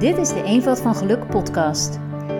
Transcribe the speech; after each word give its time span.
Dit 0.00 0.18
is 0.18 0.28
de 0.28 0.42
Eenvoud 0.42 0.80
van 0.80 0.94
Geluk 0.94 1.26
podcast. 1.26 1.98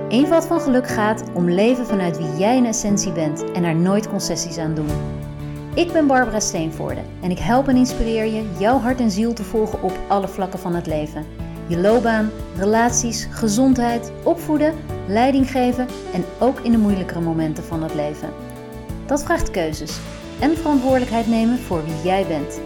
Eenvoud 0.09 0.47
van 0.47 0.61
Geluk 0.61 0.89
gaat 0.89 1.25
om 1.35 1.51
leven 1.51 1.87
vanuit 1.87 2.19
wie 2.19 2.37
jij 2.37 2.57
in 2.57 2.67
essentie 2.67 3.13
bent 3.13 3.53
en 3.53 3.65
er 3.65 3.75
nooit 3.75 4.09
concessies 4.09 4.59
aan 4.59 4.75
doen. 4.75 4.89
Ik 5.75 5.93
ben 5.93 6.07
Barbara 6.07 6.41
Steenvoorde 6.41 7.01
en 7.23 7.31
ik 7.31 7.39
help 7.39 7.69
en 7.69 7.77
inspireer 7.77 8.25
je 8.25 8.51
jouw 8.59 8.79
hart 8.79 9.01
en 9.01 9.11
ziel 9.11 9.33
te 9.33 9.45
volgen 9.45 9.83
op 9.83 9.93
alle 10.09 10.29
vlakken 10.29 10.59
van 10.59 10.75
het 10.75 10.87
leven. 10.87 11.27
Je 11.67 11.79
loopbaan, 11.79 12.31
relaties, 12.57 13.29
gezondheid, 13.31 14.13
opvoeden, 14.23 14.75
leiding 15.07 15.51
geven 15.51 15.87
en 16.13 16.25
ook 16.39 16.61
in 16.61 16.73
de 16.73 16.79
moeilijkere 16.79 17.21
momenten 17.21 17.65
van 17.65 17.83
het 17.83 17.95
leven. 17.95 18.29
Dat 19.07 19.25
vraagt 19.25 19.51
keuzes 19.51 19.99
en 20.39 20.57
verantwoordelijkheid 20.57 21.27
nemen 21.27 21.59
voor 21.59 21.85
wie 21.85 22.03
jij 22.05 22.27
bent. 22.27 22.61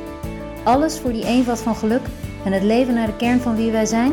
Alles 0.62 0.98
voor 0.98 1.12
die 1.12 1.26
eenvoud 1.26 1.60
van 1.60 1.76
geluk 1.76 2.02
en 2.44 2.52
het 2.52 2.62
leven 2.62 2.94
naar 2.94 3.06
de 3.06 3.16
kern 3.16 3.40
van 3.40 3.56
wie 3.56 3.70
wij 3.70 3.86
zijn, 3.86 4.12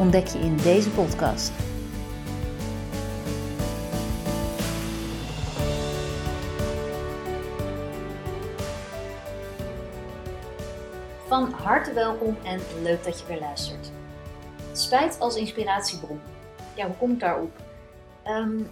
ontdek 0.00 0.26
je 0.26 0.38
in 0.38 0.56
deze 0.56 0.90
podcast. 0.90 1.52
Van 11.26 11.50
harte 11.52 11.92
welkom 11.92 12.36
en 12.44 12.60
leuk 12.82 13.04
dat 13.04 13.20
je 13.20 13.26
weer 13.26 13.40
luistert. 13.40 13.90
Spijt 14.72 15.20
als 15.20 15.36
inspiratiebron. 15.36 16.20
Ja, 16.76 16.86
hoe 16.86 16.96
kom 16.96 17.10
ik 17.10 17.20
daarop? 17.20 17.56
Um, 18.26 18.68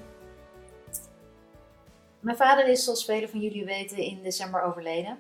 mijn 2.21 2.37
vader 2.37 2.69
is, 2.69 2.85
zoals 2.85 3.05
velen 3.05 3.29
van 3.29 3.41
jullie 3.41 3.65
weten, 3.65 3.97
in 3.97 4.23
december 4.23 4.63
overleden. 4.63 5.19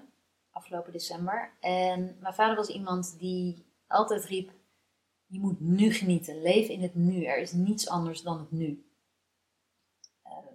Afgelopen 0.52 0.92
december. 0.92 1.50
En 1.60 2.16
mijn 2.20 2.34
vader 2.34 2.56
was 2.56 2.68
iemand 2.68 3.16
die 3.18 3.66
altijd 3.88 4.24
riep: 4.24 4.50
Je 5.30 5.40
moet 5.40 5.60
nu 5.60 5.92
genieten. 5.92 6.42
Leef 6.42 6.68
in 6.68 6.82
het 6.82 6.94
nu. 6.94 7.24
Er 7.24 7.38
is 7.38 7.52
niets 7.52 7.88
anders 7.88 8.22
dan 8.22 8.38
het 8.38 8.50
nu. 8.50 8.86
Ehm, 10.22 10.46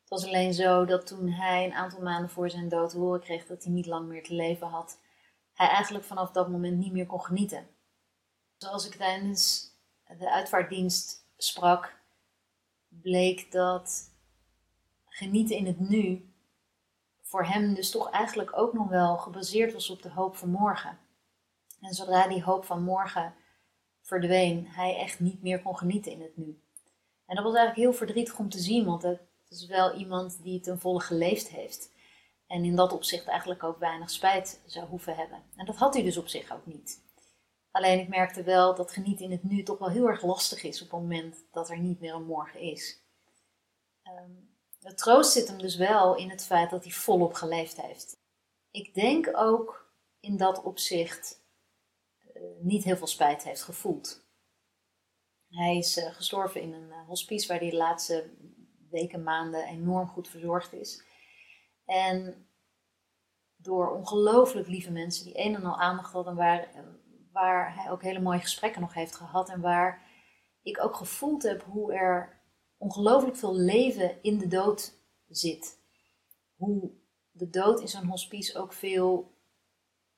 het 0.00 0.08
was 0.08 0.24
alleen 0.26 0.54
zo 0.54 0.84
dat 0.84 1.06
toen 1.06 1.28
hij 1.28 1.64
een 1.64 1.72
aantal 1.72 2.00
maanden 2.00 2.30
voor 2.30 2.50
zijn 2.50 2.68
dood 2.68 2.92
horen 2.92 3.20
kreeg 3.20 3.46
dat 3.46 3.64
hij 3.64 3.72
niet 3.72 3.86
lang 3.86 4.08
meer 4.08 4.22
te 4.22 4.34
leven 4.34 4.66
had, 4.66 5.00
hij 5.52 5.68
eigenlijk 5.68 6.04
vanaf 6.04 6.30
dat 6.30 6.48
moment 6.48 6.78
niet 6.78 6.92
meer 6.92 7.06
kon 7.06 7.24
genieten. 7.24 7.66
Zoals 8.56 8.86
ik 8.86 8.94
tijdens 8.94 9.70
de 10.18 10.30
uitvaartdienst 10.30 11.26
sprak, 11.36 12.00
bleek 12.88 13.52
dat 13.52 14.10
genieten 15.04 15.56
in 15.56 15.66
het 15.66 15.80
nu 15.80 16.32
voor 17.20 17.44
hem 17.44 17.74
dus 17.74 17.90
toch 17.90 18.10
eigenlijk 18.10 18.56
ook 18.56 18.72
nog 18.72 18.88
wel 18.88 19.16
gebaseerd 19.16 19.72
was 19.72 19.90
op 19.90 20.02
de 20.02 20.10
hoop 20.10 20.36
van 20.36 20.50
morgen. 20.50 20.98
En 21.82 21.94
zodra 21.94 22.28
die 22.28 22.42
hoop 22.42 22.64
van 22.64 22.82
morgen 22.82 23.34
verdween, 24.00 24.66
hij 24.66 24.96
echt 24.96 25.20
niet 25.20 25.42
meer 25.42 25.62
kon 25.62 25.76
genieten 25.76 26.12
in 26.12 26.22
het 26.22 26.36
nu. 26.36 26.62
En 27.26 27.34
dat 27.34 27.44
was 27.44 27.54
eigenlijk 27.54 27.86
heel 27.86 27.98
verdrietig 27.98 28.38
om 28.38 28.48
te 28.48 28.58
zien, 28.58 28.84
want 28.84 29.02
het 29.02 29.20
is 29.48 29.66
wel 29.66 29.94
iemand 29.94 30.42
die 30.42 30.60
ten 30.60 30.78
volle 30.78 31.00
geleefd 31.00 31.48
heeft. 31.48 31.90
En 32.46 32.64
in 32.64 32.76
dat 32.76 32.92
opzicht 32.92 33.26
eigenlijk 33.26 33.62
ook 33.62 33.78
weinig 33.78 34.10
spijt 34.10 34.60
zou 34.66 34.86
hoeven 34.86 35.16
hebben. 35.16 35.42
En 35.56 35.66
dat 35.66 35.76
had 35.76 35.94
hij 35.94 36.02
dus 36.02 36.16
op 36.16 36.28
zich 36.28 36.52
ook 36.52 36.66
niet. 36.66 37.00
Alleen 37.70 37.98
ik 37.98 38.08
merkte 38.08 38.42
wel 38.42 38.74
dat 38.74 38.92
genieten 38.92 39.24
in 39.24 39.30
het 39.30 39.42
nu 39.42 39.62
toch 39.62 39.78
wel 39.78 39.90
heel 39.90 40.08
erg 40.08 40.22
lastig 40.22 40.62
is 40.62 40.82
op 40.82 40.90
het 40.90 41.00
moment 41.00 41.44
dat 41.52 41.70
er 41.70 41.78
niet 41.78 42.00
meer 42.00 42.14
een 42.14 42.26
morgen 42.26 42.60
is. 42.60 43.00
De 44.78 44.94
troost 44.94 45.32
zit 45.32 45.48
hem 45.48 45.58
dus 45.58 45.76
wel 45.76 46.16
in 46.16 46.30
het 46.30 46.44
feit 46.44 46.70
dat 46.70 46.84
hij 46.84 46.92
volop 46.92 47.34
geleefd 47.34 47.80
heeft. 47.80 48.16
Ik 48.70 48.94
denk 48.94 49.30
ook 49.32 49.92
in 50.20 50.36
dat 50.36 50.62
opzicht 50.62 51.41
niet 52.60 52.84
heel 52.84 52.96
veel 52.96 53.06
spijt 53.06 53.44
heeft 53.44 53.62
gevoeld. 53.62 54.30
Hij 55.48 55.76
is 55.76 55.96
uh, 55.96 56.04
gestorven 56.04 56.60
in 56.60 56.72
een 56.72 56.88
uh, 56.88 57.06
hospice 57.06 57.48
waar 57.48 57.58
hij 57.58 57.70
de 57.70 57.76
laatste 57.76 58.30
weken, 58.90 59.22
maanden 59.22 59.64
enorm 59.64 60.08
goed 60.08 60.28
verzorgd 60.28 60.72
is. 60.72 61.04
En 61.84 62.46
door 63.56 63.90
ongelooflijk 63.90 64.68
lieve 64.68 64.90
mensen 64.90 65.24
die 65.24 65.38
een 65.44 65.54
en 65.54 65.64
al 65.64 65.80
aandacht 65.80 66.12
hadden, 66.12 66.34
waar, 66.34 66.68
waar 67.32 67.74
hij 67.74 67.90
ook 67.90 68.02
hele 68.02 68.20
mooie 68.20 68.40
gesprekken 68.40 68.80
nog 68.80 68.94
heeft 68.94 69.14
gehad 69.14 69.48
en 69.48 69.60
waar 69.60 70.10
ik 70.62 70.82
ook 70.82 70.96
gevoeld 70.96 71.42
heb 71.42 71.62
hoe 71.62 71.94
er 71.94 72.40
ongelooflijk 72.76 73.36
veel 73.36 73.56
leven 73.56 74.22
in 74.22 74.38
de 74.38 74.46
dood 74.46 74.94
zit. 75.28 75.80
Hoe 76.54 76.90
de 77.30 77.50
dood 77.50 77.80
in 77.80 77.88
zo'n 77.88 78.06
hospice 78.06 78.58
ook 78.58 78.72
veel 78.72 79.31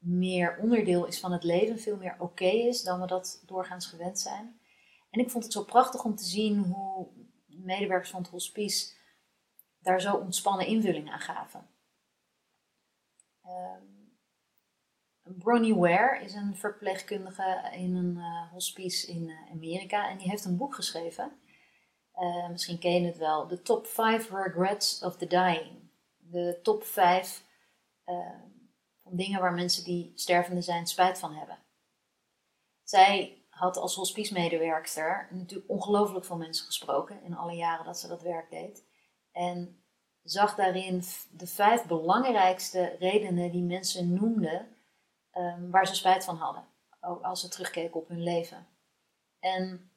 meer 0.05 0.59
onderdeel 0.61 1.07
is 1.07 1.21
van 1.21 1.33
het 1.33 1.45
leven, 1.45 1.79
veel 1.79 1.97
meer 1.97 2.17
oké 2.19 2.45
is 2.45 2.83
dan 2.83 3.01
we 3.01 3.07
dat 3.07 3.43
doorgaans 3.47 3.87
gewend 3.87 4.19
zijn. 4.19 4.61
En 5.11 5.21
ik 5.21 5.31
vond 5.31 5.45
het 5.45 5.53
zo 5.53 5.65
prachtig 5.65 6.05
om 6.05 6.17
te 6.17 6.25
zien 6.25 6.59
hoe 6.59 7.07
medewerkers 7.47 8.11
van 8.11 8.23
het 8.23 8.31
hospice 8.31 8.95
daar 9.79 10.01
zo 10.01 10.15
ontspannen 10.15 10.67
invulling 10.67 11.11
aan 11.11 11.21
gaven. 11.21 11.69
Um, 13.47 14.13
Bronnie 15.39 15.75
Ware 15.75 16.25
is 16.25 16.35
een 16.35 16.57
verpleegkundige 16.57 17.71
in 17.73 17.97
een 17.97 18.17
uh, 18.17 18.53
hospice 18.53 19.07
in 19.07 19.29
uh, 19.29 19.51
Amerika 19.51 20.09
en 20.09 20.19
die 20.19 20.29
heeft 20.29 20.45
een 20.45 20.57
boek 20.57 20.75
geschreven 20.75 21.33
uh, 22.19 22.49
misschien 22.49 22.79
ken 22.79 22.93
je 22.93 23.07
het 23.07 23.19
wel, 23.19 23.47
de 23.47 23.63
top 23.63 23.87
5 23.87 24.31
regrets 24.31 25.03
of 25.03 25.17
the 25.17 25.27
dying. 25.27 25.91
De 26.17 26.59
top 26.63 26.85
5 26.85 27.45
uh, 28.07 28.17
van 29.05 29.17
dingen 29.17 29.41
waar 29.41 29.53
mensen 29.53 29.85
die 29.85 30.13
stervende 30.15 30.63
zijn 30.63 30.87
spijt 30.87 31.19
van 31.19 31.35
hebben. 31.35 31.59
Zij 32.83 33.43
had 33.49 33.77
als 33.77 33.95
hospice-medewerkster 33.95 35.29
natuurlijk 35.31 35.71
ongelooflijk 35.71 36.25
veel 36.25 36.37
mensen 36.37 36.67
gesproken 36.67 37.23
in 37.23 37.37
alle 37.37 37.55
jaren 37.55 37.85
dat 37.85 37.99
ze 37.99 38.09
dat 38.09 38.23
werk 38.23 38.51
deed. 38.51 38.85
En 39.33 39.85
zag 40.23 40.55
daarin 40.55 41.03
de 41.31 41.47
vijf 41.47 41.87
belangrijkste 41.87 42.97
redenen 42.99 43.51
die 43.51 43.63
mensen 43.63 44.15
noemden 44.15 44.77
um, 45.35 45.71
waar 45.71 45.87
ze 45.87 45.95
spijt 45.95 46.25
van 46.25 46.37
hadden. 46.37 46.65
Ook 47.01 47.23
als 47.23 47.41
ze 47.41 47.49
terugkeken 47.49 48.01
op 48.01 48.09
hun 48.09 48.23
leven. 48.23 48.67
En 49.39 49.91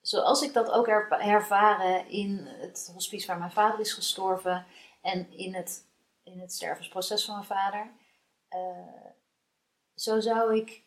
zoals 0.00 0.42
ik 0.42 0.52
dat 0.52 0.70
ook 0.70 0.86
heb 0.86 1.10
ervaren 1.10 2.08
in 2.08 2.46
het 2.46 2.90
hospice 2.94 3.26
waar 3.26 3.38
mijn 3.38 3.50
vader 3.50 3.80
is 3.80 3.92
gestorven 3.92 4.66
en 5.00 5.32
in 5.32 5.54
het, 5.54 5.89
in 6.30 6.40
het 6.40 6.52
stervensproces 6.52 7.24
van 7.24 7.34
mijn 7.34 7.46
vader, 7.46 7.90
uh, 8.50 9.10
zo 9.94 10.20
zou 10.20 10.56
ik 10.56 10.84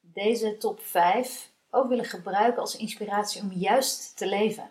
deze 0.00 0.56
top 0.56 0.80
5 0.80 1.52
ook 1.70 1.88
willen 1.88 2.04
gebruiken 2.04 2.60
als 2.60 2.76
inspiratie 2.76 3.42
om 3.42 3.52
juist 3.52 4.16
te 4.16 4.26
leven. 4.26 4.70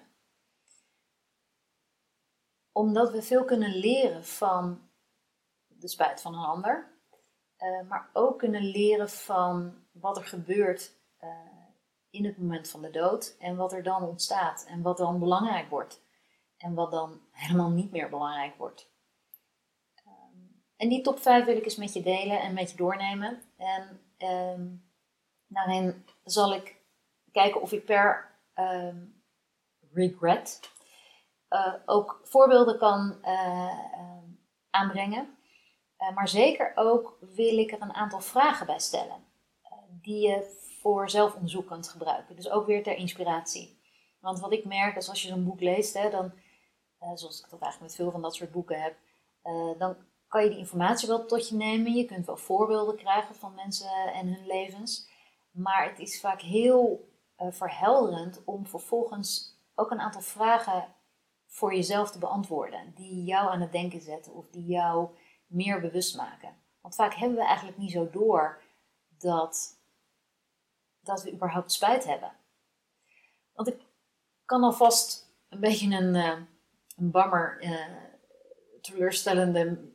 Omdat 2.72 3.12
we 3.12 3.22
veel 3.22 3.46
kunnen 3.46 3.76
leren 3.76 4.26
van 4.26 4.90
de 5.68 5.88
spijt 5.88 6.22
van 6.22 6.34
een 6.34 6.46
ander, 6.46 6.94
uh, 7.58 7.82
maar 7.90 8.10
ook 8.14 8.40
kunnen 8.40 8.64
leren 8.64 9.10
van 9.10 9.86
wat 9.92 10.18
er 10.18 10.26
gebeurt. 10.26 10.94
Uh, 11.24 11.56
in 12.16 12.26
het 12.26 12.38
moment 12.38 12.70
van 12.70 12.82
de 12.82 12.90
dood 12.90 13.36
en 13.40 13.56
wat 13.56 13.74
er 13.74 13.84
dan 13.84 14.04
ontstaat 14.04 14.66
en 14.68 14.82
wat 14.82 14.98
dan 14.98 15.20
belangrijk 15.20 15.70
wordt 15.70 16.02
en 16.58 16.74
wat 16.74 16.92
dan 16.92 17.22
helemaal 17.32 17.70
niet 17.70 17.92
meer 17.92 18.10
belangrijk 18.10 18.56
wordt. 18.56 18.94
Ehm, 20.76 20.84
en 20.84 20.90
die 20.90 21.02
top 21.02 21.20
5 21.20 21.46
wil 21.46 21.58
ik 21.58 21.64
eens 21.64 21.76
met 21.76 21.94
je 21.94 22.02
delen 22.02 22.42
en 22.42 22.54
met 22.54 22.72
je 22.72 22.78
doornemen. 22.78 23.42
En 23.58 24.00
um, 24.30 24.90
daarin 25.48 26.06
zal 26.24 26.54
ik 26.54 26.76
kijken 27.32 27.62
of 27.62 27.72
ik 27.72 27.86
per 27.86 28.32
um, 28.56 29.24
regret 29.94 30.60
uh, 31.50 31.74
ook 31.86 32.20
voorbeelden 32.24 32.78
kan 32.78 33.18
uh, 33.22 33.80
aanbrengen. 34.70 35.38
Uh, 36.00 36.16
maar 36.16 36.28
zeker 36.28 36.72
ook 36.76 37.18
wil 37.20 37.58
ik 37.58 37.72
er 37.72 37.82
een 37.82 37.94
aantal 37.94 38.20
vragen 38.22 38.66
bij 38.66 38.80
stellen. 38.80 39.24
die 40.02 40.28
je 40.28 40.64
voor 40.82 41.10
zelfonderzoek 41.10 41.68
kunt 41.68 41.88
gebruiken. 41.88 42.36
Dus 42.36 42.50
ook 42.50 42.66
weer 42.66 42.84
ter 42.84 42.96
inspiratie. 42.96 43.80
Want 44.20 44.40
wat 44.40 44.52
ik 44.52 44.66
merk 44.66 44.96
is 44.96 45.10
als 45.10 45.22
je 45.22 45.28
zo'n 45.28 45.44
boek 45.44 45.62
leest, 45.62 45.94
hè, 45.94 46.10
dan, 46.10 46.34
zoals 47.00 47.40
ik 47.44 47.50
dat 47.50 47.62
eigenlijk 47.62 47.82
met 47.82 47.96
veel 47.96 48.12
van 48.12 48.22
dat 48.22 48.36
soort 48.36 48.52
boeken 48.52 48.82
heb, 48.82 48.96
dan 49.78 49.96
kan 50.36 50.44
je 50.44 50.50
die 50.50 50.60
informatie 50.60 51.08
wel 51.08 51.26
tot 51.26 51.50
je 51.50 51.56
nemen. 51.56 51.94
Je 51.94 52.06
kunt 52.06 52.26
wel 52.26 52.38
voorbeelden 52.38 52.96
krijgen 52.96 53.36
van 53.36 53.54
mensen 53.54 54.14
en 54.14 54.28
hun 54.28 54.46
levens. 54.46 55.10
Maar 55.52 55.90
het 55.90 56.00
is 56.00 56.20
vaak 56.20 56.42
heel 56.42 57.10
uh, 57.38 57.48
verhelderend 57.52 58.44
om 58.46 58.66
vervolgens 58.66 59.60
ook 59.76 59.92
een 59.92 60.00
aantal 60.00 60.22
vragen 60.22 60.96
voor 61.48 61.76
jezelf 61.76 62.12
te 62.12 62.20
beantwoorden. 62.20 62.94
Die 62.96 63.24
jou 63.24 63.50
aan 63.50 63.62
het 63.62 63.72
denken 63.72 64.02
zetten 64.02 64.34
of 64.34 64.50
die 64.50 64.66
jou 64.66 65.10
meer 65.48 65.82
bewust 65.82 66.16
maken. 66.16 66.56
Want 66.82 66.96
vaak 66.96 67.14
hebben 67.14 67.38
we 67.38 67.46
eigenlijk 67.46 67.78
niet 67.78 67.92
zo 67.92 68.10
door 68.10 68.62
dat 69.18 69.80
dat 71.00 71.24
we 71.24 71.34
überhaupt 71.34 71.72
spijt 71.72 72.06
hebben. 72.06 72.32
Want 73.54 73.68
ik 73.68 73.82
kan 74.46 74.64
alvast 74.64 75.34
een 75.50 75.60
beetje 75.60 75.96
een, 75.96 76.16
uh, 76.16 76.38
een 76.98 77.12
bammer, 77.12 77.64
uh, 77.64 77.86
teleurstellende 78.82 79.94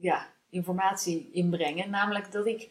ja, 0.00 0.26
informatie 0.50 1.30
inbrengen. 1.32 1.90
Namelijk 1.90 2.32
dat 2.32 2.46
ik 2.46 2.70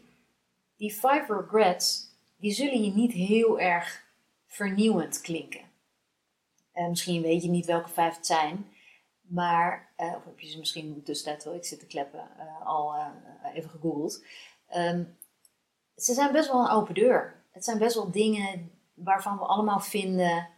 die 0.76 0.92
five 0.92 1.26
regrets, 1.28 2.06
die 2.38 2.52
zullen 2.52 2.84
je 2.84 2.92
niet 2.92 3.12
heel 3.12 3.60
erg 3.60 4.06
vernieuwend 4.46 5.22
klinken. 5.22 5.66
Uh, 6.74 6.88
misschien 6.88 7.22
weet 7.22 7.44
je 7.44 7.50
niet 7.50 7.66
welke 7.66 7.90
vijf 7.90 8.16
het 8.16 8.26
zijn, 8.26 8.68
maar, 9.22 9.94
uh, 9.98 10.14
of 10.16 10.26
heb 10.26 10.40
je 10.40 10.48
ze 10.50 10.60
misschien 10.60 11.04
tussentijd 11.04 11.44
wel, 11.44 11.56
ik 11.56 11.66
zit 11.66 11.80
te 11.80 11.86
kleppen, 11.86 12.30
uh, 12.38 12.68
al 12.68 12.96
even 13.54 13.70
gegoogeld. 13.70 14.26
Um, 14.76 15.18
ze 15.96 16.14
zijn 16.14 16.32
best 16.32 16.52
wel 16.52 16.62
een 16.62 16.72
open 16.72 16.94
deur. 16.94 17.44
Het 17.52 17.64
zijn 17.64 17.78
best 17.78 17.96
wel 17.96 18.12
dingen 18.12 18.72
waarvan 18.94 19.38
we 19.38 19.46
allemaal 19.46 19.80
vinden, 19.80 20.50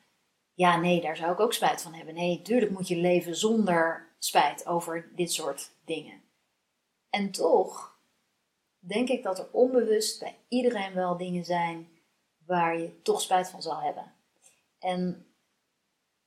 ja 0.53 0.77
nee, 0.77 1.01
daar 1.01 1.15
zou 1.15 1.31
ik 1.31 1.39
ook 1.39 1.53
spijt 1.53 1.81
van 1.81 1.93
hebben. 1.93 2.13
Nee, 2.13 2.41
tuurlijk 2.41 2.71
moet 2.71 2.87
je 2.87 2.95
leven 2.95 3.35
zonder 3.35 4.07
spijt 4.19 4.67
over 4.67 5.11
dit 5.15 5.31
soort 5.31 5.71
dingen. 5.85 6.18
En 7.09 7.31
toch 7.31 7.99
denk 8.79 9.09
ik 9.09 9.23
dat 9.23 9.39
er 9.39 9.47
onbewust 9.51 10.19
bij 10.19 10.37
iedereen 10.47 10.93
wel 10.93 11.17
dingen 11.17 11.45
zijn 11.45 11.89
waar 12.45 12.79
je 12.79 13.01
toch 13.01 13.21
spijt 13.21 13.49
van 13.49 13.61
zal 13.61 13.81
hebben. 13.81 14.13
En 14.79 15.27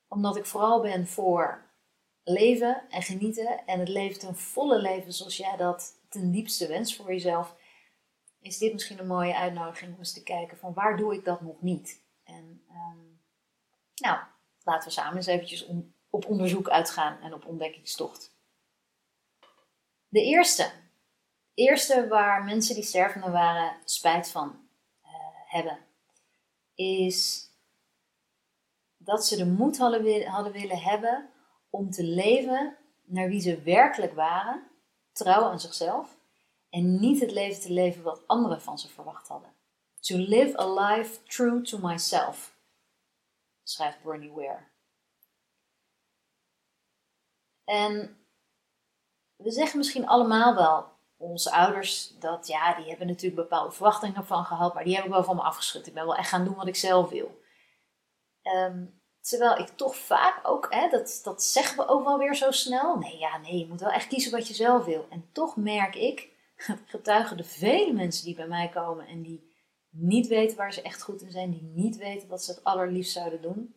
omdat 0.08 0.36
ik 0.36 0.46
vooral 0.46 0.80
ben 0.80 1.06
voor 1.06 1.70
leven 2.24 2.82
en 2.88 3.02
genieten 3.02 3.66
en 3.66 3.78
het 3.78 3.88
leven 3.88 4.18
ten 4.18 4.36
volle 4.36 4.78
leven 4.78 5.12
zoals 5.12 5.36
jij 5.36 5.56
dat 5.56 6.00
ten 6.08 6.30
diepste 6.30 6.66
wenst 6.66 6.96
voor 6.96 7.06
jezelf, 7.06 7.56
is 8.40 8.58
dit 8.58 8.72
misschien 8.72 8.98
een 8.98 9.06
mooie 9.06 9.36
uitnodiging 9.36 9.92
om 9.92 9.98
eens 9.98 10.12
te 10.12 10.22
kijken 10.22 10.58
van 10.58 10.74
waar 10.74 10.96
doe 10.96 11.14
ik 11.14 11.24
dat 11.24 11.40
nog 11.40 11.62
niet. 11.62 12.02
En 12.24 12.64
um, 12.70 13.20
nou, 13.94 14.18
laten 14.62 14.88
we 14.88 14.94
samen 14.94 15.16
eens 15.16 15.26
eventjes 15.26 15.68
op 16.10 16.26
onderzoek 16.26 16.68
uitgaan 16.68 17.20
en 17.20 17.34
op 17.34 17.46
ontdekkingstocht. 17.46 18.36
De 20.12 20.22
eerste, 20.22 20.72
eerste 21.54 22.08
waar 22.08 22.44
mensen 22.44 22.74
die 22.74 22.84
stervende 22.84 23.30
waren 23.30 23.76
spijt 23.84 24.30
van 24.30 24.68
uh, 25.04 25.10
hebben, 25.44 25.78
is 26.74 27.48
dat 28.96 29.26
ze 29.26 29.36
de 29.36 29.46
moed 29.46 29.78
hadden, 29.78 30.26
hadden 30.26 30.52
willen 30.52 30.78
hebben 30.78 31.30
om 31.70 31.90
te 31.90 32.04
leven 32.04 32.76
naar 33.02 33.28
wie 33.28 33.40
ze 33.40 33.62
werkelijk 33.62 34.14
waren, 34.14 34.70
trouw 35.12 35.44
aan 35.44 35.60
zichzelf, 35.60 36.16
en 36.70 37.00
niet 37.00 37.20
het 37.20 37.30
leven 37.30 37.60
te 37.60 37.72
leven 37.72 38.02
wat 38.02 38.26
anderen 38.26 38.62
van 38.62 38.78
ze 38.78 38.88
verwacht 38.88 39.28
hadden. 39.28 39.54
To 40.00 40.16
live 40.16 40.60
a 40.60 40.72
life 40.72 41.22
true 41.22 41.62
to 41.62 41.78
myself, 41.78 42.56
schrijft 43.62 44.02
Bernie 44.02 44.32
Ware. 44.32 44.70
En 47.64 48.21
we 49.42 49.50
zeggen 49.50 49.78
misschien 49.78 50.08
allemaal 50.08 50.54
wel, 50.54 50.86
onze 51.16 51.52
ouders, 51.52 52.14
dat 52.18 52.46
ja, 52.46 52.74
die 52.74 52.88
hebben 52.88 53.06
natuurlijk 53.06 53.42
bepaalde 53.42 53.72
verwachtingen 53.72 54.26
van 54.26 54.44
gehad, 54.44 54.74
maar 54.74 54.84
die 54.84 54.94
heb 54.94 55.04
ik 55.04 55.10
wel 55.10 55.24
van 55.24 55.36
me 55.36 55.42
afgeschud. 55.42 55.86
Ik 55.86 55.94
ben 55.94 56.04
wel 56.04 56.16
echt 56.16 56.28
gaan 56.28 56.44
doen 56.44 56.54
wat 56.54 56.66
ik 56.66 56.76
zelf 56.76 57.10
wil. 57.10 57.40
Ehm, 58.42 58.84
terwijl 59.20 59.58
ik 59.58 59.68
toch 59.68 59.96
vaak 59.96 60.40
ook, 60.42 60.66
hè, 60.70 60.88
dat, 60.88 61.20
dat 61.24 61.42
zeggen 61.42 61.76
we 61.76 61.88
ook 61.88 62.04
wel 62.04 62.18
weer 62.18 62.34
zo 62.34 62.50
snel. 62.50 62.96
Nee, 62.96 63.18
ja, 63.18 63.38
nee, 63.38 63.58
je 63.58 63.66
moet 63.66 63.80
wel 63.80 63.90
echt 63.90 64.06
kiezen 64.06 64.32
wat 64.32 64.48
je 64.48 64.54
zelf 64.54 64.84
wil. 64.84 65.06
En 65.10 65.28
toch 65.32 65.56
merk 65.56 65.94
ik, 65.94 66.28
getuigen 66.86 67.36
de 67.36 67.44
vele 67.44 67.92
mensen 67.92 68.24
die 68.24 68.34
bij 68.34 68.48
mij 68.48 68.68
komen 68.68 69.06
en 69.06 69.22
die 69.22 69.50
niet 69.90 70.26
weten 70.26 70.56
waar 70.56 70.72
ze 70.72 70.82
echt 70.82 71.02
goed 71.02 71.22
in 71.22 71.30
zijn, 71.30 71.50
die 71.50 71.62
niet 71.62 71.96
weten 71.96 72.28
wat 72.28 72.42
ze 72.42 72.50
het 72.50 72.64
allerliefst 72.64 73.12
zouden 73.12 73.42
doen, 73.42 73.74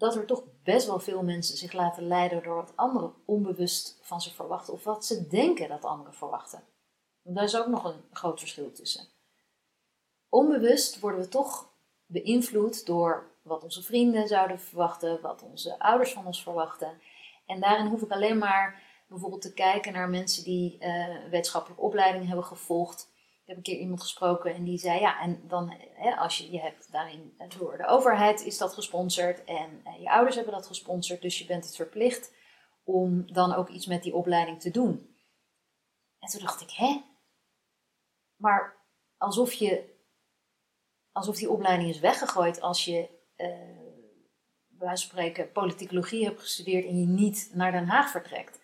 dat 0.00 0.16
er 0.16 0.26
toch 0.26 0.42
best 0.62 0.86
wel 0.86 0.98
veel 0.98 1.22
mensen 1.22 1.56
zich 1.56 1.72
laten 1.72 2.06
leiden 2.06 2.42
door 2.42 2.54
wat 2.54 2.76
anderen 2.76 3.14
onbewust 3.24 3.98
van 4.02 4.20
ze 4.20 4.34
verwachten 4.34 4.72
of 4.72 4.84
wat 4.84 5.04
ze 5.04 5.26
denken 5.26 5.68
dat 5.68 5.84
anderen 5.84 6.14
verwachten. 6.14 6.62
Want 7.22 7.36
daar 7.36 7.44
is 7.44 7.56
ook 7.56 7.66
nog 7.66 7.84
een 7.84 8.04
groot 8.12 8.38
verschil 8.38 8.72
tussen. 8.72 9.08
Onbewust 10.28 11.00
worden 11.00 11.20
we 11.20 11.28
toch 11.28 11.70
beïnvloed 12.06 12.86
door 12.86 13.30
wat 13.42 13.64
onze 13.64 13.82
vrienden 13.82 14.28
zouden 14.28 14.60
verwachten, 14.60 15.20
wat 15.20 15.42
onze 15.42 15.78
ouders 15.78 16.12
van 16.12 16.26
ons 16.26 16.42
verwachten. 16.42 17.00
En 17.46 17.60
daarin 17.60 17.86
hoef 17.86 18.02
ik 18.02 18.10
alleen 18.10 18.38
maar 18.38 18.82
bijvoorbeeld 19.08 19.42
te 19.42 19.54
kijken 19.54 19.92
naar 19.92 20.08
mensen 20.08 20.44
die 20.44 20.78
uh, 20.80 21.06
wetenschappelijke 21.30 21.82
opleiding 21.82 22.26
hebben 22.26 22.44
gevolgd. 22.44 23.09
Heb 23.50 23.58
een 23.58 23.64
keer 23.64 23.78
iemand 23.78 24.00
gesproken 24.00 24.54
en 24.54 24.64
die 24.64 24.78
zei: 24.78 25.00
Ja, 25.00 25.20
en 25.20 25.48
dan, 25.48 25.74
hè, 25.94 26.16
als 26.16 26.38
je, 26.38 26.50
je 26.50 26.60
hebt 26.60 26.92
daarin 26.92 27.34
door 27.58 27.76
de 27.76 27.86
overheid 27.86 28.44
is 28.44 28.58
dat 28.58 28.74
gesponsord 28.74 29.44
en 29.44 29.82
uh, 29.84 30.00
je 30.00 30.10
ouders 30.10 30.36
hebben 30.36 30.54
dat 30.54 30.66
gesponsord, 30.66 31.22
dus 31.22 31.38
je 31.38 31.46
bent 31.46 31.64
het 31.64 31.76
verplicht 31.76 32.34
om 32.84 33.32
dan 33.32 33.54
ook 33.54 33.68
iets 33.68 33.86
met 33.86 34.02
die 34.02 34.14
opleiding 34.14 34.60
te 34.60 34.70
doen. 34.70 35.16
En 36.18 36.28
toen 36.28 36.40
dacht 36.40 36.60
ik: 36.60 36.70
Hè? 36.70 37.02
Maar 38.36 38.76
alsof 39.16 39.52
je 39.52 39.98
alsof 41.12 41.36
die 41.36 41.50
opleiding 41.50 41.90
is 41.90 42.00
weggegooid 42.00 42.60
als 42.60 42.84
je, 42.84 43.00
uh, 43.36 43.46
bij 44.68 44.86
wijze 44.86 45.08
van 45.08 45.18
spreken, 45.18 45.52
politicologie 45.52 46.24
hebt 46.24 46.40
gestudeerd 46.40 46.84
en 46.84 47.00
je 47.00 47.06
niet 47.06 47.50
naar 47.54 47.72
Den 47.72 47.86
Haag 47.86 48.10
vertrekt. 48.10 48.59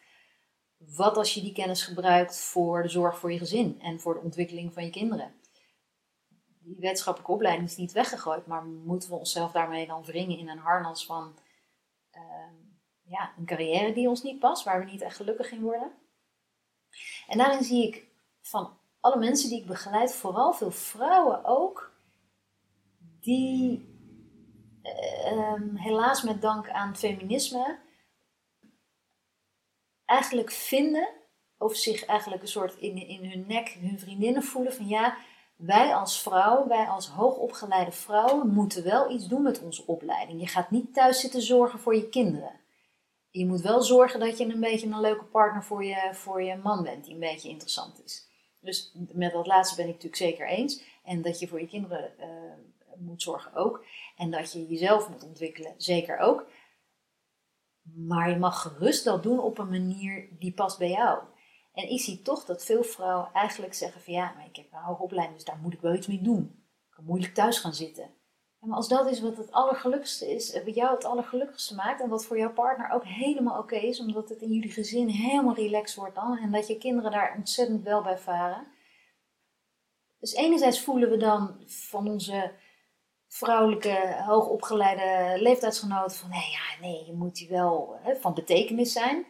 Wat 0.94 1.16
als 1.16 1.34
je 1.34 1.40
die 1.40 1.52
kennis 1.52 1.82
gebruikt 1.82 2.40
voor 2.40 2.82
de 2.82 2.88
zorg 2.88 3.18
voor 3.18 3.32
je 3.32 3.38
gezin 3.38 3.80
en 3.80 4.00
voor 4.00 4.14
de 4.14 4.20
ontwikkeling 4.20 4.72
van 4.72 4.84
je 4.84 4.90
kinderen? 4.90 5.34
Die 6.58 6.76
wetenschappelijke 6.78 7.32
opleiding 7.32 7.68
is 7.68 7.76
niet 7.76 7.92
weggegooid, 7.92 8.46
maar 8.46 8.64
moeten 8.64 9.08
we 9.08 9.16
onszelf 9.16 9.52
daarmee 9.52 9.86
dan 9.86 10.04
wringen 10.04 10.38
in 10.38 10.48
een 10.48 10.58
harnas 10.58 11.06
van 11.06 11.38
uh, 12.12 12.20
ja, 13.02 13.32
een 13.38 13.44
carrière 13.44 13.92
die 13.92 14.08
ons 14.08 14.22
niet 14.22 14.38
past, 14.38 14.64
waar 14.64 14.84
we 14.84 14.90
niet 14.90 15.00
echt 15.00 15.16
gelukkig 15.16 15.50
in 15.50 15.60
worden? 15.60 15.92
En 17.26 17.38
daarin 17.38 17.64
zie 17.64 17.86
ik 17.86 18.06
van 18.40 18.78
alle 19.00 19.18
mensen 19.18 19.48
die 19.48 19.60
ik 19.60 19.66
begeleid, 19.66 20.14
vooral 20.14 20.52
veel 20.52 20.70
vrouwen 20.70 21.44
ook, 21.44 21.92
die 23.20 23.94
ehm, 24.82 25.74
helaas 25.74 26.22
met 26.22 26.42
dank 26.42 26.70
aan 26.70 26.96
feminisme 26.96 27.78
eigenlijk 30.06 30.50
vinden, 30.50 31.08
of 31.58 31.76
zich 31.76 32.04
eigenlijk 32.04 32.42
een 32.42 32.48
soort 32.48 32.76
in, 32.76 32.96
in 33.08 33.30
hun 33.30 33.44
nek 33.48 33.68
hun 33.68 33.98
vriendinnen 33.98 34.42
voelen 34.42 34.72
van 34.72 34.88
ja, 34.88 35.16
wij 35.56 35.94
als 35.94 36.22
vrouw, 36.22 36.66
wij 36.66 36.86
als 36.86 37.08
hoogopgeleide 37.08 37.92
vrouwen 37.92 38.48
moeten 38.48 38.84
wel 38.84 39.10
iets 39.10 39.26
doen 39.26 39.42
met 39.42 39.62
onze 39.62 39.86
opleiding. 39.86 40.40
Je 40.40 40.46
gaat 40.46 40.70
niet 40.70 40.94
thuis 40.94 41.20
zitten 41.20 41.42
zorgen 41.42 41.78
voor 41.78 41.94
je 41.94 42.08
kinderen. 42.08 42.60
Je 43.30 43.46
moet 43.46 43.60
wel 43.60 43.82
zorgen 43.82 44.20
dat 44.20 44.38
je 44.38 44.44
een 44.44 44.60
beetje 44.60 44.86
een 44.86 45.00
leuke 45.00 45.24
partner 45.24 45.64
voor 45.64 45.84
je, 45.84 46.10
voor 46.12 46.42
je 46.42 46.56
man 46.56 46.82
bent, 46.82 47.04
die 47.04 47.14
een 47.14 47.20
beetje 47.20 47.48
interessant 47.48 48.04
is. 48.04 48.26
Dus 48.60 48.92
met 49.12 49.32
dat 49.32 49.46
laatste 49.46 49.76
ben 49.76 49.84
ik 49.84 49.92
natuurlijk 49.92 50.22
zeker 50.22 50.48
eens. 50.48 50.82
En 51.04 51.22
dat 51.22 51.38
je 51.38 51.48
voor 51.48 51.60
je 51.60 51.66
kinderen 51.66 52.12
uh, 52.20 52.26
moet 52.98 53.22
zorgen 53.22 53.54
ook. 53.54 53.84
En 54.16 54.30
dat 54.30 54.52
je 54.52 54.66
jezelf 54.66 55.08
moet 55.08 55.24
ontwikkelen, 55.24 55.74
zeker 55.76 56.18
ook. 56.18 56.46
Maar 57.94 58.30
je 58.30 58.36
mag 58.36 58.62
gerust 58.62 59.04
dat 59.04 59.22
doen 59.22 59.40
op 59.40 59.58
een 59.58 59.68
manier 59.68 60.28
die 60.38 60.52
past 60.52 60.78
bij 60.78 60.90
jou. 60.90 61.18
En 61.72 61.90
ik 61.90 62.00
zie 62.00 62.22
toch 62.22 62.44
dat 62.44 62.64
veel 62.64 62.82
vrouwen 62.82 63.28
eigenlijk 63.32 63.74
zeggen 63.74 64.00
van 64.00 64.12
ja, 64.12 64.32
maar 64.36 64.46
ik 64.46 64.56
heb 64.56 64.72
een 64.72 64.78
hoge 64.78 65.02
opleiding, 65.02 65.36
dus 65.36 65.46
daar 65.46 65.58
moet 65.62 65.72
ik 65.72 65.80
wel 65.80 65.94
iets 65.94 66.06
mee 66.06 66.22
doen. 66.22 66.42
Ik 66.86 66.90
kan 66.90 67.04
moeilijk 67.04 67.34
thuis 67.34 67.58
gaan 67.58 67.74
zitten. 67.74 68.10
maar 68.60 68.76
als 68.76 68.88
dat 68.88 69.10
is 69.10 69.20
wat 69.20 69.36
het 69.36 69.52
allergelukkigste 69.52 70.34
is, 70.34 70.62
wat 70.64 70.74
jou 70.74 70.94
het 70.94 71.04
allergelukkigste 71.04 71.74
maakt 71.74 72.00
en 72.00 72.08
wat 72.08 72.26
voor 72.26 72.38
jouw 72.38 72.52
partner 72.52 72.90
ook 72.90 73.04
helemaal 73.04 73.58
oké 73.58 73.76
is, 73.76 74.00
omdat 74.00 74.28
het 74.28 74.40
in 74.40 74.52
jullie 74.52 74.70
gezin 74.70 75.08
helemaal 75.08 75.54
relaxed 75.54 75.96
wordt 75.96 76.14
dan 76.14 76.38
en 76.38 76.52
dat 76.52 76.66
je 76.66 76.78
kinderen 76.78 77.10
daar 77.10 77.34
ontzettend 77.36 77.82
wel 77.82 78.02
bij 78.02 78.18
varen. 78.18 78.66
Dus 80.18 80.34
enerzijds 80.34 80.80
voelen 80.80 81.10
we 81.10 81.16
dan 81.16 81.62
van 81.66 82.08
onze 82.08 82.52
vrouwelijke, 83.36 84.22
hoogopgeleide 84.26 85.42
leeftijdsgenoten 85.42 86.16
van 86.16 86.30
nee, 86.30 86.50
ja, 86.50 86.80
nee, 86.80 87.04
je 87.06 87.12
moet 87.12 87.34
die 87.34 87.48
wel 87.48 87.98
hè, 88.00 88.16
van 88.16 88.34
betekenis 88.34 88.92
zijn. 88.92 89.26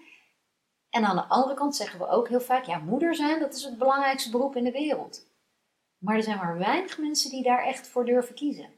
En 0.90 1.04
aan 1.04 1.16
de 1.16 1.28
andere 1.28 1.54
kant 1.54 1.76
zeggen 1.76 1.98
we 1.98 2.08
ook 2.08 2.28
heel 2.28 2.40
vaak, 2.40 2.64
ja, 2.64 2.78
moeder 2.78 3.14
zijn, 3.14 3.40
dat 3.40 3.54
is 3.54 3.64
het 3.64 3.78
belangrijkste 3.78 4.30
beroep 4.30 4.56
in 4.56 4.64
de 4.64 4.70
wereld. 4.70 5.26
Maar 5.98 6.16
er 6.16 6.22
zijn 6.22 6.36
maar 6.36 6.58
weinig 6.58 6.98
mensen 6.98 7.30
die 7.30 7.42
daar 7.42 7.64
echt 7.64 7.88
voor 7.88 8.04
durven 8.04 8.34
kiezen. 8.34 8.70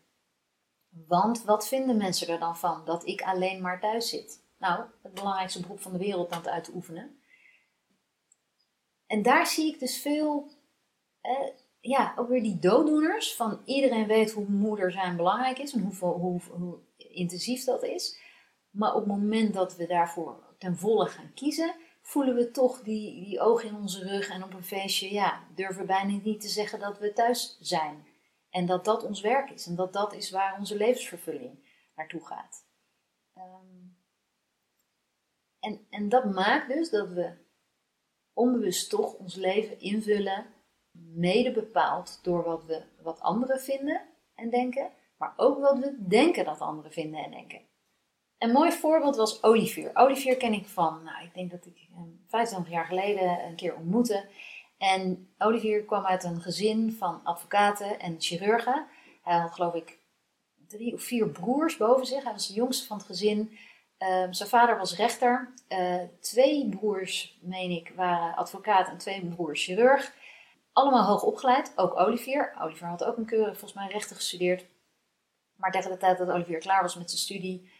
Want 0.88 1.44
wat 1.44 1.68
vinden 1.68 1.97
mensen 1.97 2.28
er 2.28 2.38
dan 2.38 2.56
van 2.56 2.85
dat 2.85 3.06
ik 3.06 3.23
alleen 3.23 3.61
maar 3.61 3.80
thuis 3.80 4.08
zit? 4.08 4.44
Nou, 4.58 4.85
het 5.02 5.14
belangrijkste 5.14 5.61
beroep 5.61 5.80
van 5.80 5.92
de 5.92 5.99
wereld 5.99 6.32
aan 6.32 6.38
het 6.38 6.49
uit 6.49 6.64
te 6.64 6.73
oefenen. 6.75 7.20
En 9.06 9.23
daar 9.23 9.47
zie 9.47 9.73
ik 9.73 9.78
dus 9.78 10.00
veel 10.00 10.50
ja, 11.80 12.14
ook 12.16 12.28
weer 12.28 12.42
die 12.42 12.58
dooddoeners. 12.58 13.35
Van 13.35 13.61
iedereen 13.64 14.06
weet 14.06 14.32
hoe 14.32 14.49
moeder 14.49 14.92
zijn 14.92 15.16
belangrijk 15.16 15.58
is 15.58 15.73
en 15.73 15.80
hoe, 15.80 16.12
hoe, 16.12 16.42
hoe 16.50 16.78
intensief 16.97 17.64
dat 17.64 17.82
is. 17.82 18.18
Maar 18.70 18.94
op 18.94 19.00
het 19.00 19.08
moment 19.08 19.54
dat 19.54 19.76
we 19.76 19.87
daarvoor 19.87 20.54
ten 20.58 20.76
volle 20.76 21.06
gaan 21.06 21.32
kiezen, 21.35 21.75
voelen 22.02 22.35
we 22.35 22.50
toch 22.50 22.82
die, 22.82 23.25
die 23.25 23.40
ogen 23.40 23.68
in 23.68 23.76
onze 23.76 24.04
rug. 24.04 24.28
En 24.28 24.42
op 24.44 24.52
een 24.52 24.64
feestje, 24.64 25.12
ja, 25.12 25.44
durven 25.54 25.80
we 25.80 25.87
bijna 25.87 26.20
niet 26.23 26.40
te 26.40 26.49
zeggen 26.49 26.80
dat 26.80 26.99
we 26.99 27.12
thuis 27.12 27.58
zijn. 27.61 28.06
En 28.50 28.66
dat 28.66 28.85
dat 28.85 29.04
ons 29.04 29.20
werk 29.20 29.50
is. 29.50 29.66
En 29.66 29.75
dat 29.75 29.92
dat 29.92 30.12
is 30.12 30.30
waar 30.30 30.58
onze 30.58 30.76
levensvervulling 30.76 31.66
naartoe 31.94 32.26
gaat. 32.26 32.66
Ehm, 33.35 33.78
en, 35.58 35.87
en 35.90 36.08
dat 36.08 36.25
maakt 36.25 36.68
dus 36.68 36.90
dat 36.90 37.08
we 37.08 37.47
onbewust 38.32 38.90
toch 38.90 39.14
ons 39.14 39.35
leven 39.35 39.80
invullen 39.80 40.47
mede 41.14 41.52
bepaald 41.52 42.19
door 42.23 42.45
wat, 42.45 42.64
we, 42.64 42.83
wat 43.02 43.21
anderen 43.21 43.61
vinden 43.61 44.00
en 44.35 44.50
denken, 44.50 44.90
maar 45.17 45.33
ook 45.37 45.61
wat 45.61 45.78
we 45.78 45.97
denken 46.09 46.45
dat 46.45 46.61
anderen 46.61 46.93
vinden 46.93 47.25
en 47.25 47.31
denken. 47.31 47.61
Een 48.38 48.52
mooi 48.52 48.73
voorbeeld 48.73 49.17
was 49.17 49.43
Olivier. 49.43 49.90
Olivier 49.95 50.37
ken 50.37 50.52
ik 50.52 50.67
van, 50.67 51.02
nou, 51.05 51.25
ik 51.25 51.35
denk 51.35 51.50
dat 51.50 51.67
ik 51.67 51.88
hem 51.95 52.25
25 52.26 52.73
jaar 52.73 52.85
geleden 52.85 53.45
een 53.45 53.57
keer 53.57 53.75
ontmoette. 53.75 54.25
En 54.78 55.28
Olivier 55.38 55.85
kwam 55.85 56.05
uit 56.05 56.25
een 56.25 56.40
gezin 56.40 56.93
van 56.93 57.21
advocaten 57.25 57.99
en 58.00 58.17
chirurgen. 58.19 58.87
Hij 59.23 59.38
had 59.38 59.55
geloof 59.55 59.75
ik 59.75 59.99
drie 60.69 60.95
of 60.95 61.02
vier 61.02 61.28
broers 61.28 61.76
boven 61.76 62.07
zich. 62.07 62.23
Hij 62.23 62.33
was 62.33 62.49
de 62.49 62.55
jongste 62.55 62.87
van 62.87 62.97
het 62.97 63.07
gezin. 63.07 63.59
Ehm, 63.99 64.33
zijn 64.33 64.49
vader 64.49 64.76
was 64.76 64.97
rechter. 64.97 65.52
Uh, 65.69 66.00
twee 66.21 66.69
broers, 66.69 67.38
meen 67.40 67.71
ik, 67.71 67.93
waren 67.97 68.37
advocaat 68.37 68.88
en 68.88 68.99
twee 68.99 69.26
broers 69.26 69.64
chirurg. 69.64 70.14
Allemaal 70.78 71.06
hoog 71.06 71.23
opgeleid, 71.23 71.73
ook 71.76 71.99
Olivier. 71.99 72.54
Olivier 72.61 72.88
had 72.88 73.04
ook 73.04 73.16
een 73.16 73.26
keurig, 73.26 73.58
volgens 73.58 73.73
mij, 73.73 73.88
rechten 73.88 74.16
gestudeerd. 74.16 74.66
Maar 75.54 75.70
tegen 75.70 75.90
de 75.90 75.97
tijd 75.97 76.18
dat 76.18 76.30
Olivier 76.30 76.58
klaar 76.58 76.82
was 76.82 76.97
met 76.97 77.11
zijn 77.11 77.23
studie, 77.23 77.70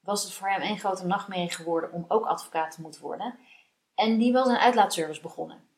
was 0.00 0.22
het 0.22 0.32
voor 0.32 0.48
hem 0.48 0.60
één 0.60 0.78
grote 0.78 1.06
nachtmerrie 1.06 1.50
geworden 1.50 1.92
om 1.92 2.04
ook 2.08 2.26
advocaat 2.26 2.74
te 2.74 2.80
moeten 2.80 3.00
worden. 3.00 3.38
En 3.94 4.18
die 4.18 4.32
was 4.32 4.48
een 4.48 4.56
uitlaatservice 4.56 5.20
begonnen. 5.20 5.68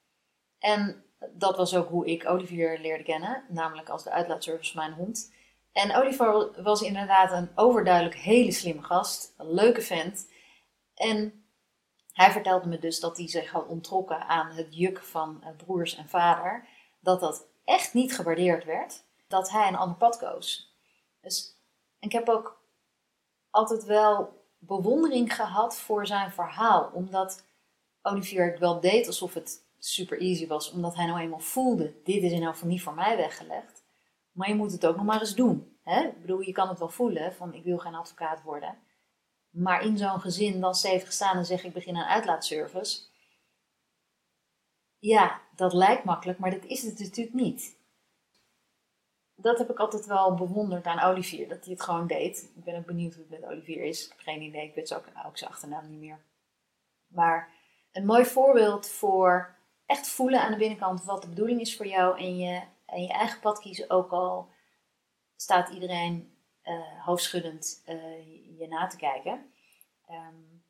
En 0.59 1.05
dat 1.33 1.57
was 1.57 1.77
ook 1.77 1.89
hoe 1.89 2.07
ik 2.07 2.29
Olivier 2.29 2.79
leerde 2.79 3.05
kennen, 3.05 3.45
namelijk 3.49 3.89
als 3.89 4.05
de 4.05 4.11
uitlaatservice 4.11 4.73
van 4.73 4.83
mijn 4.83 4.97
hond. 4.97 5.33
En 5.73 5.97
Oliver 5.97 6.63
was 6.63 6.83
inderdaad 6.83 7.33
een 7.33 7.51
overduidelijk 7.55 8.17
hele 8.17 8.53
slimme 8.53 8.83
gast, 8.83 9.35
een 9.37 9.53
leuke 9.55 9.83
vent. 9.83 10.31
En 10.95 11.46
hij 12.17 12.31
vertelde 12.31 12.69
me 12.69 12.79
dus 12.79 13.01
dat 13.01 13.17
hij 13.17 13.29
zich 13.29 13.51
had 13.51 13.67
ontrokken 13.67 14.29
aan 14.29 14.51
het 14.51 14.77
juk 14.77 15.03
van 15.03 15.43
eh, 15.43 15.49
broers 15.57 15.97
en 15.97 16.09
vader. 16.09 16.69
Dat 17.01 17.21
dat 17.21 17.47
echt 17.65 17.95
niet 17.95 18.15
gewaardeerd 18.15 18.65
werd. 18.65 19.05
Dat 19.29 19.51
hij 19.51 19.69
een 19.69 19.77
ander 19.77 19.97
pad 19.97 20.19
koos. 20.19 20.75
Dus 21.21 21.57
ik 21.99 22.13
heb 22.13 22.29
ook 22.29 22.63
altijd 23.51 23.85
wel 23.85 24.43
bewondering 24.59 25.35
gehad 25.35 25.77
voor 25.77 26.07
zijn 26.07 26.33
verhaal. 26.33 26.91
Omdat 26.93 27.45
Olivier 28.03 28.51
het 28.51 28.59
wel 28.59 28.81
deed 28.81 29.07
alsof 29.07 29.35
het 29.35 29.65
super 29.79 30.21
easy 30.21 30.47
was. 30.47 30.71
Omdat 30.71 30.95
hij 30.95 31.07
nou 31.07 31.21
eenmaal 31.21 31.39
voelde, 31.39 31.93
dit 32.05 32.23
is 32.23 32.33
in 32.33 32.43
elk 32.43 32.53
geval 32.53 32.69
niet 32.69 32.83
voor 32.83 32.95
mij 32.95 33.17
weggelegd. 33.17 33.85
Maar 34.33 34.49
je 34.49 34.55
moet 34.55 34.73
het 34.73 34.87
ook 34.87 34.97
nog 34.97 35.05
maar 35.05 35.21
eens 35.21 35.35
doen. 35.35 35.79
Hè? 35.83 36.01
Ik 36.01 36.21
bedoel, 36.21 36.41
je 36.41 36.53
kan 36.53 36.69
het 36.69 36.79
wel 36.79 36.89
voelen 36.89 37.35
van 37.35 37.55
ik 37.55 37.65
wil 37.65 37.79
geen 37.79 37.95
advocaat 37.95 38.43
worden. 38.43 38.79
Maar 39.57 39.85
in 39.85 39.99
zo'n 39.99 40.21
gezin 40.21 40.61
dan 40.61 40.75
stevig 40.75 41.13
staan 41.13 41.37
en 41.37 41.45
zeggen 41.45 41.69
ik 41.69 41.75
begin 41.75 41.97
aan 41.97 42.09
uitlaatservice. 42.09 43.03
Ja, 44.99 45.41
dat 45.55 45.73
lijkt 45.73 46.05
makkelijk, 46.05 46.39
maar 46.39 46.51
dat 46.51 46.65
is 46.65 46.83
het 46.83 46.99
natuurlijk 46.99 47.37
niet. 47.37 47.77
Dat 49.35 49.59
heb 49.59 49.71
ik 49.71 49.79
altijd 49.79 50.07
wel 50.07 50.35
bewonderd 50.35 50.87
aan 50.87 51.11
Olivier, 51.11 51.49
dat 51.49 51.65
hij 51.65 51.73
het 51.73 51.83
gewoon 51.83 52.07
deed. 52.07 52.53
Ik 52.57 52.65
ben 52.65 52.77
ook 52.77 52.87
benieuwd 52.87 53.15
hoe 53.15 53.25
het 53.29 53.41
met 53.41 53.51
Olivier 53.51 53.85
is. 53.85 54.05
Ik 54.05 54.11
heb 54.11 54.21
geen 54.21 54.43
idee, 54.43 54.69
ik 54.69 54.75
weet 54.75 54.95
ook, 54.95 55.05
ook 55.27 55.39
zijn 55.39 55.51
achternaam 55.51 55.91
niet 55.91 56.01
meer. 56.01 56.25
Maar 57.07 57.53
een 57.93 58.07
mooi 58.07 58.25
voorbeeld 58.25 58.89
voor 58.89 59.57
echt 59.87 60.09
voelen 60.09 60.41
aan 60.41 60.53
de 60.53 60.59
binnenkant 60.59 61.05
wat 61.05 61.23
de 61.23 61.29
bedoeling 61.29 61.61
is 61.61 61.77
voor 61.77 61.87
jou 61.87 62.19
en 62.19 62.39
je, 62.39 62.63
en 62.87 63.03
je 63.03 63.13
eigen 63.13 63.41
pad 63.41 63.61
kiezen, 63.61 63.91
ook 63.91 64.11
al 64.11 64.51
staat 65.37 65.69
iedereen 65.69 66.36
uh, 66.67 67.05
hoofdschuddend 67.05 67.83
uh, 67.89 68.59
je 68.59 68.67
na 68.69 68.87
te 68.87 68.97
kijken. 68.97 69.53
Um, 70.11 70.65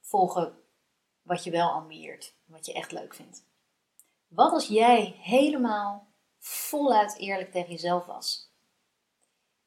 volgen 0.00 0.62
wat 1.22 1.44
je 1.44 1.50
wel 1.50 1.70
ambieert, 1.70 2.34
wat 2.44 2.66
je 2.66 2.72
echt 2.72 2.92
leuk 2.92 3.14
vindt. 3.14 3.46
Wat 4.28 4.52
als 4.52 4.66
jij 4.66 5.18
helemaal 5.20 6.12
voluit 6.38 7.16
eerlijk 7.16 7.52
tegen 7.52 7.70
jezelf 7.70 8.06
was? 8.06 8.52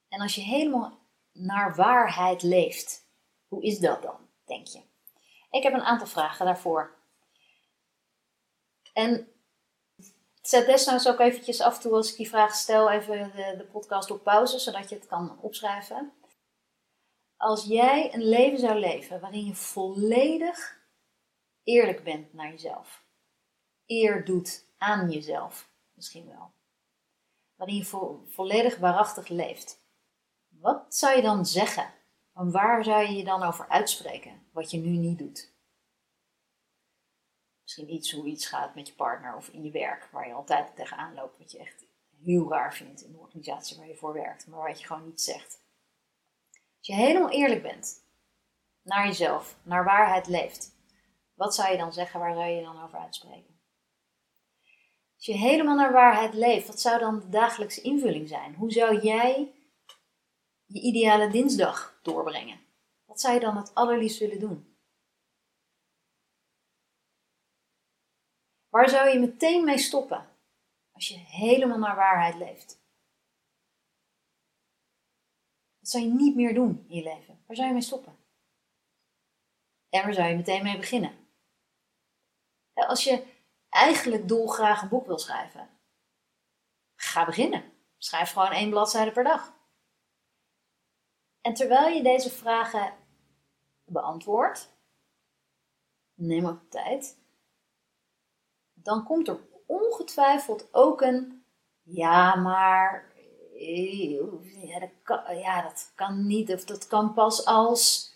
En 0.09 0.21
als 0.21 0.35
je 0.35 0.41
helemaal 0.41 0.99
naar 1.31 1.75
waarheid 1.75 2.43
leeft, 2.43 3.07
hoe 3.47 3.63
is 3.63 3.79
dat 3.79 4.01
dan, 4.01 4.27
denk 4.45 4.67
je? 4.67 4.81
Ik 5.51 5.63
heb 5.63 5.73
een 5.73 5.81
aantal 5.81 6.07
vragen 6.07 6.45
daarvoor. 6.45 6.99
En 8.93 9.30
Zet 10.41 10.65
desnoods 10.65 11.07
ook 11.07 11.19
eventjes 11.19 11.61
af 11.61 11.79
toe 11.79 11.93
als 11.93 12.11
ik 12.11 12.17
die 12.17 12.29
vraag 12.29 12.55
stel, 12.55 12.89
even 12.89 13.31
de, 13.35 13.55
de 13.57 13.67
podcast 13.71 14.11
op 14.11 14.23
pauze, 14.23 14.59
zodat 14.59 14.89
je 14.89 14.95
het 14.95 15.05
kan 15.07 15.39
opschrijven. 15.41 16.13
Als 17.37 17.65
jij 17.65 18.13
een 18.13 18.23
leven 18.23 18.59
zou 18.59 18.79
leven 18.79 19.19
waarin 19.19 19.45
je 19.45 19.55
volledig 19.55 20.79
eerlijk 21.63 22.03
bent 22.03 22.33
naar 22.33 22.49
jezelf, 22.49 23.03
eer 23.85 24.25
doet 24.25 24.65
aan 24.77 25.11
jezelf, 25.11 25.69
misschien 25.93 26.27
wel, 26.27 26.51
waarin 27.55 27.75
je 27.75 27.85
vo 27.85 28.23
volledig 28.27 28.77
waarachtig 28.77 29.27
leeft, 29.27 29.81
wat 30.47 30.95
zou 30.95 31.15
je 31.15 31.21
dan 31.21 31.45
zeggen? 31.45 31.93
En 32.33 32.51
waar 32.51 32.83
zou 32.83 33.01
je 33.01 33.15
je 33.15 33.23
dan 33.23 33.43
over 33.43 33.67
uitspreken, 33.67 34.47
wat 34.51 34.71
je 34.71 34.77
nu 34.77 34.89
niet 34.89 35.17
doet? 35.17 35.50
Misschien 37.71 37.95
iets 37.95 38.11
hoe 38.11 38.25
iets 38.25 38.47
gaat 38.47 38.75
met 38.75 38.87
je 38.87 38.93
partner 38.93 39.35
of 39.35 39.47
in 39.47 39.63
je 39.63 39.71
werk, 39.71 40.09
waar 40.11 40.27
je 40.27 40.33
altijd 40.33 40.75
tegenaan 40.75 41.13
loopt, 41.13 41.37
wat 41.37 41.51
je 41.51 41.59
echt 41.59 41.85
heel 42.23 42.49
raar 42.49 42.73
vindt 42.73 43.03
in 43.03 43.11
de 43.11 43.17
organisatie 43.17 43.77
waar 43.77 43.87
je 43.87 43.95
voor 43.95 44.13
werkt, 44.13 44.47
maar 44.47 44.67
wat 44.67 44.79
je 44.79 44.85
gewoon 44.85 45.05
niet 45.05 45.21
zegt. 45.21 45.59
Als 46.77 46.87
je 46.87 46.93
helemaal 46.93 47.29
eerlijk 47.29 47.61
bent 47.61 48.05
naar 48.81 49.07
jezelf, 49.07 49.57
naar 49.63 49.83
waarheid 49.83 50.27
leeft, 50.27 50.75
wat 51.33 51.55
zou 51.55 51.71
je 51.71 51.77
dan 51.77 51.93
zeggen, 51.93 52.19
waar 52.19 52.33
zou 52.33 52.47
je 52.47 52.63
dan 52.63 52.83
over 52.83 52.99
uitspreken? 52.99 53.59
Als 55.15 55.25
je 55.25 55.33
helemaal 55.33 55.75
naar 55.75 55.91
waarheid 55.91 56.33
leeft, 56.33 56.67
wat 56.67 56.81
zou 56.81 56.99
dan 56.99 57.19
de 57.19 57.29
dagelijkse 57.29 57.81
invulling 57.81 58.27
zijn? 58.27 58.55
Hoe 58.55 58.71
zou 58.71 59.01
jij 59.01 59.51
je 60.65 60.81
ideale 60.81 61.29
dinsdag 61.29 61.99
doorbrengen? 62.01 62.59
Wat 63.05 63.21
zou 63.21 63.33
je 63.33 63.39
dan 63.39 63.57
het 63.57 63.73
allerliefst 63.73 64.19
willen 64.19 64.39
doen? 64.39 64.70
Waar 68.71 68.89
zou 68.89 69.09
je 69.09 69.19
meteen 69.19 69.63
mee 69.63 69.77
stoppen 69.77 70.29
als 70.91 71.07
je 71.07 71.17
helemaal 71.17 71.77
naar 71.77 71.95
waarheid 71.95 72.35
leeft? 72.35 72.81
Wat 75.79 75.89
zou 75.89 76.03
je 76.03 76.13
niet 76.13 76.35
meer 76.35 76.53
doen 76.53 76.85
in 76.87 76.95
je 76.95 77.03
leven? 77.03 77.43
Waar 77.47 77.55
zou 77.55 77.67
je 77.67 77.73
mee 77.73 77.83
stoppen? 77.83 78.17
En 79.89 80.03
waar 80.03 80.13
zou 80.13 80.27
je 80.27 80.35
meteen 80.35 80.63
mee 80.63 80.77
beginnen? 80.77 81.27
Als 82.73 83.03
je 83.03 83.25
eigenlijk 83.69 84.27
dolgraag 84.27 84.81
een 84.81 84.89
boek 84.89 85.05
wil 85.05 85.19
schrijven, 85.19 85.69
ga 86.95 87.25
beginnen. 87.25 87.73
Schrijf 87.97 88.31
gewoon 88.31 88.51
één 88.51 88.69
bladzijde 88.69 89.11
per 89.11 89.23
dag. 89.23 89.53
En 91.41 91.53
terwijl 91.53 91.95
je 91.95 92.03
deze 92.03 92.29
vragen 92.29 92.97
beantwoordt, 93.85 94.73
neem 96.13 96.45
ook 96.45 96.69
tijd 96.69 97.20
dan 98.83 99.03
komt 99.03 99.27
er 99.27 99.39
ongetwijfeld 99.65 100.73
ook 100.73 101.01
een 101.01 101.43
ja, 101.83 102.35
maar 102.35 103.13
ja 104.61 104.79
dat, 104.79 104.89
kan, 105.03 105.37
ja, 105.37 105.61
dat 105.61 105.91
kan 105.95 106.27
niet, 106.27 106.53
of 106.53 106.65
dat 106.65 106.87
kan 106.87 107.13
pas 107.13 107.45
als, 107.45 108.13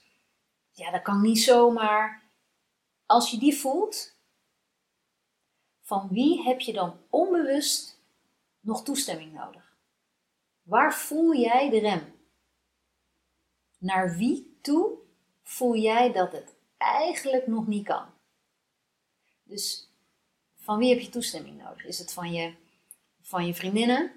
ja, 0.72 0.92
dat 0.92 1.02
kan 1.02 1.22
niet 1.22 1.40
zomaar. 1.40 2.24
Als 3.06 3.32
je 3.32 3.38
die 3.38 3.56
voelt, 3.56 4.16
van 5.82 6.08
wie 6.12 6.44
heb 6.44 6.60
je 6.60 6.74
dan 6.74 6.98
onbewust 7.10 8.00
nog 8.60 8.84
toestemming 8.84 9.34
nodig? 9.34 9.74
Waar 10.62 10.94
voel 10.94 11.36
jij 11.36 11.70
de 11.70 11.80
rem? 11.80 12.14
Naar 13.78 14.18
wie 14.18 14.58
toe 14.62 14.98
voel 15.44 15.76
jij 15.76 16.12
dat 16.12 16.32
het 16.32 16.56
eigenlijk 16.78 17.48
nog 17.48 17.68
niet 17.68 17.86
kan? 17.86 18.06
Dus 19.44 19.90
van 20.66 20.78
wie 20.78 20.90
heb 20.90 21.00
je 21.00 21.10
toestemming 21.10 21.58
nodig? 21.58 21.86
Is 21.86 22.00
het 22.00 22.14
van 22.14 22.32
je, 22.32 22.56
van 23.22 23.46
je 23.46 23.56
vriendinnen? 23.56 24.12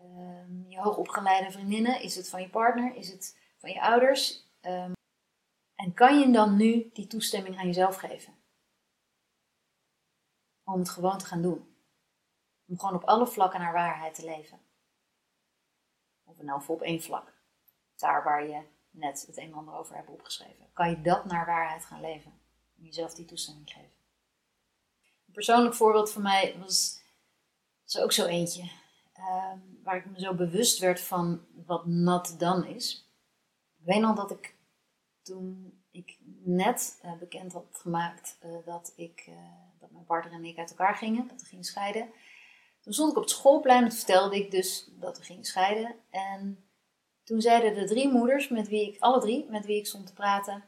Um, 0.00 0.64
je 0.68 0.80
hoogopgeleide 0.80 1.50
vriendinnen? 1.50 2.02
Is 2.02 2.16
het 2.16 2.28
van 2.28 2.40
je 2.40 2.48
partner? 2.48 2.94
Is 2.94 3.08
het 3.08 3.38
van 3.56 3.70
je 3.70 3.80
ouders? 3.80 4.44
Um, 4.60 4.92
en 5.74 5.94
kan 5.94 6.18
je 6.18 6.32
dan 6.32 6.56
nu 6.56 6.90
die 6.92 7.06
toestemming 7.06 7.58
aan 7.58 7.66
jezelf 7.66 7.96
geven? 7.96 8.34
Om 10.64 10.78
het 10.78 10.90
gewoon 10.90 11.18
te 11.18 11.26
gaan 11.26 11.42
doen. 11.42 11.76
Om 12.66 12.78
gewoon 12.78 12.94
op 12.94 13.04
alle 13.04 13.26
vlakken 13.26 13.60
naar 13.60 13.72
waarheid 13.72 14.14
te 14.14 14.24
leven. 14.24 14.60
Of 16.24 16.42
nou 16.42 16.62
op 16.66 16.82
één 16.82 17.02
vlak. 17.02 17.32
Daar 17.96 18.24
waar 18.24 18.48
je 18.48 18.62
net 18.90 19.26
het 19.26 19.36
een 19.36 19.44
en 19.44 19.54
ander 19.54 19.74
over 19.74 19.96
hebt 19.96 20.08
opgeschreven. 20.08 20.72
Kan 20.72 20.90
je 20.90 21.00
dat 21.00 21.24
naar 21.24 21.46
waarheid 21.46 21.84
gaan 21.84 22.00
leven? 22.00 22.40
Om 22.78 22.84
jezelf 22.84 23.14
die 23.14 23.24
toestemming 23.24 23.70
geven 23.70 23.95
persoonlijk 25.36 25.74
voorbeeld 25.74 26.12
van 26.12 26.22
mij 26.22 26.56
was, 26.58 27.00
was 27.82 27.98
ook 27.98 28.12
zo 28.12 28.24
eentje. 28.24 28.70
Ehm, 29.12 29.58
waar 29.82 29.96
ik 29.96 30.06
me 30.06 30.20
zo 30.20 30.34
bewust 30.34 30.78
werd 30.78 31.00
van 31.00 31.46
wat 31.66 31.86
nat 31.86 32.34
dan 32.38 32.64
is. 32.64 33.10
Ik 33.78 33.84
weet 33.84 34.00
nog 34.00 34.16
dat 34.16 34.30
ik 34.30 34.56
toen 35.22 35.78
ik 35.90 36.18
net 36.44 37.00
uh, 37.04 37.18
bekend 37.18 37.52
had 37.52 37.66
gemaakt 37.72 38.38
uh, 38.44 38.56
dat, 38.64 38.92
ik, 38.96 39.26
uh, 39.28 39.36
dat 39.80 39.90
mijn 39.90 40.04
partner 40.04 40.32
en 40.32 40.44
ik 40.44 40.58
uit 40.58 40.70
elkaar 40.70 40.94
gingen, 40.94 41.28
dat 41.28 41.40
we 41.40 41.46
gingen 41.46 41.64
scheiden. 41.64 42.08
Toen 42.80 42.92
stond 42.92 43.10
ik 43.10 43.16
op 43.16 43.22
het 43.22 43.32
schoolplein 43.32 43.84
en 43.84 43.92
vertelde 43.92 44.36
ik 44.36 44.50
dus 44.50 44.90
dat 44.90 45.18
we 45.18 45.24
gingen 45.24 45.44
scheiden. 45.44 45.94
En 46.10 46.64
toen 47.24 47.40
zeiden 47.40 47.74
de 47.74 47.84
drie 47.84 48.08
moeders, 48.08 48.48
met 48.48 48.68
wie 48.68 48.92
ik, 48.92 49.00
alle 49.00 49.20
drie, 49.20 49.46
met 49.50 49.66
wie 49.66 49.78
ik 49.78 49.86
stond 49.86 50.06
te 50.06 50.12
praten. 50.12 50.64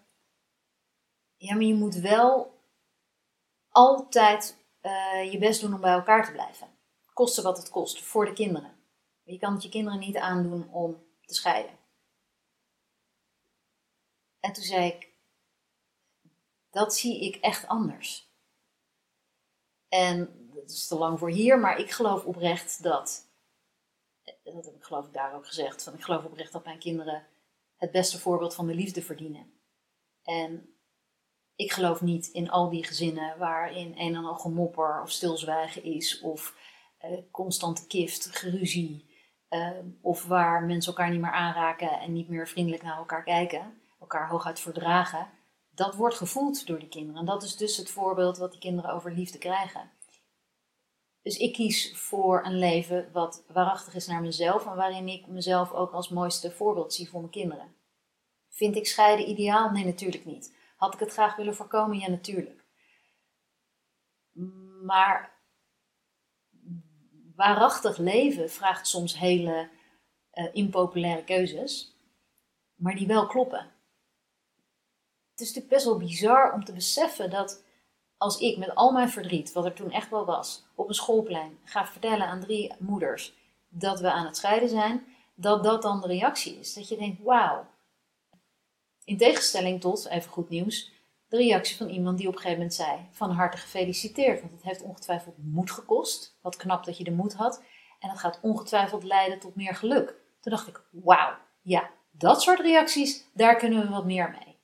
Ja, 1.36 1.54
maar 1.54 1.64
je 1.64 1.74
moet 1.74 1.94
wel 1.94 2.57
altijd 3.70 4.56
uh, 4.82 5.32
je 5.32 5.38
best 5.38 5.60
doen 5.60 5.74
om 5.74 5.80
bij 5.80 5.92
elkaar 5.92 6.24
te 6.24 6.32
blijven. 6.32 6.68
Koste 7.12 7.42
wat 7.42 7.56
het 7.56 7.70
kost, 7.70 8.02
voor 8.02 8.24
de 8.24 8.32
kinderen. 8.32 8.76
Je 9.22 9.38
kan 9.38 9.52
het 9.52 9.62
je 9.62 9.68
kinderen 9.68 9.98
niet 9.98 10.16
aandoen 10.16 10.72
om 10.72 11.06
te 11.20 11.34
scheiden. 11.34 11.78
En 14.40 14.52
toen 14.52 14.64
zei 14.64 14.86
ik, 14.86 15.08
dat 16.70 16.94
zie 16.94 17.24
ik 17.24 17.36
echt 17.36 17.66
anders. 17.66 18.32
En 19.88 20.50
dat 20.54 20.70
is 20.70 20.86
te 20.86 20.98
lang 20.98 21.18
voor 21.18 21.30
hier, 21.30 21.58
maar 21.58 21.78
ik 21.78 21.90
geloof 21.90 22.24
oprecht 22.24 22.82
dat, 22.82 23.28
dat 24.42 24.64
heb 24.64 24.74
ik 24.74 24.84
geloof 24.84 25.06
ik 25.06 25.12
daar 25.12 25.34
ook 25.34 25.46
gezegd, 25.46 25.82
van 25.82 25.94
ik 25.94 26.02
geloof 26.02 26.24
oprecht 26.24 26.52
dat 26.52 26.64
mijn 26.64 26.78
kinderen 26.78 27.26
het 27.76 27.90
beste 27.90 28.18
voorbeeld 28.18 28.54
van 28.54 28.66
de 28.66 28.74
liefde 28.74 29.02
verdienen. 29.02 29.52
En 30.22 30.77
ik 31.58 31.72
geloof 31.72 32.00
niet 32.00 32.26
in 32.26 32.50
al 32.50 32.68
die 32.68 32.84
gezinnen 32.84 33.38
waarin 33.38 33.94
een 33.96 34.14
en 34.14 34.24
al 34.24 34.34
gemopper 34.34 35.02
of 35.02 35.10
stilzwijgen 35.10 35.82
is, 35.82 36.20
of 36.20 36.56
uh, 37.04 37.18
constante 37.30 37.86
kift, 37.86 38.36
geruzie, 38.36 39.04
uh, 39.50 39.70
of 40.00 40.24
waar 40.24 40.62
mensen 40.62 40.92
elkaar 40.92 41.10
niet 41.10 41.20
meer 41.20 41.32
aanraken 41.32 42.00
en 42.00 42.12
niet 42.12 42.28
meer 42.28 42.48
vriendelijk 42.48 42.82
naar 42.82 42.96
elkaar 42.96 43.22
kijken, 43.22 43.80
elkaar 44.00 44.28
hooguit 44.28 44.60
verdragen. 44.60 45.26
Dat 45.70 45.94
wordt 45.94 46.16
gevoeld 46.16 46.66
door 46.66 46.78
de 46.78 46.88
kinderen. 46.88 47.20
En 47.20 47.26
dat 47.26 47.42
is 47.42 47.56
dus 47.56 47.76
het 47.76 47.90
voorbeeld 47.90 48.38
wat 48.38 48.50
die 48.50 48.60
kinderen 48.60 48.90
over 48.90 49.12
liefde 49.12 49.38
krijgen. 49.38 49.90
Dus 51.22 51.36
ik 51.36 51.52
kies 51.52 51.92
voor 51.96 52.44
een 52.44 52.58
leven 52.58 53.08
wat 53.12 53.44
waarachtig 53.52 53.94
is 53.94 54.06
naar 54.06 54.22
mezelf 54.22 54.66
en 54.66 54.76
waarin 54.76 55.08
ik 55.08 55.26
mezelf 55.26 55.72
ook 55.72 55.92
als 55.92 56.08
mooiste 56.08 56.50
voorbeeld 56.50 56.94
zie 56.94 57.08
voor 57.08 57.20
mijn 57.20 57.32
kinderen. 57.32 57.74
Vind 58.48 58.76
ik 58.76 58.86
scheiden 58.86 59.28
ideaal? 59.28 59.70
Nee, 59.70 59.84
natuurlijk 59.84 60.24
niet. 60.24 60.56
Had 60.78 60.94
ik 60.94 61.00
het 61.00 61.12
graag 61.12 61.36
willen 61.36 61.54
voorkomen? 61.54 61.98
Ja, 61.98 62.08
natuurlijk. 62.08 62.64
Maar 64.82 65.36
waarachtig 67.34 67.96
leven 67.96 68.50
vraagt 68.50 68.86
soms 68.86 69.18
hele 69.18 69.70
uh, 70.34 70.48
impopulaire 70.52 71.24
keuzes, 71.24 71.96
maar 72.74 72.94
die 72.94 73.06
wel 73.06 73.26
kloppen. 73.26 73.66
Het 75.30 75.40
is 75.40 75.46
natuurlijk 75.46 75.74
best 75.74 75.84
wel 75.84 75.98
bizar 75.98 76.52
om 76.52 76.64
te 76.64 76.72
beseffen 76.72 77.30
dat 77.30 77.64
als 78.16 78.38
ik 78.38 78.56
met 78.58 78.74
al 78.74 78.92
mijn 78.92 79.10
verdriet, 79.10 79.52
wat 79.52 79.64
er 79.64 79.74
toen 79.74 79.90
echt 79.90 80.10
wel 80.10 80.24
was, 80.24 80.64
op 80.74 80.88
een 80.88 80.94
schoolplein 80.94 81.58
ga 81.64 81.86
vertellen 81.86 82.26
aan 82.26 82.40
drie 82.40 82.74
moeders 82.78 83.34
dat 83.68 84.00
we 84.00 84.10
aan 84.12 84.26
het 84.26 84.36
scheiden 84.36 84.68
zijn, 84.68 85.06
dat 85.34 85.64
dat 85.64 85.82
dan 85.82 86.00
de 86.00 86.06
reactie 86.06 86.58
is. 86.58 86.74
Dat 86.74 86.88
je 86.88 86.96
denkt, 86.96 87.22
wauw. 87.22 87.66
In 89.08 89.16
tegenstelling 89.16 89.80
tot, 89.80 90.08
even 90.08 90.30
goed 90.30 90.48
nieuws, 90.48 90.92
de 91.28 91.36
reactie 91.36 91.76
van 91.76 91.88
iemand 91.88 92.18
die 92.18 92.26
op 92.28 92.32
een 92.32 92.40
gegeven 92.40 92.58
moment 92.58 92.76
zei: 92.76 92.98
Van 93.10 93.30
harte 93.30 93.56
gefeliciteerd, 93.56 94.40
want 94.40 94.52
het 94.52 94.62
heeft 94.62 94.82
ongetwijfeld 94.82 95.34
moed 95.38 95.70
gekost. 95.70 96.38
Wat 96.42 96.56
knap 96.56 96.84
dat 96.84 96.98
je 96.98 97.04
de 97.04 97.10
moed 97.10 97.34
had. 97.34 97.62
En 97.98 98.08
dat 98.08 98.18
gaat 98.18 98.38
ongetwijfeld 98.42 99.04
leiden 99.04 99.38
tot 99.38 99.54
meer 99.54 99.74
geluk. 99.74 100.08
Toen 100.40 100.52
dacht 100.52 100.68
ik: 100.68 100.82
Wauw, 100.90 101.36
ja, 101.62 101.90
dat 102.10 102.42
soort 102.42 102.60
reacties, 102.60 103.24
daar 103.34 103.56
kunnen 103.56 103.80
we 103.80 103.88
wat 103.88 104.04
meer 104.04 104.30
mee. 104.30 104.56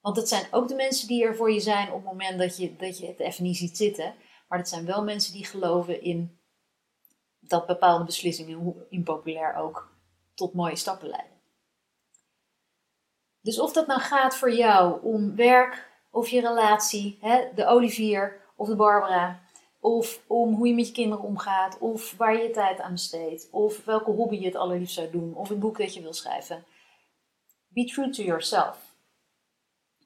Want 0.00 0.16
het 0.16 0.28
zijn 0.28 0.46
ook 0.50 0.68
de 0.68 0.74
mensen 0.74 1.08
die 1.08 1.24
er 1.24 1.36
voor 1.36 1.52
je 1.52 1.60
zijn 1.60 1.88
op 1.88 1.94
het 1.94 2.04
moment 2.04 2.38
dat 2.38 2.56
je, 2.56 2.76
dat 2.76 2.98
je 2.98 3.06
het 3.06 3.20
even 3.20 3.44
niet 3.44 3.56
ziet 3.56 3.76
zitten. 3.76 4.14
Maar 4.48 4.58
het 4.58 4.68
zijn 4.68 4.84
wel 4.84 5.04
mensen 5.04 5.32
die 5.32 5.44
geloven 5.44 6.02
in 6.02 6.38
dat 7.40 7.66
bepaalde 7.66 8.04
beslissingen, 8.04 8.58
hoe 8.58 8.86
impopulair 8.88 9.54
ook, 9.54 9.92
tot 10.34 10.54
mooie 10.54 10.76
stappen 10.76 11.08
leiden. 11.08 11.33
Dus 13.44 13.58
of 13.58 13.72
dat 13.72 13.86
nou 13.86 14.00
gaat 14.00 14.36
voor 14.36 14.52
jou 14.52 15.02
om 15.02 15.36
werk 15.36 15.90
of 16.10 16.28
je 16.28 16.40
relatie, 16.40 17.18
hè, 17.20 17.54
de 17.54 17.66
Olivier 17.66 18.40
of 18.56 18.68
de 18.68 18.76
Barbara, 18.76 19.40
of 19.80 20.22
om 20.26 20.54
hoe 20.54 20.68
je 20.68 20.74
met 20.74 20.86
je 20.86 20.92
kinderen 20.92 21.24
omgaat, 21.24 21.78
of 21.78 22.16
waar 22.16 22.36
je 22.36 22.42
je 22.42 22.50
tijd 22.50 22.80
aan 22.80 22.92
besteedt, 22.92 23.48
of 23.50 23.84
welke 23.84 24.10
hobby 24.10 24.36
je 24.36 24.46
het 24.46 24.54
allerliefst 24.54 24.94
zou 24.94 25.10
doen, 25.10 25.34
of 25.34 25.50
een 25.50 25.58
boek 25.58 25.78
dat 25.78 25.94
je 25.94 26.02
wil 26.02 26.12
schrijven. 26.12 26.64
Be 27.68 27.84
true 27.84 28.10
to 28.10 28.22
yourself. 28.22 28.78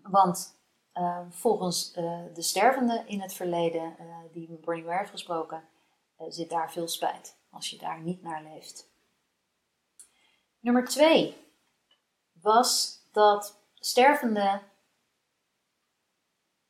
Want 0.03 0.61
uh, 0.95 1.21
volgens 1.31 1.97
uh, 1.97 2.21
de 2.35 2.43
stervende 2.43 3.03
in 3.07 3.21
het 3.21 3.33
verleden, 3.33 3.97
uh, 4.01 4.17
die 4.33 4.59
Bernie 4.65 4.85
Ware 4.85 4.99
heeft 4.99 5.11
gesproken, 5.11 5.69
zit 6.29 6.51
daar 6.51 6.73
veel 6.73 6.89
spijt 6.89 7.37
als 7.51 7.71
je 7.71 7.79
daar 7.79 8.01
niet 8.01 8.23
naar 8.23 8.43
leeft. 8.43 8.91
Nummer 10.61 10.85
twee 10.85 11.37
was 12.33 12.98
dat 13.13 13.61
stervenden 13.75 14.63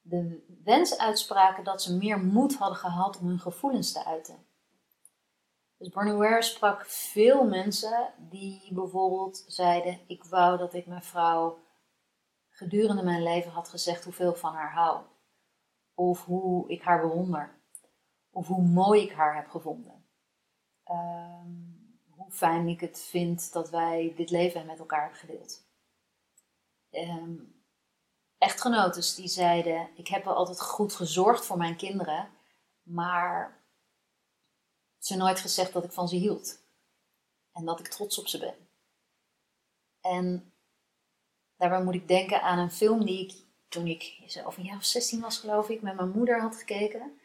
de 0.08 0.44
wens 0.64 0.98
uitspraken 0.98 1.64
dat 1.64 1.82
ze 1.82 1.96
meer 1.96 2.18
moed 2.18 2.56
hadden 2.56 2.78
gehad 2.78 3.18
om 3.18 3.26
hun 3.26 3.38
gevoelens 3.38 3.92
te 3.92 4.04
uiten. 4.04 4.46
Dus 5.76 5.88
Bernie 5.88 6.12
Ware 6.12 6.42
sprak 6.42 6.86
veel 6.86 7.44
mensen 7.44 8.12
die 8.16 8.74
bijvoorbeeld 8.74 9.44
zeiden: 9.46 10.00
Ik 10.06 10.24
wou 10.24 10.58
dat 10.58 10.74
ik 10.74 10.86
mijn 10.86 11.02
vrouw 11.02 11.58
gedurende 12.48 13.02
mijn 13.02 13.22
leven 13.22 13.50
had 13.50 13.68
gezegd 13.68 14.04
hoeveel 14.04 14.34
van 14.34 14.54
haar 14.54 14.72
hou. 14.72 15.02
Of 15.94 16.24
hoe 16.24 16.68
ik 16.68 16.82
haar 16.82 17.00
bewonder. 17.00 17.56
Of 18.30 18.46
hoe 18.46 18.62
mooi 18.62 19.02
ik 19.02 19.12
haar 19.12 19.36
heb 19.36 19.48
gevonden. 19.48 20.04
Ehm, 20.84 21.50
hoe 22.10 22.30
fijn 22.30 22.68
ik 22.68 22.80
het 22.80 23.00
vind 23.00 23.52
dat 23.52 23.70
wij 23.70 24.12
dit 24.16 24.30
leven 24.30 24.66
met 24.66 24.78
elkaar 24.78 25.00
hebben 25.00 25.18
gedeeld 25.18 25.67
um, 26.90 27.62
echtgenotes 28.38 29.14
die 29.14 29.28
zeiden: 29.28 29.88
Ik 29.94 30.08
heb 30.08 30.24
wel 30.24 30.34
altijd 30.34 30.60
goed 30.60 30.94
gezorgd 30.94 31.46
voor 31.46 31.56
mijn 31.56 31.76
kinderen, 31.76 32.30
maar 32.82 33.62
ze 34.98 35.16
nooit 35.16 35.40
gezegd 35.40 35.72
dat 35.72 35.84
ik 35.84 35.92
van 35.92 36.08
ze 36.08 36.16
hield 36.16 36.66
en 37.52 37.64
dat 37.64 37.80
ik 37.80 37.88
trots 37.88 38.18
op 38.18 38.26
ze 38.26 38.38
ben. 38.38 38.54
En 40.00 40.52
daarbij 41.56 41.82
moet 41.82 41.94
ik 41.94 42.08
denken 42.08 42.42
aan 42.42 42.58
een 42.58 42.70
film 42.70 43.04
die 43.04 43.24
ik 43.24 43.46
toen 43.68 43.86
ik 43.86 44.22
zelf 44.26 44.56
een 44.56 44.64
jaar 44.64 44.76
of 44.76 44.84
16 44.84 45.20
was, 45.20 45.38
geloof 45.38 45.68
ik, 45.68 45.82
met 45.82 45.96
mijn 45.96 46.10
moeder 46.10 46.40
had 46.40 46.56
gekeken. 46.56 47.20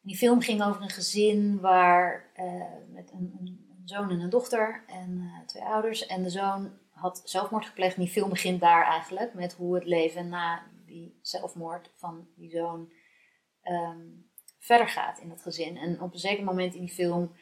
Die 0.00 0.16
film 0.16 0.40
ging 0.40 0.62
over 0.62 0.82
een 0.82 0.90
gezin 0.90 1.60
waar 1.60 2.32
uh, 2.36 2.64
met 2.88 3.10
een, 3.12 3.60
zoon 3.84 4.10
en 4.10 4.20
een 4.20 4.30
dochter 4.30 4.84
en 4.86 5.10
uh, 5.10 5.46
twee 5.46 5.62
ouders. 5.62 6.06
En 6.06 6.22
de 6.22 6.30
zoon 6.30 6.78
had 7.02 7.22
zelfmoord 7.24 7.66
gepleegd. 7.66 7.94
En 7.94 8.02
die 8.02 8.12
film 8.12 8.30
begint 8.30 8.60
daar 8.60 8.86
eigenlijk 8.86 9.34
met 9.34 9.52
hoe 9.52 9.74
het 9.74 9.84
leven 9.84 10.28
na 10.28 10.66
die 10.86 11.18
zelfmoord 11.22 11.90
van 11.94 12.28
die 12.36 12.50
zoon 12.50 12.92
ehm, 13.62 14.06
verder 14.58 14.88
gaat 14.88 15.18
in 15.18 15.30
het 15.30 15.42
gezin. 15.42 15.76
En 15.76 16.00
op 16.00 16.12
een 16.12 16.18
zeker 16.18 16.44
moment 16.44 16.74
in 16.74 16.80
die 16.80 16.94
film 16.94 17.36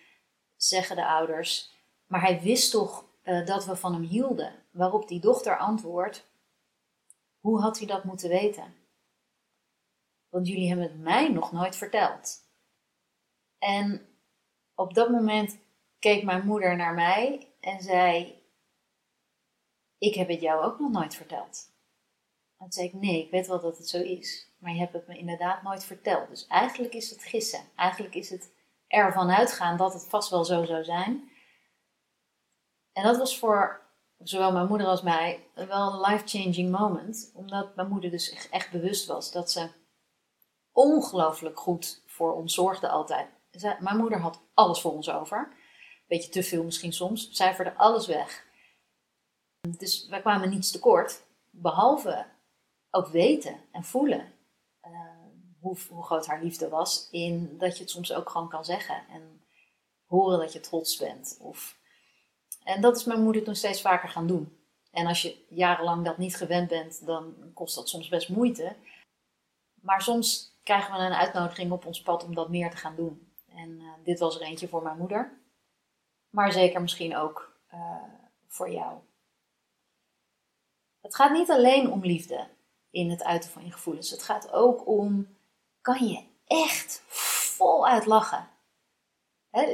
zeggen 0.56 0.96
de 0.96 1.06
ouders: 1.06 1.72
Maar 2.06 2.20
hij 2.20 2.40
wist 2.40 2.70
toch 2.70 3.04
uh, 3.24 3.46
dat 3.46 3.64
we 3.64 3.76
van 3.76 3.92
hem 3.92 4.02
hielden. 4.02 4.52
Waarop 4.70 5.08
die 5.08 5.20
dochter 5.20 5.58
antwoordt: 5.58 6.26
Hoe 7.40 7.60
had 7.60 7.78
hij 7.78 7.86
dat 7.86 8.04
moeten 8.04 8.28
weten? 8.28 8.74
Want 10.28 10.48
jullie 10.48 10.68
hebben 10.68 10.86
het 10.86 10.98
mij 10.98 11.28
nog 11.28 11.52
nooit 11.52 11.76
verteld. 11.76 12.38
En 13.58 14.06
op 14.74 14.94
dat 14.94 15.10
moment 15.10 15.58
keek 15.98 16.24
mijn 16.24 16.46
moeder 16.46 16.76
naar 16.76 16.94
mij 16.94 17.52
en 17.60 17.82
zei: 17.82 18.39
ik 20.00 20.14
heb 20.14 20.28
het 20.28 20.40
jou 20.40 20.64
ook 20.64 20.78
nog 20.78 20.90
nooit 20.90 21.14
verteld. 21.14 21.72
En 22.58 22.72
zei 22.72 22.86
ik, 22.86 22.92
nee, 22.92 23.24
ik 23.24 23.30
weet 23.30 23.46
wel 23.46 23.60
dat 23.60 23.78
het 23.78 23.88
zo 23.88 23.98
is. 23.98 24.52
Maar 24.58 24.72
je 24.72 24.78
hebt 24.78 24.92
het 24.92 25.06
me 25.06 25.18
inderdaad 25.18 25.62
nooit 25.62 25.84
verteld. 25.84 26.28
Dus 26.28 26.46
eigenlijk 26.46 26.94
is 26.94 27.10
het 27.10 27.24
gissen. 27.24 27.64
Eigenlijk 27.76 28.14
is 28.14 28.30
het 28.30 28.52
ervan 28.86 29.30
uitgaan 29.30 29.76
dat 29.76 29.92
het 29.92 30.08
vast 30.08 30.30
wel 30.30 30.44
zo 30.44 30.64
zou 30.64 30.84
zijn. 30.84 31.30
En 32.92 33.02
dat 33.02 33.16
was 33.16 33.38
voor 33.38 33.80
zowel 34.18 34.52
mijn 34.52 34.66
moeder 34.66 34.86
als 34.86 35.02
mij 35.02 35.46
wel 35.54 35.92
een 35.92 36.10
life-changing 36.10 36.70
moment. 36.70 37.32
Omdat 37.34 37.76
mijn 37.76 37.88
moeder 37.88 38.10
dus 38.10 38.48
echt 38.48 38.70
bewust 38.70 39.06
was 39.06 39.32
dat 39.32 39.50
ze 39.50 39.68
ongelooflijk 40.72 41.58
goed 41.58 42.02
voor 42.06 42.34
ons 42.34 42.54
zorgde 42.54 42.88
altijd. 42.88 43.28
Mijn 43.78 43.96
moeder 43.96 44.20
had 44.20 44.40
alles 44.54 44.80
voor 44.80 44.92
ons 44.92 45.10
over. 45.10 45.56
Beetje 46.08 46.30
te 46.30 46.42
veel 46.42 46.64
misschien 46.64 46.92
soms. 46.92 47.28
Cijferde 47.32 47.76
alles 47.76 48.06
weg. 48.06 48.48
Dus 49.68 50.06
wij 50.08 50.20
kwamen 50.20 50.50
niets 50.50 50.70
tekort, 50.70 51.22
behalve 51.50 52.26
ook 52.90 53.06
weten 53.06 53.60
en 53.72 53.84
voelen 53.84 54.32
uh, 54.86 54.90
hoe, 55.60 55.76
groot 56.02 56.26
haar 56.26 56.42
liefde 56.42 56.68
was. 56.68 57.08
In 57.10 57.58
dat 57.58 57.76
je 57.76 57.82
het 57.82 57.90
soms 57.90 58.12
ook 58.12 58.30
gewoon 58.30 58.48
kan 58.48 58.64
zeggen 58.64 59.04
en 59.08 59.42
horen 60.06 60.38
dat 60.38 60.52
je 60.52 60.60
trots 60.60 60.96
bent. 60.96 61.38
Of, 61.40 61.78
en 62.64 62.80
dat 62.80 62.96
is 62.96 63.04
mijn 63.04 63.22
moeder 63.22 63.42
toen 63.42 63.54
steeds 63.54 63.80
vaker 63.80 64.08
gaan 64.08 64.26
doen. 64.26 64.58
En 64.90 65.06
als 65.06 65.22
je 65.22 65.44
jarenlang 65.48 66.04
dat 66.04 66.18
niet 66.18 66.36
gewend 66.36 66.68
bent, 66.68 67.06
dan 67.06 67.34
kost 67.54 67.74
dat 67.74 67.88
soms 67.88 68.08
best 68.08 68.28
moeite. 68.28 68.76
Maar 69.74 70.02
soms 70.02 70.58
krijgen 70.62 70.92
we 70.92 70.98
een 70.98 71.12
uitnodiging 71.12 71.72
op 71.72 71.86
ons 71.86 72.02
pad 72.02 72.24
om 72.24 72.34
dat 72.34 72.48
meer 72.48 72.70
te 72.70 72.76
gaan 72.76 72.96
doen. 72.96 73.32
En 73.48 73.82
dit 74.04 74.18
was 74.18 74.36
er 74.36 74.42
eentje 74.42 74.68
voor 74.68 74.82
mijn 74.82 74.98
moeder. 74.98 75.38
Maar 76.30 76.52
zeker 76.52 76.80
misschien 76.80 77.16
ook 77.16 77.60
voor 78.46 78.70
jou. 78.70 78.98
Het 81.00 81.14
gaat 81.14 81.32
niet 81.32 81.50
alleen 81.50 81.90
om 81.90 82.00
liefde 82.00 82.48
in 82.90 83.10
het 83.10 83.24
uiten 83.24 83.50
van 83.50 83.64
je 83.64 83.72
gevoelens. 83.72 84.10
Het 84.10 84.22
gaat 84.22 84.52
ook 84.52 84.86
om, 84.86 85.36
kan 85.80 86.08
je 86.08 86.24
echt 86.46 87.02
voluit 87.06 88.06
lachen? 88.06 88.48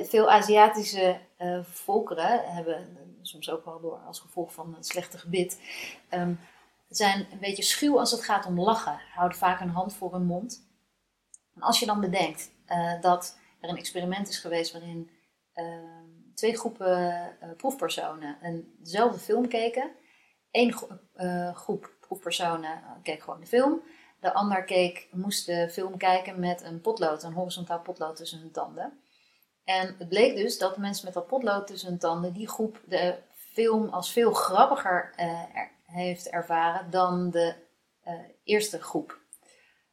veel 0.05 0.31
Aziatische 0.31 1.21
uh, 1.39 1.65
volkeren 1.65 2.55
hebben, 2.55 2.97
soms 3.23 3.51
ook 3.51 3.65
wel 3.65 3.81
door 3.81 3.99
als 3.99 4.21
gevolg 4.21 4.53
van 4.53 4.75
een 4.75 4.85
slechte 4.85 5.19
gebit, 5.19 5.61
um, 6.11 6.39
zijn 6.89 7.27
een 7.33 7.39
beetje 7.39 7.63
schuw 7.63 7.99
als 7.99 8.11
het 8.11 8.25
gaat 8.25 8.47
om 8.47 8.61
lachen. 8.61 9.01
Houden 9.15 9.39
vaak 9.39 9.61
een 9.61 9.69
hand 9.69 9.95
voor 9.95 10.13
hun 10.13 10.27
mond. 10.27 10.67
En 11.55 11.63
als 11.63 11.81
je 11.81 11.87
dan 11.87 12.01
bedenkt 12.01 12.51
uh, 12.69 13.01
dat 13.01 13.39
er 13.61 13.69
een 13.69 13.77
experiment 13.77 14.29
is 14.29 14.39
geweest 14.39 14.73
waarin 14.73 15.11
ehm, 15.53 16.35
twee 16.35 16.57
groepen 16.57 17.37
uh, 17.43 17.51
proefpersonen 17.57 18.37
eenzelfde 18.43 19.19
film 19.19 19.49
keken. 19.49 19.91
Eén 20.57 20.73
groep 21.55 21.91
proefpersonen 22.01 22.83
keek 23.03 23.23
gewoon 23.23 23.41
de 23.41 23.47
film. 23.47 23.83
De 24.21 24.33
ander 24.33 24.65
keek, 24.65 25.09
moest 25.13 25.47
de 25.47 25.69
film 25.71 25.97
kijken 25.97 26.41
met 26.41 26.63
een 26.63 26.81
potlood, 26.81 27.23
een 27.23 27.33
horizontaal 27.33 27.81
potlood 27.81 28.17
tussen 28.17 28.39
hun 28.39 28.51
tanden. 28.51 29.01
En 29.65 29.95
het 29.99 30.09
bleek 30.09 30.37
dus 30.37 30.59
dat 30.59 30.77
mensen 30.77 31.05
met 31.05 31.15
dat 31.15 31.27
potlood 31.27 31.67
tussen 31.67 31.89
hun 31.89 31.99
tanden, 31.99 32.33
die 32.33 32.49
groep 32.49 32.81
de 32.87 33.19
film 33.35 33.89
als 33.89 34.13
veel 34.13 34.33
grappiger 34.33 35.13
uh, 35.21 35.43
heeft 35.83 36.29
ervaren 36.29 36.91
dan 36.91 37.31
de 37.31 37.55
eerste 38.45 38.83
groep. 38.83 39.19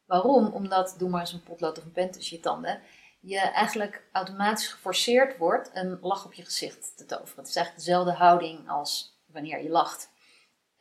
Waarom? 0.06 0.46
Omdat, 0.46 0.94
doe 0.98 1.08
maar 1.08 1.20
eens 1.20 1.32
een 1.32 1.42
potlood 1.42 1.78
of 1.78 1.84
een 1.84 1.92
pen 1.92 2.10
tussen 2.10 2.36
je 2.36 2.42
tanden, 2.42 2.80
je 3.20 3.38
eigenlijk 3.38 4.08
automatisch 4.12 4.68
geforceerd 4.68 5.36
wordt 5.36 5.70
een 5.74 5.98
lach 6.00 6.24
op 6.24 6.32
je 6.32 6.44
gezicht 6.44 6.96
te 6.96 7.04
toveren. 7.04 7.36
Het 7.36 7.48
is 7.48 7.56
eigenlijk 7.56 7.86
dezelfde 7.86 8.12
houding 8.12 8.68
als 8.68 9.22
wanneer 9.26 9.62
je 9.62 9.70
lacht. 9.70 10.12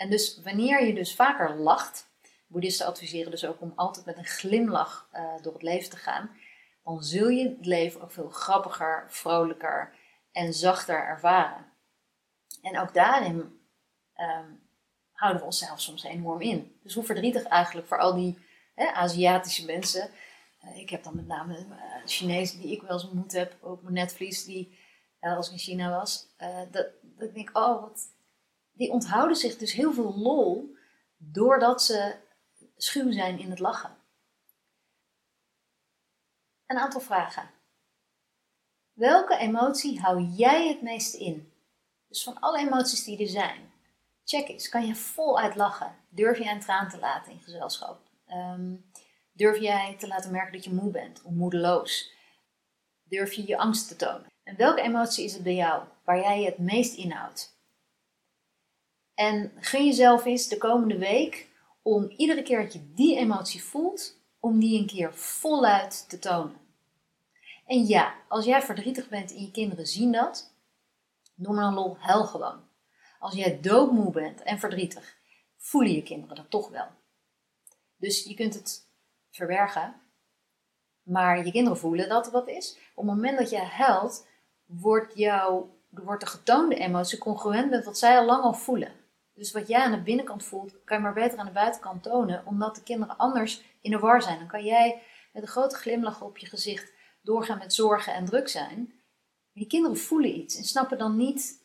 En 0.04 0.10
dus 0.10 0.42
wanneer 0.42 0.86
je 0.86 0.94
dus 0.94 1.16
vaker 1.16 1.56
lacht, 1.56 2.10
boeddhisten 2.48 2.86
adviseren 2.86 3.32
dus 3.32 3.46
ook 3.46 3.62
om 3.62 3.74
altijd 3.76 4.06
met 4.06 4.18
een 4.18 4.26
glimlach 4.26 5.10
uh, 5.14 5.42
door 5.42 5.54
het 5.54 5.62
leven 5.62 5.90
te 5.90 5.98
gaan, 5.98 6.32
dan 6.84 7.04
zul 7.04 7.28
je 7.30 7.50
het 7.50 7.66
leven 7.66 8.02
ook 8.02 8.12
veel 8.12 8.30
grappiger, 8.30 9.06
vrolijker 9.10 9.96
en 10.32 10.54
zachter 10.54 10.96
ervaren. 10.96 11.66
En 12.62 12.80
ook 12.80 12.94
daarin 12.94 13.38
um, 14.18 14.62
houden 15.12 15.42
we 15.42 15.48
onszelf 15.48 15.82
soms 15.82 16.04
enorm 16.04 16.42
in. 16.42 16.80
Dus 16.84 16.94
hoe 16.94 17.04
verdrietig 17.04 17.44
eigenlijk 17.44 17.88
voor 17.88 18.00
al 18.00 18.14
die 18.14 18.38
hè, 18.76 18.86
Aziatische 18.86 19.66
mensen. 19.66 20.10
Uh, 20.64 20.78
ik 20.78 20.90
heb 20.90 21.04
dan 21.04 21.16
met 21.16 21.28
name 21.28 21.58
uh, 21.58 21.76
Chinezen 22.06 22.62
die 22.62 22.72
ik 22.72 22.82
wel 22.82 22.92
eens 22.92 23.06
ontmoet 23.06 23.32
heb 23.32 23.56
op 23.62 23.82
mijn 23.82 23.94
netvlies, 23.94 24.46
die 24.46 24.78
als 25.20 25.48
ik 25.48 25.54
in 25.54 25.60
China 25.60 25.90
was. 25.90 26.28
dat, 26.72 26.88
dat 27.02 27.30
ik 27.34 27.50
oh, 27.58 27.82
wat, 27.82 28.12
die 28.74 28.92
onthouden 28.92 29.38
zich 29.38 29.58
dus 29.58 29.74
heel 29.74 29.94
veel 29.94 30.18
lol 30.18 30.76
doordat 31.18 31.84
ze 31.84 32.16
schuw 32.78 33.12
zijn 33.12 33.40
in 33.40 33.50
het 33.50 33.60
lachen. 33.60 33.98
Een 36.66 36.78
aantal 36.78 37.02
vragen. 37.02 37.50
Welke 38.94 39.38
emotie 39.38 40.00
hou 40.00 40.22
jij 40.22 40.68
het 40.68 40.82
meeste 40.82 41.18
in? 41.18 41.52
Dus 42.08 42.24
van 42.24 42.40
alle 42.40 42.60
emoties 42.60 43.04
die 43.04 43.20
er 43.20 43.28
zijn. 43.28 43.72
Check 44.24 44.48
eens, 44.48 44.70
kan 44.70 44.86
je 44.86 44.96
voluit 44.96 45.56
lachen? 45.56 45.96
Durf 46.10 46.38
jij 46.38 46.54
een 46.54 46.60
traan 46.60 46.90
te 46.90 47.00
laten 47.00 47.32
in 47.32 47.40
gezelschap? 47.40 48.00
Ehm, 48.28 48.76
durf 49.32 49.60
jij 49.60 49.96
te 50.00 50.08
laten 50.08 50.32
merken 50.32 50.54
dat 50.54 50.64
je 50.64 50.74
moe 50.74 50.92
bent 50.92 51.22
of 51.24 51.32
moedeloos? 51.32 52.12
Durf 53.04 53.34
je 53.34 53.48
je 53.48 53.58
angst 53.58 53.88
te 53.88 53.96
tonen? 53.96 54.32
En 54.44 54.56
welke 54.56 54.82
emotie 54.82 55.26
is 55.26 55.34
het 55.34 55.44
bij 55.44 55.56
jou 55.56 55.84
waar 56.04 56.20
jij 56.20 56.40
je 56.40 56.46
het 56.46 56.58
meest 56.58 56.98
inhoudt? 56.98 57.53
En 59.16 59.52
gun 59.56 59.86
jezelf 59.86 60.26
eens 60.26 60.48
de 60.48 60.58
komende 60.58 60.98
week 60.98 61.50
om 61.82 62.10
iedere 62.18 62.44
keer 62.44 62.62
dat 62.62 62.74
je 62.74 62.94
die 62.94 63.18
emotie 63.18 63.64
voelt, 63.64 64.22
om 64.40 64.60
die 64.60 64.80
een 64.80 64.88
keer 64.88 65.14
voluit 65.14 66.10
te 66.10 66.20
tonen. 66.20 66.62
En 67.66 67.86
ja, 67.86 68.16
als 68.28 68.46
jij 68.46 68.62
verdrietig 68.62 69.10
bent 69.10 69.34
en 69.34 69.42
je 69.42 69.52
kinderen 69.52 69.88
zien 69.88 70.12
dat, 70.12 70.54
noem 71.36 71.56
maar 71.56 71.74
lol, 71.74 71.98
hel 72.00 72.24
gewoon. 72.24 72.62
Als 73.20 73.34
jij 73.34 73.60
doodmoe 73.62 74.12
bent 74.12 74.44
en 74.44 74.60
verdrietig, 74.60 75.18
voelen 75.58 75.94
je 75.94 76.04
kinderen 76.04 76.36
dat 76.36 76.50
toch 76.50 76.70
wel. 76.70 76.88
Dus 77.98 78.24
je 78.24 78.34
kunt 78.34 78.54
het 78.54 78.88
verbergen, 79.32 79.96
maar 81.04 81.46
je 81.46 81.52
kinderen 81.52 81.80
voelen 81.80 82.10
dat 82.10 82.26
er 82.26 82.32
wat 82.32 82.48
is. 82.48 82.78
Op 82.96 83.06
het 83.06 83.16
moment 83.16 83.38
dat 83.38 83.50
je 83.50 83.58
huilt, 83.58 84.28
wordt, 84.66 85.16
jou, 85.16 85.66
wordt 85.90 86.22
de 86.22 86.30
getoonde 86.30 86.76
emotie 86.76 87.18
congruent 87.18 87.70
met 87.70 87.86
wat 87.86 87.98
zij 87.98 88.18
al 88.18 88.26
lang 88.26 88.44
al 88.44 88.54
voelen. 88.54 89.03
Dus 89.34 89.52
wat 89.52 89.68
jij 89.68 89.80
aan 89.80 89.92
de 89.92 90.02
binnenkant 90.02 90.44
voelt, 90.44 90.84
kan 90.84 90.98
je 90.98 91.04
maar 91.04 91.14
beter 91.14 91.38
aan 91.40 91.46
de 91.46 91.52
buitenkant 91.52 92.04
tonen, 92.04 92.46
omdat 92.46 92.76
de 92.76 92.84
kinderen 92.84 93.18
anders 93.18 93.64
in 93.82 93.92
de 93.92 94.00
war 94.00 94.22
zijn. 94.22 94.40
Dan 94.40 94.48
kan 94.48 94.64
jij 94.64 95.02
met 95.34 95.42
een 95.42 95.50
grote 95.50 95.76
glimlach 95.76 96.22
op 96.22 96.38
je 96.38 96.46
gezicht 96.46 96.92
doorgaan 97.22 97.58
met 97.58 97.74
zorgen 97.74 98.14
en 98.14 98.26
druk 98.26 98.48
zijn. 98.48 98.94
die 99.54 99.68
kinderen 99.68 99.98
voelen 99.98 100.38
iets 100.38 100.58
en 100.58 100.64
snappen 100.64 100.98
dan 100.98 101.18
niet, 101.18 101.62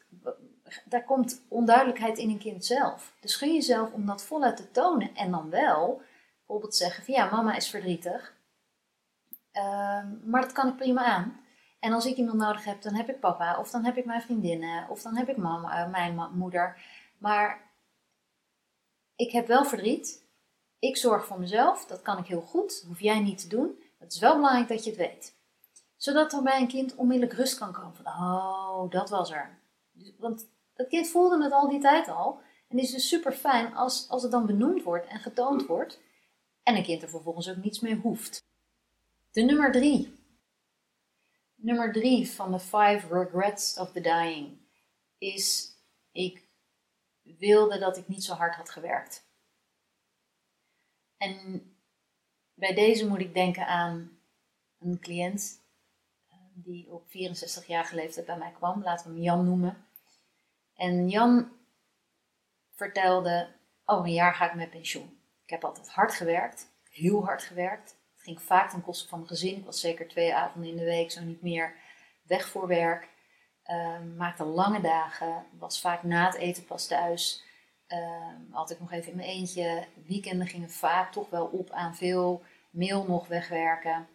daar 0.84 1.04
komt 1.04 1.42
onduidelijkheid 1.48 2.18
in 2.18 2.30
een 2.30 2.38
kind 2.38 2.64
zelf. 2.64 3.14
Dus 3.20 3.36
gun 3.36 3.52
jezelf 3.54 3.92
om 3.92 4.06
dat 4.06 4.24
voluit 4.24 4.56
te 4.56 4.70
tonen 4.70 5.14
en 5.14 5.30
dan 5.30 5.50
wel 5.50 6.02
bijvoorbeeld 6.38 6.74
zeggen 6.74 7.04
van 7.04 7.14
ja, 7.14 7.30
mama 7.30 7.56
is 7.56 7.68
verdrietig, 7.68 8.34
ehm, 9.52 10.06
maar 10.24 10.40
dat 10.40 10.52
kan 10.52 10.68
ik 10.68 10.76
prima 10.76 11.04
aan. 11.04 11.40
En 11.80 11.92
als 11.92 12.06
ik 12.06 12.16
iemand 12.16 12.38
nodig 12.38 12.64
heb, 12.64 12.82
dan 12.82 12.94
heb 12.94 13.08
ik 13.08 13.20
papa, 13.20 13.58
of 13.58 13.70
dan 13.70 13.84
heb 13.84 13.96
ik 13.96 14.04
mijn 14.04 14.22
vriendinnen, 14.22 14.88
of 14.88 15.02
dan 15.02 15.16
heb 15.16 15.28
ik 15.28 15.36
mama, 15.36 15.86
mijn 15.86 16.20
moeder. 16.32 16.76
Maar 17.18 17.70
ik 19.16 19.32
heb 19.32 19.46
wel 19.46 19.64
verdriet. 19.64 20.26
Ik 20.78 20.96
zorg 20.96 21.26
voor 21.26 21.40
mezelf, 21.40 21.86
dat 21.86 22.02
kan 22.02 22.18
ik 22.18 22.26
heel 22.26 22.40
goed, 22.40 22.68
dat 22.68 22.88
hoef 22.88 23.00
jij 23.00 23.20
niet 23.20 23.38
te 23.38 23.48
doen. 23.48 23.82
Het 23.98 24.12
is 24.12 24.18
wel 24.18 24.34
belangrijk 24.34 24.68
dat 24.68 24.84
je 24.84 24.90
het 24.90 24.98
weet 24.98 25.36
zodat 25.98 26.32
er 26.32 26.42
bij 26.42 26.60
een 26.60 26.68
kind 26.68 26.94
onmiddellijk 26.94 27.38
rust 27.38 27.58
kan 27.58 27.72
komen. 27.72 27.94
Van, 27.94 28.06
oh, 28.06 28.90
dat 28.90 29.10
was 29.10 29.30
er. 29.30 29.58
Dus, 29.92 30.12
want 30.18 30.48
het 30.74 30.88
kind 30.88 31.08
voelde 31.08 31.42
het 31.42 31.52
al 31.52 31.68
die 31.68 31.80
tijd 31.80 32.08
al. 32.08 32.40
En 32.68 32.78
is 32.78 32.90
dus 32.90 33.08
super 33.08 33.32
fijn 33.32 33.74
als, 33.74 34.08
als 34.08 34.22
het 34.22 34.30
dan 34.30 34.46
benoemd 34.46 34.82
wordt 34.82 35.06
en 35.06 35.20
getoond 35.20 35.66
wordt. 35.66 36.00
En 36.62 36.76
een 36.76 36.82
kind 36.82 37.02
er 37.02 37.08
vervolgens 37.08 37.50
ook 37.50 37.56
niets 37.56 37.80
mee 37.80 37.94
hoeft. 37.94 38.46
De 39.30 39.42
nummer 39.42 39.72
drie. 39.72 40.16
Nummer 41.54 41.92
drie 41.92 42.30
van 42.30 42.52
de 42.52 42.60
five 42.60 43.06
regrets 43.10 43.78
of 43.78 43.92
the 43.92 44.00
dying 44.00 44.58
is: 45.18 45.72
ik 46.12 46.47
wilde 47.38 47.78
dat 47.78 47.96
ik 47.96 48.08
niet 48.08 48.24
zo 48.24 48.34
hard 48.34 48.54
had 48.54 48.70
gewerkt. 48.70 49.26
En 51.16 51.62
bij 52.54 52.74
deze 52.74 53.08
moet 53.08 53.20
ik 53.20 53.34
denken 53.34 53.66
aan 53.66 54.18
een 54.78 54.98
cliënt 55.00 55.66
die 56.54 56.90
op 56.90 57.10
64 57.10 57.66
jaar 57.66 57.90
leeftijd 57.92 58.26
bij 58.26 58.38
mij 58.38 58.52
kwam. 58.52 58.82
Laten 58.82 59.06
we 59.06 59.12
hem 59.12 59.22
Jan 59.22 59.44
noemen. 59.44 59.86
En 60.74 61.08
Jan 61.08 61.52
vertelde, 62.70 63.54
over 63.84 64.04
een 64.04 64.12
jaar 64.12 64.34
ga 64.34 64.46
ik 64.46 64.54
met 64.54 64.70
pensioen. 64.70 65.20
Ik 65.44 65.50
heb 65.50 65.64
altijd 65.64 65.88
hard 65.88 66.14
gewerkt, 66.14 66.70
heel 66.90 67.24
hard 67.24 67.42
gewerkt. 67.42 67.96
Het 68.12 68.22
ging 68.22 68.42
vaak 68.42 68.70
ten 68.70 68.82
koste 68.82 69.08
van 69.08 69.18
mijn 69.18 69.30
gezin. 69.30 69.56
Ik 69.56 69.64
was 69.64 69.80
zeker 69.80 70.08
twee 70.08 70.34
avonden 70.34 70.70
in 70.70 70.76
de 70.76 70.84
week, 70.84 71.10
zo 71.10 71.22
niet 71.22 71.42
meer, 71.42 71.74
weg 72.22 72.48
voor 72.48 72.66
werk. 72.66 73.08
Uh, 73.68 73.98
maakte 74.16 74.44
lange 74.44 74.80
dagen, 74.80 75.46
was 75.58 75.80
vaak 75.80 76.02
na 76.02 76.26
het 76.26 76.34
eten 76.34 76.64
pas 76.64 76.86
thuis. 76.86 77.44
Uh, 77.88 78.34
had 78.50 78.70
ik 78.70 78.80
nog 78.80 78.92
even 78.92 79.10
in 79.10 79.16
mijn 79.16 79.28
eentje. 79.28 79.86
Weekenden 80.06 80.46
gingen 80.46 80.70
vaak 80.70 81.12
toch 81.12 81.30
wel 81.30 81.46
op 81.46 81.70
aan 81.70 81.96
veel 81.96 82.42
mail 82.70 83.04
nog 83.04 83.26
wegwerken. 83.26 84.08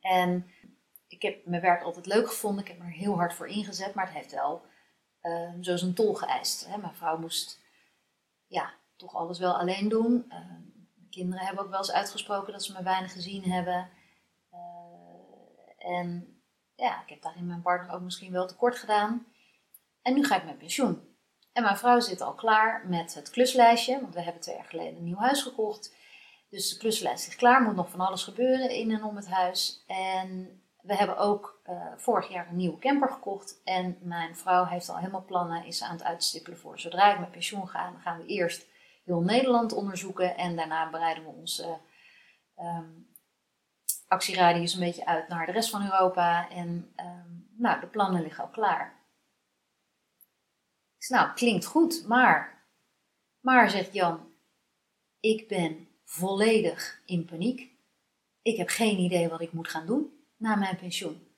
En 0.00 0.50
ik 1.08 1.22
heb 1.22 1.46
mijn 1.46 1.62
werk 1.62 1.82
altijd 1.82 2.06
leuk 2.06 2.28
gevonden. 2.28 2.64
Ik 2.64 2.70
heb 2.70 2.78
me 2.78 2.84
er 2.84 2.90
heel 2.90 3.14
hard 3.16 3.34
voor 3.34 3.48
ingezet. 3.48 3.94
Maar 3.94 4.04
het 4.06 4.14
heeft 4.14 4.32
wel 4.32 4.62
uh, 5.22 5.50
zo 5.60 5.76
zijn 5.76 5.94
tol 5.94 6.14
geëist. 6.14 6.66
Hè. 6.66 6.78
Mijn 6.78 6.94
vrouw 6.94 7.18
moest 7.18 7.60
ja, 8.46 8.72
toch 8.96 9.14
alles 9.14 9.38
wel 9.38 9.58
alleen 9.58 9.88
doen. 9.88 10.24
Mijn 10.28 11.08
kinderen 11.10 11.46
hebben 11.46 11.64
ook 11.64 11.70
wel 11.70 11.78
eens 11.78 11.92
uitgesproken 11.92 12.52
dat 12.52 12.64
ze 12.64 12.72
me 12.72 12.82
weinig 12.82 13.12
gezien 13.12 13.52
hebben. 13.52 13.90
En 15.78 16.33
ja, 16.84 17.02
ik 17.02 17.08
heb 17.08 17.22
daarin 17.22 17.46
mijn 17.46 17.62
partner 17.62 17.94
ook 17.94 18.00
misschien 18.00 18.32
wel 18.32 18.46
tekort 18.46 18.78
gedaan. 18.78 19.26
En 20.02 20.14
nu 20.14 20.24
ga 20.24 20.36
ik 20.36 20.44
met 20.44 20.58
pensioen. 20.58 21.12
En 21.52 21.62
mijn 21.62 21.76
vrouw 21.76 22.00
zit 22.00 22.20
al 22.20 22.34
klaar 22.34 22.86
met 22.88 23.14
het 23.14 23.30
kluslijstje, 23.30 24.00
want 24.00 24.14
we 24.14 24.20
hebben 24.20 24.42
twee 24.42 24.56
jaar 24.56 24.64
geleden 24.64 24.96
een 24.96 25.04
nieuw 25.04 25.16
huis 25.16 25.42
gekocht. 25.42 25.94
Dus 26.50 26.70
de 26.70 26.78
kluslijst 26.78 27.26
ligt 27.26 27.38
klaar, 27.38 27.62
moet 27.62 27.74
nog 27.74 27.90
van 27.90 28.00
alles 28.00 28.24
gebeuren 28.24 28.70
in 28.70 28.90
en 28.90 29.04
om 29.04 29.16
het 29.16 29.28
huis. 29.28 29.84
En 29.86 30.62
we 30.80 30.94
hebben 30.96 31.18
ook 31.18 31.60
uh, 31.66 31.92
vorig 31.96 32.28
jaar 32.28 32.48
een 32.48 32.56
nieuwe 32.56 32.78
camper 32.78 33.08
gekocht. 33.08 33.60
En 33.64 33.98
mijn 34.00 34.36
vrouw 34.36 34.64
heeft 34.64 34.88
al 34.88 34.98
helemaal 34.98 35.24
plannen, 35.24 35.64
is 35.64 35.82
aan 35.82 35.92
het 35.92 36.04
uitstippelen 36.04 36.58
voor. 36.58 36.78
Zodra 36.78 37.12
ik 37.12 37.18
met 37.18 37.30
pensioen 37.30 37.68
ga, 37.68 37.92
gaan 37.98 38.18
we 38.18 38.26
eerst 38.26 38.66
heel 39.04 39.20
Nederland 39.20 39.72
onderzoeken. 39.72 40.36
En 40.36 40.56
daarna 40.56 40.90
bereiden 40.90 41.24
we 41.24 41.30
ons 41.30 41.66
actieradius 44.06 44.74
een 44.74 44.80
beetje 44.80 45.06
uit 45.06 45.28
naar 45.28 45.46
de 45.46 45.52
rest 45.52 45.70
van 45.70 45.84
Europa. 45.84 46.50
En 46.50 46.92
ehm, 46.96 47.30
nou, 47.56 47.80
de 47.80 47.86
plannen 47.86 48.22
liggen 48.22 48.44
al 48.44 48.50
klaar. 48.50 49.02
Zeg, 50.98 51.18
nou, 51.18 51.34
klinkt 51.34 51.64
goed, 51.64 52.04
maar, 52.06 52.66
maar 53.40 53.70
zegt 53.70 53.92
Jan, 53.92 54.32
ik 55.20 55.48
ben 55.48 55.88
volledig 56.04 57.02
in 57.06 57.24
paniek. 57.24 57.72
Ik 58.42 58.56
heb 58.56 58.68
geen 58.68 58.98
idee 58.98 59.28
wat 59.28 59.40
ik 59.40 59.52
moet 59.52 59.68
gaan 59.68 59.86
doen 59.86 60.26
na 60.36 60.54
mijn 60.54 60.76
pensioen. 60.76 61.28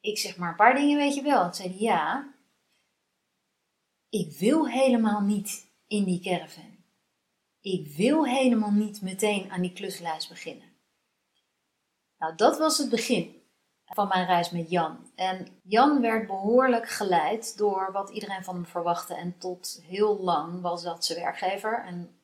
Ik 0.00 0.18
zeg 0.18 0.36
maar 0.36 0.48
een 0.48 0.56
paar 0.56 0.74
dingen 0.74 0.96
weet 0.96 1.14
je 1.14 1.22
wel. 1.22 1.44
Het 1.44 1.56
zei 1.56 1.78
ja, 1.78 2.34
ik 4.08 4.38
wil 4.38 4.68
helemaal 4.68 5.20
niet 5.20 5.66
in 5.86 6.04
die 6.04 6.20
caravan. 6.20 6.75
Ik 7.66 7.96
wil 7.96 8.26
helemaal 8.26 8.70
niet 8.70 9.02
meteen 9.02 9.50
aan 9.50 9.60
die 9.60 9.72
kluslijst 9.72 10.28
beginnen. 10.28 10.72
Nou, 12.18 12.34
dat 12.36 12.58
was 12.58 12.78
het 12.78 12.90
begin 12.90 13.42
van 13.84 14.08
mijn 14.08 14.26
reis 14.26 14.50
met 14.50 14.70
Jan. 14.70 15.10
En 15.14 15.60
Jan 15.62 16.00
werd 16.00 16.26
behoorlijk 16.26 16.88
geleid 16.88 17.58
door 17.58 17.92
wat 17.92 18.10
iedereen 18.10 18.44
van 18.44 18.54
hem 18.54 18.66
verwachtte. 18.66 19.14
En 19.14 19.38
tot 19.38 19.82
heel 19.86 20.18
lang 20.18 20.60
was 20.60 20.82
dat 20.82 21.04
zijn 21.04 21.20
werkgever. 21.20 21.84
En 21.84 22.20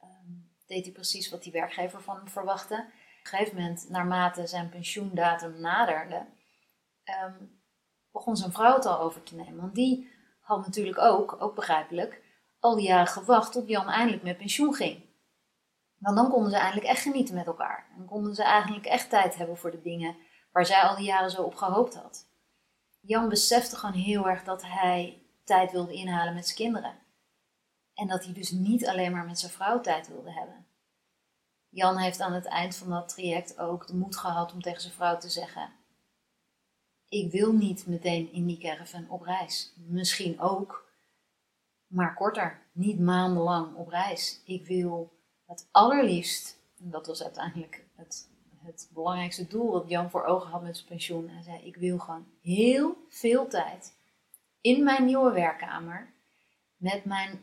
ehm, 0.00 0.32
deed 0.66 0.84
hij 0.84 0.92
precies 0.92 1.30
wat 1.30 1.42
die 1.42 1.52
werkgever 1.52 2.02
van 2.02 2.16
hem 2.16 2.28
verwachtte. 2.28 2.74
Op 2.74 3.32
een 3.32 3.38
gegeven 3.38 3.56
moment, 3.56 3.88
naarmate 3.88 4.46
zijn 4.46 4.68
pensioendatum 4.68 5.60
naderde, 5.60 6.26
ehm, 7.04 7.34
begon 8.12 8.36
zijn 8.36 8.52
vrouw 8.52 8.74
het 8.74 8.86
al 8.86 9.00
over 9.00 9.22
te 9.22 9.34
nemen. 9.34 9.60
Want 9.60 9.74
die 9.74 10.10
had 10.40 10.66
natuurlijk 10.66 10.98
ook, 10.98 11.36
ook 11.38 11.54
begrijpelijk, 11.54 12.24
al 12.66 12.76
die 12.76 12.86
jaren 12.86 13.06
gewacht 13.06 13.52
tot 13.52 13.68
Jan 13.68 13.88
eindelijk 13.88 14.22
met 14.22 14.38
pensioen 14.38 14.74
ging. 14.74 15.04
Want 15.98 16.16
dan 16.16 16.30
konden 16.30 16.50
ze 16.50 16.56
eindelijk 16.56 16.86
echt 16.86 17.02
genieten 17.02 17.34
met 17.34 17.46
elkaar. 17.46 17.86
En 17.96 18.04
konden 18.04 18.34
ze 18.34 18.42
eigenlijk 18.42 18.86
echt 18.86 19.10
tijd 19.10 19.36
hebben 19.36 19.56
voor 19.56 19.70
de 19.70 19.82
dingen 19.82 20.16
waar 20.52 20.66
zij 20.66 20.82
al 20.82 20.96
die 20.96 21.04
jaren 21.04 21.30
zo 21.30 21.42
op 21.42 21.54
gehoopt 21.54 21.94
had. 21.94 22.28
Jan 23.00 23.28
besefte 23.28 23.76
gewoon 23.76 23.94
heel 23.94 24.28
erg 24.28 24.44
dat 24.44 24.62
hij 24.62 25.22
tijd 25.44 25.72
wilde 25.72 25.92
inhalen 25.92 26.34
met 26.34 26.44
zijn 26.44 26.56
kinderen. 26.56 26.98
En 27.94 28.06
dat 28.06 28.24
hij 28.24 28.32
dus 28.32 28.50
niet 28.50 28.86
alleen 28.86 29.12
maar 29.12 29.24
met 29.24 29.38
zijn 29.38 29.52
vrouw 29.52 29.80
tijd 29.80 30.08
wilde 30.08 30.32
hebben. 30.32 30.66
Jan 31.68 31.96
heeft 31.96 32.20
aan 32.20 32.32
het 32.32 32.46
eind 32.46 32.76
van 32.76 32.88
dat 32.88 33.08
traject 33.08 33.58
ook 33.58 33.86
de 33.86 33.94
moed 33.94 34.16
gehad 34.16 34.52
om 34.52 34.62
tegen 34.62 34.80
zijn 34.80 34.92
vrouw 34.92 35.18
te 35.18 35.28
zeggen: 35.28 35.70
Ik 37.08 37.30
wil 37.30 37.52
niet 37.52 37.86
meteen 37.86 38.32
in 38.32 38.46
die 38.46 38.58
caravan 38.58 39.10
op 39.10 39.22
reis. 39.22 39.72
Misschien 39.76 40.40
ook, 40.40 40.85
maar 41.96 42.14
korter, 42.14 42.58
niet 42.72 43.00
maandenlang 43.00 43.74
op 43.74 43.88
reis. 43.88 44.40
Ik 44.44 44.66
wil 44.66 45.12
het 45.46 45.68
allerliefst, 45.70 46.58
en 46.78 46.90
dat 46.90 47.06
was 47.06 47.22
uiteindelijk 47.22 47.84
het, 47.94 48.28
het 48.56 48.90
belangrijkste 48.94 49.46
doel 49.46 49.70
wat 49.70 49.88
Jan 49.88 50.10
voor 50.10 50.24
ogen 50.24 50.50
had 50.50 50.62
met 50.62 50.76
zijn 50.76 50.88
pensioen. 50.88 51.28
Hij 51.28 51.42
zei: 51.42 51.66
Ik 51.66 51.76
wil 51.76 51.98
gewoon 51.98 52.26
heel 52.40 52.96
veel 53.08 53.48
tijd 53.48 53.96
in 54.60 54.84
mijn 54.84 55.04
nieuwe 55.04 55.32
werkkamer 55.32 56.12
met 56.76 57.04
mijn 57.04 57.40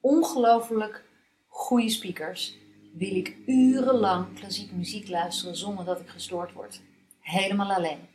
ongelooflijk 0.00 1.04
goede 1.46 1.88
speakers. 1.88 2.56
Wil 2.94 3.16
ik 3.16 3.36
urenlang 3.46 4.38
klassieke 4.38 4.74
muziek 4.74 5.08
luisteren 5.08 5.56
zonder 5.56 5.84
dat 5.84 6.00
ik 6.00 6.08
gestoord 6.08 6.52
word. 6.52 6.80
Helemaal 7.20 7.72
alleen. 7.72 8.08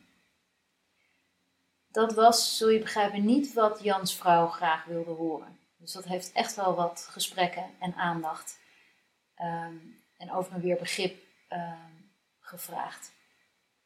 Dat 1.92 2.14
was, 2.14 2.58
zul 2.58 2.70
je 2.70 2.80
begrijpen, 2.80 3.26
niet 3.26 3.54
wat 3.54 3.84
Jans 3.84 4.16
vrouw 4.16 4.48
graag 4.48 4.86
wilde 4.86 5.12
horen. 5.12 5.59
Dus 5.80 5.92
dat 5.92 6.06
heeft 6.06 6.32
echt 6.32 6.56
wel 6.56 6.76
wat 6.76 7.08
gesprekken 7.12 7.70
en 7.80 7.96
aandacht. 7.96 8.60
Ehm, 9.36 9.76
en 10.18 10.32
over 10.32 10.54
en 10.54 10.62
weer 10.62 10.78
begrip 10.78 11.24
ehm, 11.48 11.92
gevraagd. 12.40 13.12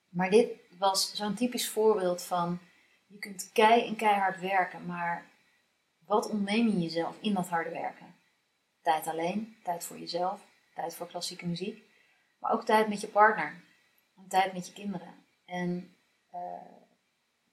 Maar 0.10 0.30
dit 0.30 0.50
was 0.78 1.16
zo'n 1.16 1.34
typisch 1.34 1.70
voorbeeld 1.70 2.24
van 2.24 2.60
je 3.08 3.20
kunt 3.20 3.50
kei 3.52 3.88
en 3.88 3.96
keihard 3.96 4.40
werken, 4.40 4.86
maar 4.86 5.26
wat 6.06 6.30
ontneem 6.30 6.68
je 6.68 6.80
jezelf 6.80 7.18
in 7.22 7.34
dat 7.34 7.48
harde 7.48 7.70
werken? 7.70 8.16
Tijd 8.82 9.08
alleen, 9.08 9.58
tijd 9.64 9.84
voor 9.84 10.00
jezelf, 10.00 10.42
tijd 10.76 10.96
voor 10.96 11.08
klassieke 11.08 11.46
muziek, 11.46 11.84
maar 12.40 12.52
ook 12.52 12.66
tijd 12.66 12.88
met 12.88 13.02
je 13.02 13.08
partner 13.08 13.64
en 14.16 14.28
tijd 14.28 14.54
met 14.54 14.68
je 14.68 14.74
kinderen. 14.74 15.26
En 15.46 15.96
uh, 16.34 16.40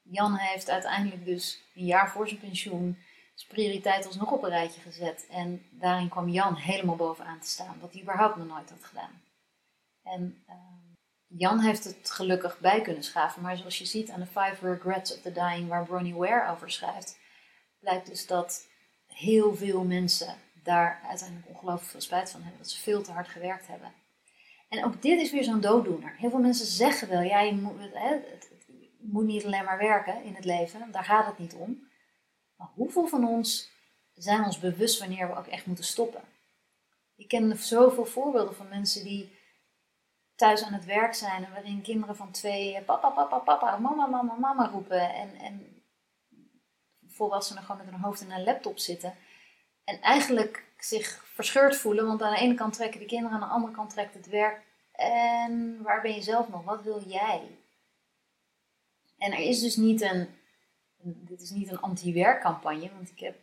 Jan 0.03 0.37
heeft 0.37 0.70
uiteindelijk 0.70 1.24
dus 1.24 1.62
een 1.74 1.85
jaar 1.85 2.11
voor 2.11 2.29
zijn 2.29 2.40
pensioen 2.40 2.98
zijn 3.40 3.53
prioriteit 3.53 4.07
alsnog 4.07 4.31
op 4.31 4.42
een 4.42 4.50
rijtje 4.50 4.81
gezet. 4.81 5.26
En 5.31 5.66
daarin 5.70 6.09
kwam 6.09 6.29
Jan 6.29 6.55
helemaal 6.55 6.96
bovenaan 6.96 7.40
te 7.40 7.48
staan, 7.48 7.76
wat 7.81 7.92
hij 7.92 8.03
überhaupt 8.03 8.37
nog 8.37 8.46
nooit 8.46 8.70
had 8.70 8.85
gedaan. 8.85 9.22
En 10.03 10.44
uh, 10.48 10.55
Jan 11.26 11.61
heeft 11.61 11.85
het 11.85 12.11
gelukkig 12.11 12.59
bij 12.59 12.81
kunnen 12.81 13.03
schaven, 13.03 13.42
maar 13.42 13.57
zoals 13.57 13.79
je 13.79 13.85
ziet 13.85 14.11
aan 14.11 14.20
de 14.20 14.26
Five 14.26 14.57
Regrets 14.61 15.14
of 15.14 15.20
the 15.20 15.33
Dying, 15.33 15.68
waar 15.68 15.85
Bronnie 15.85 16.14
Ware 16.14 16.50
over 16.53 16.70
schrijft, 16.70 17.18
blijkt 17.79 18.07
dus 18.07 18.26
dat 18.26 18.68
heel 19.07 19.55
veel 19.55 19.85
mensen 19.85 20.35
daar 20.62 21.00
uiteindelijk 21.09 21.48
ongelooflijk 21.48 21.90
veel 21.90 22.00
spijt 22.00 22.31
van 22.31 22.40
hebben, 22.42 22.59
dat 22.59 22.70
ze 22.70 22.81
veel 22.81 23.03
te 23.03 23.12
hard 23.12 23.29
gewerkt 23.29 23.66
hebben. 23.66 23.92
En 24.68 24.85
ook 24.85 25.03
dit 25.03 25.20
is 25.20 25.31
weer 25.31 25.44
zo'n 25.44 25.61
dooddoener. 25.61 26.14
Heel 26.16 26.31
veel 26.31 26.38
mensen 26.38 26.66
zeggen 26.66 27.09
wel, 27.09 27.20
ja, 27.20 27.40
je 27.40 27.55
moet, 27.55 27.72
hè, 27.92 28.09
het, 28.09 28.50
moet 28.98 29.24
niet 29.24 29.44
alleen 29.44 29.64
maar 29.64 29.79
werken 29.79 30.22
in 30.24 30.35
het 30.35 30.44
leven, 30.44 30.92
daar 30.92 31.05
gaat 31.05 31.26
het 31.26 31.38
niet 31.38 31.55
om. 31.55 31.89
Maar 32.61 32.68
hoeveel 32.75 33.07
van 33.07 33.29
ons 33.29 33.70
zijn 34.14 34.44
ons 34.44 34.59
bewust 34.59 34.99
wanneer 34.99 35.29
we 35.29 35.37
ook 35.37 35.46
echt 35.46 35.66
moeten 35.66 35.85
stoppen? 35.85 36.23
Ik 37.16 37.29
ken 37.29 37.59
zoveel 37.59 38.07
voorbeelden 38.07 38.55
van 38.55 38.68
mensen 38.68 39.05
die 39.05 39.38
thuis 40.35 40.62
aan 40.62 40.73
het 40.73 40.85
werk 40.85 41.14
zijn 41.14 41.44
en 41.44 41.53
waarin 41.53 41.83
kinderen 41.83 42.16
van 42.16 42.31
twee 42.31 42.83
papa, 42.83 43.11
papa, 43.11 43.38
papa, 43.38 43.77
mama, 43.77 44.07
mama, 44.07 44.35
mama 44.35 44.68
roepen 44.68 45.14
en, 45.14 45.35
en 45.35 45.83
volwassenen 47.07 47.62
gewoon 47.62 47.85
met 47.85 47.90
hun 47.90 48.01
hoofd 48.01 48.20
in 48.20 48.31
een 48.31 48.44
laptop 48.44 48.79
zitten 48.79 49.14
en 49.85 50.01
eigenlijk 50.01 50.64
zich 50.79 51.25
verscheurd 51.25 51.77
voelen, 51.77 52.07
want 52.07 52.23
aan 52.23 52.35
de 52.35 52.40
ene 52.40 52.55
kant 52.55 52.73
trekken 52.73 53.01
de 53.01 53.07
kinderen, 53.07 53.35
aan 53.35 53.49
de 53.49 53.55
andere 53.55 53.73
kant 53.73 53.90
trekt 53.90 54.14
het 54.14 54.29
werk. 54.29 54.62
En 54.92 55.83
waar 55.83 56.03
ben 56.03 56.14
je 56.14 56.23
zelf 56.23 56.49
nog? 56.49 56.64
Wat 56.64 56.83
wil 56.83 57.03
jij? 57.07 57.59
En 59.18 59.33
er 59.33 59.38
is 59.38 59.61
dus 59.61 59.77
niet 59.77 60.01
een, 60.01 60.29
dit 61.03 61.41
is 61.41 61.51
niet 61.51 61.71
een 61.71 61.81
anti-werkcampagne, 61.81 62.91
want 62.95 63.11
ik 63.11 63.19
heb 63.21 63.37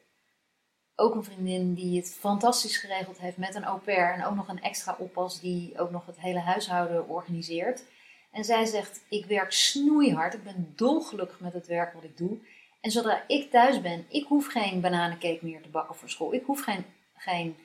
ook 0.96 1.16
een 1.16 1.24
vriendin 1.24 1.74
die 1.74 1.98
het 1.98 2.16
fantastisch 2.20 2.78
geregeld 2.78 3.20
heeft 3.20 3.38
met 3.38 3.56
een 3.56 3.64
au 3.64 3.80
pair 3.80 4.14
en 4.14 4.26
ook 4.26 4.36
nog 4.36 4.48
een 4.48 4.62
extra 4.62 4.96
oppas 5.00 5.40
die 5.40 5.80
ook 5.80 5.92
nog 5.92 6.06
het 6.06 6.20
hele 6.20 6.40
huishouden 6.40 7.08
organiseert. 7.08 7.84
En 8.32 8.44
zij 8.44 8.66
zegt: 8.66 9.02
Ik 9.10 9.26
werk 9.26 9.52
snoeihard, 9.52 10.34
ik 10.34 10.44
ben 10.44 10.74
dolgelukkig 10.76 11.40
met 11.40 11.54
het 11.54 11.68
werk 11.68 11.94
wat 11.94 12.04
ik 12.04 12.18
doe. 12.18 12.40
En 12.82 12.92
zodra 12.92 13.24
ik 13.28 13.52
thuis 13.52 13.82
ben, 13.82 14.06
ik 14.10 14.28
hoef 14.28 14.48
geen 14.48 14.82
bananencake 14.82 15.40
meer 15.42 15.62
te 15.62 15.70
bakken 15.70 15.96
voor 15.96 16.10
school. 16.10 16.34
Ik 16.34 16.46
hoef 16.46 16.62
geen, 16.62 16.86
geen 17.14 17.58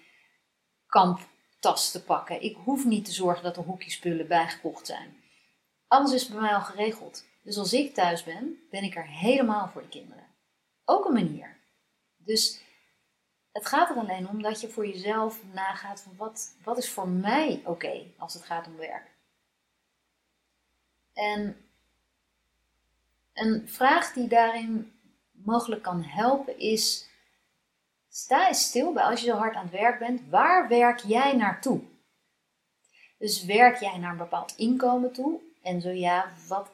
kamptas 0.86 1.90
te 1.90 2.04
pakken. 2.04 2.42
Ik 2.42 2.56
hoef 2.64 2.84
niet 2.84 3.04
te 3.04 3.12
zorgen 3.12 3.42
dat 3.42 3.56
er 3.56 3.62
hoekjespullen 3.62 4.28
bijgekocht 4.28 4.86
zijn. 4.86 5.16
Alles 5.88 6.12
is 6.12 6.28
bij 6.28 6.40
mij 6.40 6.54
al 6.54 6.60
geregeld. 6.60 7.26
Dus 7.42 7.58
als 7.58 7.72
ik 7.72 7.94
thuis 7.94 8.24
ben, 8.24 8.66
ben 8.70 8.82
ik 8.82 8.96
er 8.96 9.06
helemaal 9.06 9.68
voor 9.68 9.82
de 9.82 9.88
kinderen. 9.88 10.26
Ook 10.84 11.04
een 11.04 11.12
manier. 11.12 11.56
Dus 12.16 12.62
het 13.52 13.66
gaat 13.66 13.90
er 13.90 13.96
alleen 13.96 14.28
om 14.28 14.42
dat 14.42 14.60
je 14.60 14.68
voor 14.68 14.86
jezelf 14.86 15.40
nagaat 15.52 16.00
van 16.00 16.16
wat, 16.16 16.56
wat 16.62 16.78
is 16.78 16.90
voor 16.90 17.08
mij 17.08 17.62
oké 17.64 18.06
als 18.18 18.34
het 18.34 18.42
gaat 18.42 18.66
om 18.66 18.76
werk. 18.76 19.10
En 21.12 21.56
een 23.32 23.68
vraag 23.68 24.12
die 24.12 24.28
daarin 24.28 24.92
mogelijk 25.32 25.82
kan 25.82 26.02
helpen 26.02 26.58
is, 26.58 27.08
sta 28.08 28.48
eens 28.48 28.64
stil 28.64 28.92
bij 28.92 29.02
als 29.02 29.20
je 29.20 29.26
zo 29.26 29.36
hard 29.36 29.54
aan 29.54 29.62
het 29.62 29.72
werk 29.72 29.98
bent, 29.98 30.28
waar 30.28 30.68
werk 30.68 30.98
jij 30.98 31.36
naartoe? 31.36 31.80
Dus 33.18 33.44
werk 33.44 33.80
jij 33.80 33.98
naar 33.98 34.10
een 34.10 34.16
bepaald 34.16 34.56
inkomen 34.56 35.12
toe? 35.12 35.40
En 35.62 35.80
zo 35.80 35.88
ja, 35.88 36.32
wat, 36.48 36.70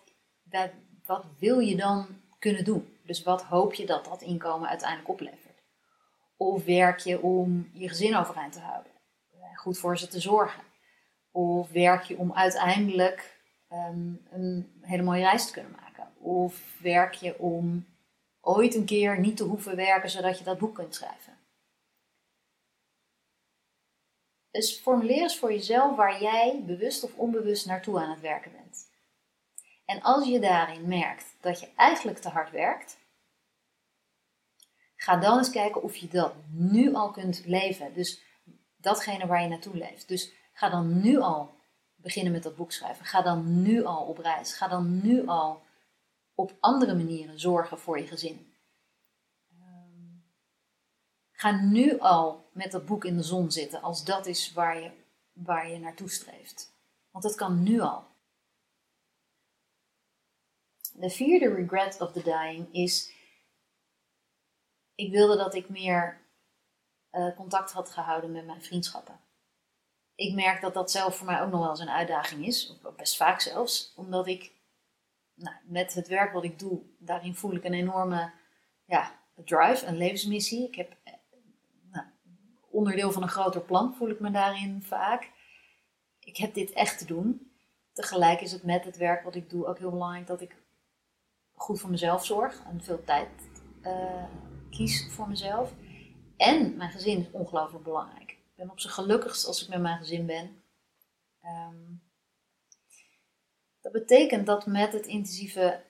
wat 1.07 1.25
wil 1.39 1.59
je 1.59 1.77
dan 1.77 2.07
kunnen 2.39 2.65
doen? 2.65 2.97
Dus 3.03 3.23
wat 3.23 3.43
hoop 3.43 3.75
je 3.75 3.87
dat 3.87 4.05
dat 4.05 4.23
inkomen 4.23 4.69
uiteindelijk 4.69 5.09
oplevert? 5.09 5.63
Of 6.37 6.65
werk 6.65 6.99
je 6.99 7.21
om 7.23 7.71
je 7.73 7.89
gezin 7.89 8.17
overeind 8.17 8.53
te 8.53 8.61
houden, 8.61 8.93
goed 9.55 9.79
voor 9.79 9.99
ze 9.99 10.09
te 10.09 10.21
zorgen? 10.21 10.63
Of 11.31 11.71
werk 11.71 12.03
je 12.03 12.17
om 12.17 12.33
uiteindelijk 12.33 13.41
ehm, 13.69 14.13
een 14.31 14.79
hele 14.81 15.03
mooie 15.03 15.23
reis 15.23 15.47
te 15.47 15.53
kunnen 15.53 15.73
maken? 15.73 16.13
Of 16.17 16.79
werk 16.83 17.15
je 17.15 17.39
om 17.39 17.87
ooit 18.41 18.75
een 18.75 18.85
keer 18.85 19.19
niet 19.19 19.37
te 19.37 19.45
hoeven 19.45 19.77
werken 19.77 20.11
zodat 20.11 20.39
je 20.39 20.45
dat 20.45 20.59
boek 20.59 20.75
kunt 20.75 20.95
schrijven? 20.95 21.39
Dus 24.51 24.79
formuleer 24.79 25.23
eens 25.23 25.39
voor 25.39 25.53
jezelf 25.53 25.97
waar 25.97 26.23
jij 26.23 26.63
bewust 26.67 27.05
of 27.05 27.17
onbewust 27.17 27.67
naartoe 27.67 28.01
aan 28.01 28.11
het 28.11 28.21
werken 28.21 28.53
bent. 28.53 28.88
En 29.89 30.03
als 30.03 30.27
je 30.29 30.41
daarin 30.41 30.89
merkt 30.89 31.37
dat 31.41 31.61
je 31.61 31.69
eigenlijk 31.77 32.19
te 32.19 32.29
hard 32.29 32.51
werkt, 32.51 32.99
Ga 35.01 35.17
dan 35.17 35.39
eens 35.39 35.51
kijken 35.51 35.83
of 35.83 35.97
je 35.97 36.09
dat 36.09 36.35
nu 36.51 36.95
al 36.95 37.11
kunt 37.11 37.43
leven. 37.47 37.95
Dus 37.95 38.23
datgene 38.77 39.27
waar 39.27 39.43
je 39.43 39.49
naartoe 39.49 39.77
leeft. 39.77 40.09
Dus 40.09 40.33
ga 40.53 40.69
dan 40.69 41.01
nu 41.01 41.21
al 41.21 41.51
beginnen 41.95 42.33
met 42.33 42.43
dat 42.43 42.57
boek 42.57 42.73
schrijven. 42.73 43.05
Ga 43.05 43.23
dan 43.23 43.63
nu 43.63 43.85
al 43.85 44.05
op 44.05 44.19
reis. 44.19 44.55
Ga 44.55 44.69
dan 44.69 45.01
nu 45.03 45.27
al 45.27 45.63
op 46.35 46.57
andere 46.61 46.95
manieren 46.95 47.41
zorgen 47.41 47.79
voor 47.79 47.99
je 47.99 48.07
gezin. 48.07 48.53
Ehm, 49.51 50.19
ga 51.33 51.51
nu 51.51 51.99
al 51.99 52.51
met 52.53 52.73
dat 52.73 52.87
boek 52.87 53.05
in 53.05 53.17
de 53.17 53.23
zon 53.23 53.51
zitten, 53.51 53.83
als 53.83 54.05
dat 54.05 54.27
is 54.27 54.53
waar 54.53 54.81
je, 54.81 54.91
waar 55.33 55.71
je 55.71 55.79
naartoe 55.79 56.11
streeft. 56.11 56.73
Want 57.11 57.25
dat 57.25 57.35
kan 57.35 57.63
nu 57.63 57.81
al. 57.81 58.07
De 60.99 61.11
vierde 61.11 61.55
regret 61.55 62.01
of 62.01 62.13
the 62.13 62.23
dying 62.23 62.69
is: 62.73 63.13
ik 64.95 65.11
wilde 65.11 65.37
dat 65.37 65.55
ik 65.55 65.69
meer 65.69 66.27
uh, 67.13 67.37
contact 67.37 67.73
had 67.73 67.91
gehouden 67.91 68.33
met 68.33 68.47
mijn 68.47 68.63
vriendschappen. 68.63 69.21
Ik 70.15 70.35
merk 70.35 70.61
dat 70.61 70.75
dat 70.75 70.91
zelf 70.91 71.17
voor 71.17 71.27
mij 71.27 71.43
ook 71.43 71.51
nog 71.51 71.61
wel 71.61 71.71
eens 71.71 71.81
een 71.81 71.91
uitdaging 71.91 72.47
is, 72.47 72.79
best 72.97 73.17
vaak 73.17 73.41
zelfs, 73.41 73.93
omdat 73.97 74.27
ik 74.27 74.53
nou, 75.35 75.57
met 75.65 75.95
het 75.95 76.09
werk 76.09 76.33
wat 76.33 76.45
ik 76.45 76.59
doe, 76.59 76.83
daarin 76.99 77.35
voel 77.35 77.55
ik 77.55 77.65
een 77.65 77.75
enorme 77.75 78.33
ja, 78.85 79.21
drive, 79.35 79.87
een 79.87 79.97
levensmissie. 79.97 80.67
Ik 80.67 80.75
heb 80.75 80.97
eh, 81.05 81.13
nou, 81.91 82.07
onderdeel 82.71 83.13
van 83.13 83.23
een 83.23 83.29
groter 83.29 83.61
plan, 83.61 83.95
voel 83.95 84.09
ik 84.09 84.21
me 84.21 84.31
daarin 84.31 84.83
vaak. 84.83 85.31
Ik 86.21 86.37
heb 86.37 86.55
dit 86.55 86.73
echt 86.73 86.99
te 86.99 87.05
doen. 87.05 87.53
Tegelijk 87.93 88.41
is 88.41 88.53
het 88.53 88.63
met 88.63 88.85
het 88.85 88.97
werk 88.97 89.25
wat 89.25 89.35
ik 89.35 89.51
doe 89.51 89.67
ook 89.67 89.79
heel 89.79 89.91
belangrijk 89.91 90.27
dat 90.27 90.41
ik 90.41 90.57
goed 91.61 91.81
voor 91.81 91.91
mezelf 91.91 92.27
zorg 92.27 92.65
en 92.65 92.83
veel 92.83 93.05
tijd 93.05 93.29
uh, 93.83 94.25
kies 94.71 95.13
voor 95.13 95.29
mezelf. 95.29 95.75
En 96.37 96.77
mijn 96.77 96.91
gezin 96.91 97.19
is 97.19 97.31
ongelooflijk 97.31 97.85
belangrijk. 97.85 98.31
Ik 98.31 98.55
ben 98.55 98.71
op 98.71 98.81
zijn 98.81 98.93
gelukkigst 98.93 99.47
als 99.47 99.63
ik 99.63 99.69
met 99.69 99.81
mijn 99.81 99.99
gezin 99.99 100.27
ben. 100.27 100.63
Ehm, 101.41 101.95
dat 103.81 103.93
betekent 103.93 104.47
dat 104.47 104.67
met 104.67 104.93
het 104.93 105.07
intensieve 105.07 105.85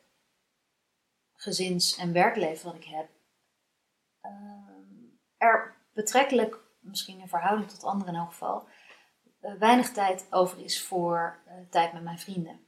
gezins- 1.34 1.96
en 1.96 2.12
werkleven 2.12 2.66
wat 2.66 2.74
ik 2.74 2.84
heb, 2.84 3.08
ehm, 4.20 4.84
er 5.36 5.76
betrekkelijk, 5.92 6.58
misschien 6.80 7.20
in 7.20 7.28
verhouding 7.28 7.70
tot 7.70 7.84
anderen 7.84 8.14
in 8.14 8.20
elk 8.20 8.28
geval, 8.28 8.68
uh, 9.40 9.52
weinig 9.54 9.92
tijd 9.92 10.26
over 10.30 10.64
is 10.64 10.82
voor 10.82 11.42
uh, 11.46 11.52
tijd 11.70 11.92
met 11.92 12.02
mijn 12.02 12.18
vrienden. 12.18 12.60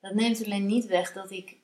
Dat 0.00 0.14
neemt 0.14 0.44
alleen 0.44 0.66
niet 0.66 0.86
weg 0.86 1.12
dat 1.12 1.30
ik 1.30 1.57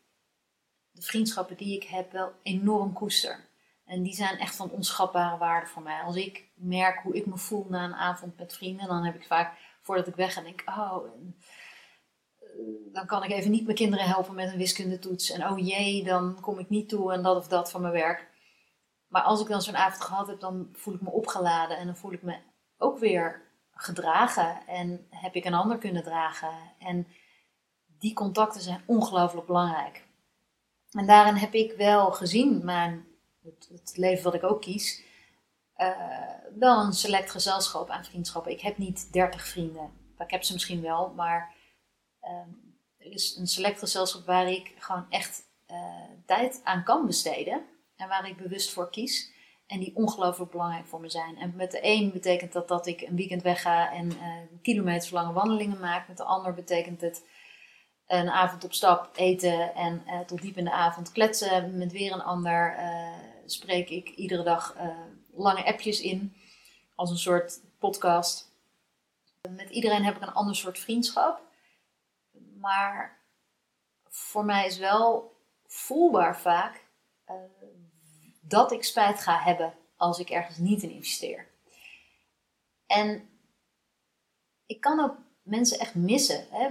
de 0.95 1.03
vriendschappen 1.03 1.57
die 1.57 1.77
ik 1.77 1.85
heb 1.85 2.13
wel 2.13 2.33
enorm 2.43 2.93
koester. 2.93 3.49
En 3.85 4.03
die 4.03 4.15
zijn 4.15 4.39
echt 4.39 4.57
van 4.57 4.71
onschatbare 4.71 5.39
waarde 5.39 5.67
voor 5.67 5.83
mij. 5.83 6.01
Als 6.01 6.17
ik 6.17 6.45
merk 6.55 7.03
hoe 7.03 7.15
ik 7.15 7.27
me 7.27 7.37
voel 7.37 7.67
na 7.69 7.85
een 7.85 7.95
avond 7.95 8.39
met 8.39 8.55
vrienden, 8.55 8.89
dan 8.89 9.05
heb 9.05 9.15
ik 9.15 9.27
vaak, 9.27 9.59
voordat 9.81 10.07
ik 10.07 10.15
weg 10.15 10.33
ga, 10.33 10.41
denk 10.41 10.63
oh, 10.67 10.97
dan 12.93 13.07
kan 13.07 13.23
ik 13.23 13.31
even 13.31 13.51
niet 13.51 13.65
mijn 13.65 13.77
kinderen 13.77 14.07
helpen 14.07 14.35
met 14.35 14.53
een 14.53 14.59
wiskundetoets. 14.59 15.31
En 15.31 15.49
oh 15.49 15.59
jee, 15.59 16.05
dan 16.05 16.41
kom 16.41 16.59
ik 16.59 16.69
niet 16.69 16.89
toe 16.89 17.13
en 17.13 17.23
dat 17.23 17.37
of 17.37 17.49
dat 17.49 17.71
van 17.71 17.81
mijn 17.81 17.93
werk. 17.93 18.29
Maar 19.09 19.23
als 19.23 19.41
ik 19.41 19.47
dan 19.47 19.63
zo'n 19.63 19.77
avond 19.77 20.03
gehad 20.03 20.27
heb, 20.27 20.41
dan 20.41 20.69
voel 20.73 20.95
ik 20.95 21.01
me 21.01 21.11
opgeladen 21.11 21.77
en 21.77 21.87
dan 21.87 21.97
voel 21.97 22.13
ik 22.13 22.23
me 22.23 22.37
ook 22.79 22.99
weer 22.99 23.43
gedragen. 23.71 24.67
En 24.67 25.07
heb 25.11 25.35
ik 25.35 25.45
een 25.45 25.55
ander 25.55 25.79
kunnen 25.79 26.03
dragen. 26.03 26.53
En 26.79 27.07
die 27.99 28.15
contacten 28.15 28.61
zijn 28.61 28.83
ongelooflijk 28.87 29.47
belangrijk. 29.47 30.05
En 30.95 31.07
daarin 31.07 31.35
heb 31.35 31.55
ik 31.55 31.73
wel 31.77 32.13
gezien, 32.13 32.65
mijn, 32.65 33.07
het, 33.43 33.69
het 33.73 33.97
leven 33.97 34.25
wat 34.25 34.35
ik 34.35 34.45
ook 34.45 34.61
kies, 34.61 35.03
uh, 35.77 35.89
wel 36.59 36.85
een 36.85 36.93
select 36.93 37.31
gezelschap 37.31 37.91
aan 37.91 38.05
vriendschappen. 38.05 38.53
Ik 38.53 38.61
heb 38.61 38.79
niet 38.79 39.13
30 39.13 39.49
vrienden. 39.49 39.93
Ik 40.19 40.31
heb 40.31 40.43
ze 40.43 40.53
misschien 40.53 40.83
wel, 40.83 41.13
maar 41.17 41.55
uh, 42.23 43.07
er 43.07 43.13
is 43.13 43.37
een 43.37 43.47
select 43.47 43.79
gezelschap 43.79 44.27
waar 44.27 44.51
ik 44.51 44.75
gewoon 44.79 45.07
echt 45.11 45.43
uh, 45.71 45.77
tijd 46.27 46.61
aan 46.65 46.85
kan 46.85 47.07
besteden. 47.07 47.65
En 47.97 48.09
waar 48.09 48.29
ik 48.29 48.37
bewust 48.37 48.73
voor 48.73 48.91
kies. 48.91 49.33
En 49.67 49.81
die 49.81 49.97
ongelooflijk 49.97 50.51
belangrijk 50.51 50.87
voor 50.87 51.01
me 51.01 51.11
zijn. 51.11 51.37
En 51.37 51.57
met 51.57 51.71
de 51.71 51.79
een 51.83 52.13
betekent 52.13 52.53
dat 52.53 52.69
dat 52.69 52.87
ik 52.87 53.01
een 53.01 53.17
weekend 53.17 53.43
wegga 53.43 53.93
en 53.93 54.13
uh, 54.63 55.33
wandelingen 55.33 55.81
maak. 55.81 56.09
Met 56.09 56.17
de 56.17 56.25
ander 56.25 56.55
betekent 56.55 57.01
het 57.01 57.25
een 58.07 58.31
avond 58.31 58.65
op 58.65 58.73
stap 58.73 59.17
eten 59.17 59.75
en 59.75 60.03
uh, 60.07 60.21
tot 60.21 60.43
diep 60.43 60.57
in 60.57 60.65
de 60.65 60.73
avond 60.73 61.13
kletsen 61.13 61.79
met 61.79 61.93
weer 61.93 62.13
een 62.13 62.23
ander. 62.23 62.79
Uh, 62.79 63.15
spreek 63.47 63.89
ik 63.89 64.09
iedere 64.09 64.43
dag 64.43 64.75
uh, 64.77 64.89
lange 65.35 65.65
appjes 65.65 66.01
in 66.01 66.37
als 66.95 67.11
een 67.11 67.19
soort 67.19 67.61
podcast. 67.79 68.53
Met 69.51 69.71
iedereen 69.71 70.05
heb 70.05 70.17
ik 70.17 70.23
een 70.23 70.33
ander 70.33 70.57
soort 70.57 70.79
vriendschap. 70.79 71.41
Maar 72.61 73.19
voor 74.09 74.45
mij 74.45 74.67
is 74.67 74.79
wel 74.79 75.37
voelbaar 75.67 76.41
vaak 76.41 76.85
dat 78.41 78.73
ik 78.73 78.85
spijt 78.85 79.21
ga 79.21 79.39
hebben 79.39 79.75
als 79.97 80.19
ik 80.19 80.31
ergens 80.31 80.59
niet 80.59 80.83
in 80.83 80.91
investeer. 80.91 81.49
En 82.87 83.29
ik 84.67 84.81
kan 84.81 85.01
ook 85.01 85.17
mensen 85.45 85.79
echt 85.79 85.95
missen. 85.95 86.47
Hè? 86.51 86.69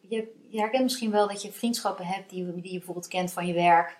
Je, 0.00 0.48
herkent 0.50 0.82
misschien 0.82 1.10
wel 1.10 1.28
dat 1.28 1.42
je 1.42 1.52
vriendschappen 1.52 2.06
hebt 2.06 2.30
die, 2.30 2.44
die 2.44 2.72
je 2.72 2.78
bijvoorbeeld 2.78 3.08
kent 3.08 3.32
van 3.32 3.46
je 3.46 3.52
werk. 3.52 3.98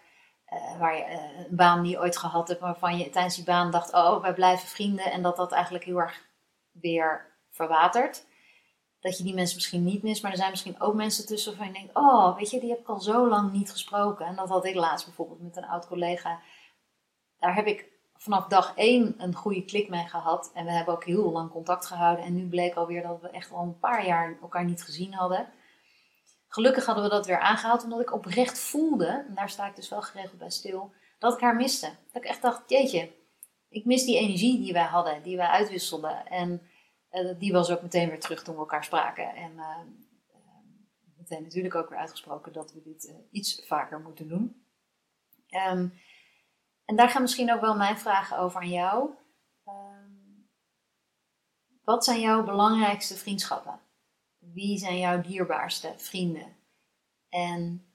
Uh, 0.53 0.79
waar 0.79 0.97
je, 0.97 1.03
uh, 1.03 1.47
een 1.49 1.57
baan 1.57 1.83
die 1.83 1.91
je 1.91 1.99
ooit 1.99 2.17
gehad 2.17 2.49
hebt, 2.49 2.61
waarvan 2.61 2.99
je 2.99 3.11
tijdens 3.11 3.35
die 3.35 3.45
baan 3.45 3.71
dacht: 3.71 3.93
oh, 3.93 4.23
wij 4.23 4.35
blijven 4.35 4.69
vrienden. 4.69 5.13
En 5.13 5.23
dat 5.23 5.37
dat 5.37 5.53
eigenlijk 5.53 5.85
heel 5.85 6.01
erg 6.01 6.27
weer 6.71 7.37
verwatert. 7.51 8.27
Dat 9.01 9.19
je 9.19 9.25
die 9.25 9.35
mensen 9.35 9.57
misschien 9.57 9.85
niet 9.85 10.03
mist, 10.03 10.23
maar 10.23 10.31
er 10.31 10.37
zijn 10.37 10.51
misschien 10.51 10.81
ook 10.81 10.95
mensen 10.95 11.27
tussen 11.27 11.51
waarvan 11.51 11.73
je 11.73 11.79
denkt: 11.79 11.97
oh, 11.97 12.37
weet 12.37 12.51
je, 12.51 12.61
die 12.61 12.71
heb 12.71 12.79
ik 12.79 12.89
al 12.89 13.01
zo 13.01 13.29
lang 13.29 13.53
niet 13.53 13.71
gesproken. 13.71 14.27
En 14.27 14.37
dat 14.37 14.49
had 14.49 14.65
ik 14.65 14.75
laatst 14.75 15.07
bijvoorbeeld 15.07 15.43
met 15.43 15.57
een 15.57 15.67
oud 15.67 15.87
collega. 15.87 16.41
Daar 17.39 17.55
heb 17.55 17.67
ik 17.67 17.98
vanaf 18.19 18.47
dag 18.47 18.73
één 18.77 19.15
een 19.19 19.35
goede 19.35 19.65
klik 19.65 19.89
mee 19.89 20.07
gehad. 20.07 20.51
En 20.55 20.65
we 20.65 20.71
hebben 20.71 20.95
ook 20.95 21.05
heel 21.05 21.33
lang 21.33 21.51
contact 21.51 21.87
gehouden. 21.87 22.25
En 22.25 22.35
nu 22.35 22.49
bleek 22.49 22.75
alweer 22.75 23.03
dat 23.03 23.21
we 23.21 23.29
echt 23.31 23.53
al 23.53 23.63
een 23.63 23.79
paar 23.79 24.07
jaar 24.07 24.39
elkaar 24.43 24.65
niet 24.65 24.83
gezien 24.83 25.15
hadden. 25.15 25.49
Gelukkig 26.49 26.87
hadden 26.87 27.05
we 27.05 27.11
dat 27.11 27.27
weer 27.27 27.39
aangehaald, 27.39 27.85
omdat 27.85 28.01
ik 28.01 28.13
oprecht 28.13 28.59
voelde, 28.59 29.25
en 29.29 29.35
daar 29.35 29.51
sta 29.51 29.67
ik 29.67 29.77
dus 29.77 29.89
wel 29.89 30.03
geregeld 30.03 30.39
bij 30.39 30.51
stil, 30.51 30.93
dat 31.19 31.35
ik 31.35 31.41
haar 31.41 31.57
miste. 31.57 31.87
Dat 32.13 32.23
ik 32.23 32.29
echt 32.29 32.43
dacht, 32.43 32.71
jeetje, 32.71 33.13
ik 33.69 33.85
mis 33.85 34.05
die 34.05 34.19
energie 34.19 34.59
die 34.59 34.73
wij 34.73 34.85
hadden, 34.85 35.23
die 35.23 35.37
wij 35.37 35.47
uitwisselden. 35.47 36.27
En 36.27 36.63
uh, 37.13 37.39
die 37.39 37.53
was 37.53 37.71
ook 37.71 37.83
meteen 37.83 38.09
weer 38.09 38.21
terug 38.21 38.43
toen 38.43 38.55
we 38.55 38.61
elkaar 38.61 38.85
spraken. 38.85 39.35
En 39.35 39.53
uh, 39.57 39.77
meteen 41.17 41.43
natuurlijk 41.43 41.75
ook 41.75 41.89
weer 41.89 41.99
uitgesproken 41.99 42.53
dat 42.53 42.73
we 42.73 42.83
dit 42.83 43.15
iets 43.31 43.63
vaker 43.67 44.01
moeten 44.01 44.29
doen. 44.29 44.67
Um, 45.71 45.93
en 46.89 46.97
daar 46.97 47.09
gaan 47.09 47.23
misschien 47.23 47.53
ook 47.53 47.61
wel 47.61 47.77
mijn 47.77 47.99
vragen 47.99 48.39
over 48.39 48.61
aan 48.61 48.69
jou. 48.71 49.11
Um, 49.65 50.49
wat 51.85 52.05
zijn 52.05 52.21
jouw 52.21 52.45
belangrijkste 52.45 53.17
vriendschappen? 53.17 53.81
Wie 54.39 54.79
zijn 54.79 54.99
jouw 54.99 55.21
dierbaarste 55.21 55.95
vrienden? 55.97 56.57
En 57.29 57.87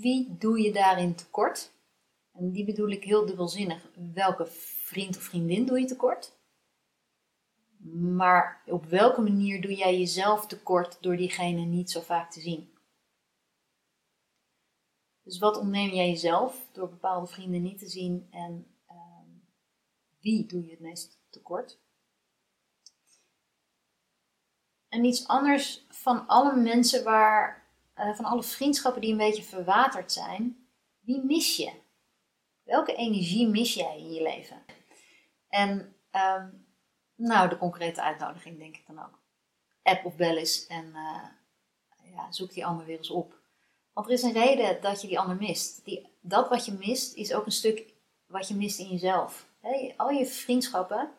wie 0.00 0.36
doe 0.38 0.60
je 0.60 0.72
daarin 0.72 1.14
tekort? 1.14 1.72
En 2.32 2.50
die 2.50 2.64
bedoel 2.64 2.88
ik 2.88 3.04
heel 3.04 3.26
dubbelzinnig. 3.26 3.88
Welke 4.14 4.46
vriend 4.84 5.16
of 5.16 5.22
vriendin 5.22 5.66
doe 5.66 5.80
je 5.80 5.86
tekort? 5.86 6.36
Maar 7.92 8.62
op 8.66 8.84
welke 8.84 9.20
manier 9.20 9.60
doe 9.60 9.74
jij 9.74 9.98
jezelf 9.98 10.46
tekort 10.46 11.02
door 11.02 11.16
diegene 11.16 11.60
niet 11.60 11.90
zo 11.90 12.00
vaak 12.00 12.30
te 12.30 12.40
zien? 12.40 12.77
Dus 15.28 15.38
wat 15.38 15.56
ontneem 15.56 15.90
jij 15.90 16.08
jezelf 16.08 16.68
door 16.72 16.88
bepaalde 16.88 17.26
vrienden 17.26 17.62
niet 17.62 17.78
te 17.78 17.88
zien 17.88 18.28
en 18.30 18.66
uh, 18.90 18.96
wie 20.20 20.46
doe 20.46 20.64
je 20.64 20.70
het 20.70 20.80
meest 20.80 21.18
tekort? 21.30 21.78
En 24.88 25.04
iets 25.04 25.26
anders 25.26 25.86
van 25.88 26.26
alle 26.26 26.56
mensen 26.56 27.04
waar, 27.04 27.66
uh, 27.96 28.14
van 28.14 28.24
alle 28.24 28.42
vriendschappen 28.42 29.00
die 29.00 29.10
een 29.10 29.16
beetje 29.16 29.42
verwaterd 29.42 30.12
zijn, 30.12 30.68
wie 31.00 31.24
mis 31.24 31.56
je? 31.56 31.72
Welke 32.62 32.94
energie 32.94 33.48
mis 33.48 33.74
jij 33.74 33.98
in 33.98 34.12
je 34.12 34.22
leven? 34.22 34.64
En 35.48 35.96
um, 36.12 36.66
nou, 37.14 37.48
de 37.48 37.58
concrete 37.58 38.02
uitnodiging 38.02 38.58
denk 38.58 38.76
ik 38.76 38.86
dan 38.86 38.98
ook. 38.98 39.18
App 39.82 40.04
of 40.04 40.16
bel 40.16 40.36
eens 40.36 40.66
en 40.66 40.86
uh, 40.86 41.24
ja, 42.14 42.32
zoek 42.32 42.52
die 42.52 42.66
ander 42.66 42.86
weer 42.86 42.96
eens 42.96 43.10
op. 43.10 43.37
Want 43.98 44.10
er 44.10 44.16
is 44.16 44.22
een 44.22 44.32
reden 44.32 44.80
dat 44.80 45.00
je 45.00 45.08
die 45.08 45.18
ander 45.18 45.36
mist. 45.36 45.84
Die, 45.84 46.08
dat 46.20 46.48
wat 46.48 46.64
je 46.64 46.72
mist 46.72 47.14
is 47.14 47.32
ook 47.34 47.46
een 47.46 47.52
stuk 47.52 47.94
wat 48.26 48.48
je 48.48 48.54
mist 48.54 48.78
in 48.78 48.88
jezelf. 48.88 49.48
al 49.96 50.10
je 50.10 50.26
vriendschappen 50.26 51.10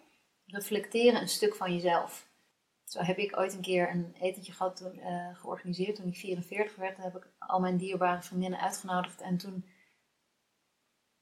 reflecteren 0.45 1.21
een 1.21 1.29
stuk 1.29 1.55
van 1.55 1.73
jezelf. 1.73 2.27
Zo 2.83 2.99
heb 3.01 3.17
ik 3.17 3.37
ooit 3.37 3.53
een 3.53 3.61
keer 3.61 3.89
een 3.89 4.15
etentje 4.19 4.53
gehad 4.53 4.91
uh, 4.95 5.35
georganiseerd 5.35 5.95
toen 5.95 6.07
ik 6.07 6.15
44 6.15 6.75
werd. 6.75 6.95
Toen 6.95 7.03
heb 7.03 7.15
ik 7.15 7.27
al 7.37 7.59
mijn 7.59 7.77
dierbare 7.77 8.21
vriendinnen 8.21 8.59
uitgenodigd. 8.59 9.21
En 9.21 9.37
toen 9.37 9.65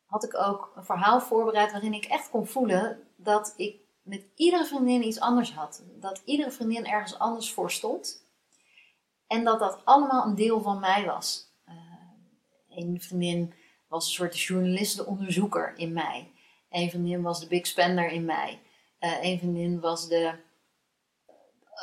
had 0.05 0.23
ik 0.23 0.35
ook 0.35 0.71
een 0.75 0.85
verhaal 0.85 1.21
voorbereid 1.21 1.71
waarin 1.71 1.93
ik 1.93 2.05
echt 2.05 2.29
kon 2.29 2.47
voelen 2.47 3.07
dat 3.15 3.53
ik 3.55 3.81
met 4.01 4.25
iedere 4.35 4.65
vriendin 4.65 5.03
iets 5.03 5.19
anders 5.19 5.53
had. 5.53 5.83
Dat 5.99 6.21
iedere 6.25 6.51
vriendin 6.51 6.85
ergens 6.85 7.19
anders 7.19 7.53
voor 7.53 7.71
stond. 7.71 8.25
En 9.27 9.43
dat 9.43 9.59
dat 9.59 9.85
allemaal 9.85 10.25
een 10.25 10.35
deel 10.35 10.61
van 10.61 10.79
mij 10.79 11.05
was. 11.05 11.46
Een 12.77 13.01
vriendin 13.01 13.53
was 13.87 14.05
een 14.05 14.11
soort 14.11 14.39
journalist, 14.39 14.97
de 14.97 15.05
onderzoeker 15.05 15.73
in 15.77 15.93
mij. 15.93 16.31
Een 16.69 16.89
vriendin 16.89 17.21
was 17.21 17.39
de 17.39 17.47
big 17.47 17.67
spender 17.67 18.11
in 18.11 18.25
mij. 18.25 18.59
Uh, 18.99 19.23
een 19.23 19.37
vriendin 19.37 19.79
was 19.79 20.07
de 20.07 20.33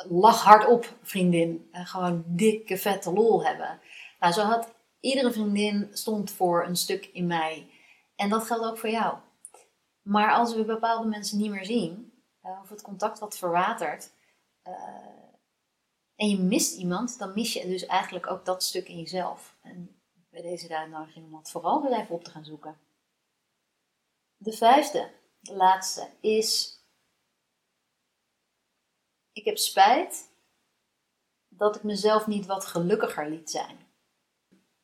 lach 0.09 0.43
hardop 0.43 0.97
vriendin. 1.01 1.69
Uh, 1.71 1.87
gewoon 1.87 2.23
dikke 2.27 2.77
vette 2.77 3.11
lol 3.11 3.45
hebben. 3.45 3.79
Nou, 4.19 4.33
zo 4.33 4.41
had 4.41 4.73
iedere 4.99 5.31
vriendin 5.31 5.89
stond 5.91 6.31
voor 6.31 6.65
een 6.65 6.75
stuk 6.75 7.05
in 7.05 7.27
mij. 7.27 7.69
En 8.15 8.29
dat 8.29 8.43
geldt 8.43 8.65
ook 8.65 8.77
voor 8.77 8.89
jou. 8.89 9.17
Maar 10.01 10.33
als 10.33 10.55
we 10.55 10.65
bepaalde 10.65 11.09
mensen 11.09 11.37
niet 11.37 11.51
meer 11.51 11.65
zien, 11.65 12.13
of 12.41 12.69
het 12.69 12.81
contact 12.81 13.19
wat 13.19 13.37
verwatert, 13.37 14.11
en 16.15 16.29
je 16.29 16.39
mist 16.39 16.77
iemand, 16.77 17.17
dan 17.19 17.33
mis 17.33 17.53
je 17.53 17.67
dus 17.67 17.85
eigenlijk 17.85 18.27
ook 18.31 18.45
dat 18.45 18.63
stuk 18.63 18.87
in 18.87 18.99
jezelf. 18.99 19.55
En 19.61 19.94
bij 20.35 20.43
deze 20.43 20.77
uitnodiging 20.77 21.25
om 21.25 21.35
het 21.35 21.51
vooral 21.51 21.81
weer 21.81 21.99
even 21.99 22.15
op 22.15 22.23
te 22.23 22.31
gaan 22.31 22.45
zoeken. 22.45 22.79
De 24.37 24.51
vijfde, 24.51 25.11
de 25.39 25.55
laatste, 25.55 26.09
is: 26.19 26.79
Ik 29.31 29.45
heb 29.45 29.57
spijt 29.57 30.31
dat 31.47 31.75
ik 31.75 31.83
mezelf 31.83 32.27
niet 32.27 32.45
wat 32.45 32.65
gelukkiger 32.65 33.29
liet 33.29 33.49
zijn. 33.49 33.77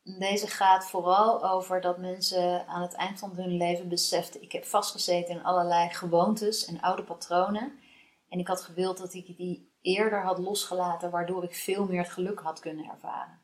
Deze 0.02 0.46
gaat 0.46 0.86
vooral 0.86 1.50
over 1.50 1.80
dat 1.80 1.98
mensen 1.98 2.66
aan 2.66 2.82
het 2.82 2.94
eind 2.94 3.18
van 3.18 3.36
hun 3.36 3.56
leven 3.56 3.88
beseften: 3.88 4.42
ik 4.42 4.52
heb 4.52 4.64
vastgezeten 4.64 5.34
in 5.34 5.44
allerlei 5.44 5.88
gewoontes 5.90 6.64
en 6.64 6.80
oude 6.80 7.04
patronen. 7.04 7.80
En 8.28 8.38
ik 8.38 8.46
had 8.46 8.62
gewild 8.62 8.98
dat 8.98 9.14
ik 9.14 9.36
die 9.36 9.76
eerder 9.80 10.22
had 10.22 10.38
losgelaten, 10.38 11.10
waardoor 11.10 11.44
ik 11.44 11.54
veel 11.54 11.86
meer 11.86 12.02
het 12.02 12.12
geluk 12.12 12.40
had 12.40 12.60
kunnen 12.60 12.90
ervaren. 12.90 13.41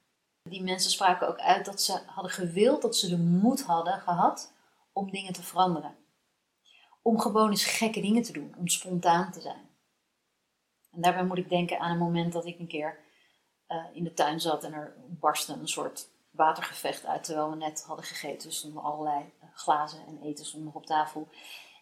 Die 0.48 0.62
mensen 0.62 0.90
spraken 0.90 1.28
ook 1.28 1.38
uit 1.38 1.64
dat 1.64 1.82
ze 1.82 2.00
hadden 2.06 2.32
gewild, 2.32 2.82
dat 2.82 2.96
ze 2.96 3.08
de 3.08 3.18
moed 3.18 3.62
hadden 3.62 4.00
gehad 4.00 4.52
om 4.92 5.10
dingen 5.10 5.32
te 5.32 5.42
veranderen. 5.42 5.96
Om 7.02 7.20
gewoon 7.20 7.50
eens 7.50 7.64
gekke 7.64 8.00
dingen 8.00 8.22
te 8.22 8.32
doen, 8.32 8.54
om 8.58 8.68
spontaan 8.68 9.32
te 9.32 9.40
zijn. 9.40 9.68
En 10.92 11.00
daarbij 11.00 11.24
moet 11.24 11.38
ik 11.38 11.48
denken 11.48 11.80
aan 11.80 11.90
een 11.90 11.98
moment 11.98 12.32
dat 12.32 12.46
ik 12.46 12.58
een 12.58 12.66
keer 12.66 12.98
uh, 13.68 13.84
in 13.92 14.04
de 14.04 14.12
tuin 14.12 14.40
zat 14.40 14.64
en 14.64 14.72
er 14.72 14.96
barstte 15.08 15.52
een 15.52 15.68
soort 15.68 16.08
watergevecht 16.30 17.06
uit 17.06 17.24
terwijl 17.24 17.50
we 17.50 17.56
net 17.56 17.84
hadden 17.86 18.04
gegeten. 18.04 18.48
Er 18.48 18.54
stonden 18.54 18.82
allerlei 18.82 19.32
uh, 19.42 19.48
glazen 19.54 20.06
en 20.06 20.20
eten 20.22 20.46
stonden 20.46 20.74
op 20.74 20.86
tafel. 20.86 21.28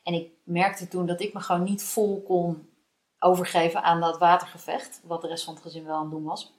En 0.03 0.15
ik 0.15 0.31
merkte 0.45 0.89
toen 0.89 1.07
dat 1.07 1.21
ik 1.21 1.35
me 1.35 1.41
gewoon 1.41 1.63
niet 1.63 1.83
vol 1.83 2.23
kon 2.23 2.69
overgeven 3.19 3.83
aan 3.83 4.01
dat 4.01 4.19
watergevecht, 4.19 5.01
wat 5.05 5.23
de 5.23 5.29
rest 5.29 5.45
van 5.45 5.55
het 5.55 5.63
gezin 5.63 5.85
wel 5.85 5.97
aan 5.97 6.03
het 6.03 6.11
doen 6.11 6.25
was. 6.25 6.56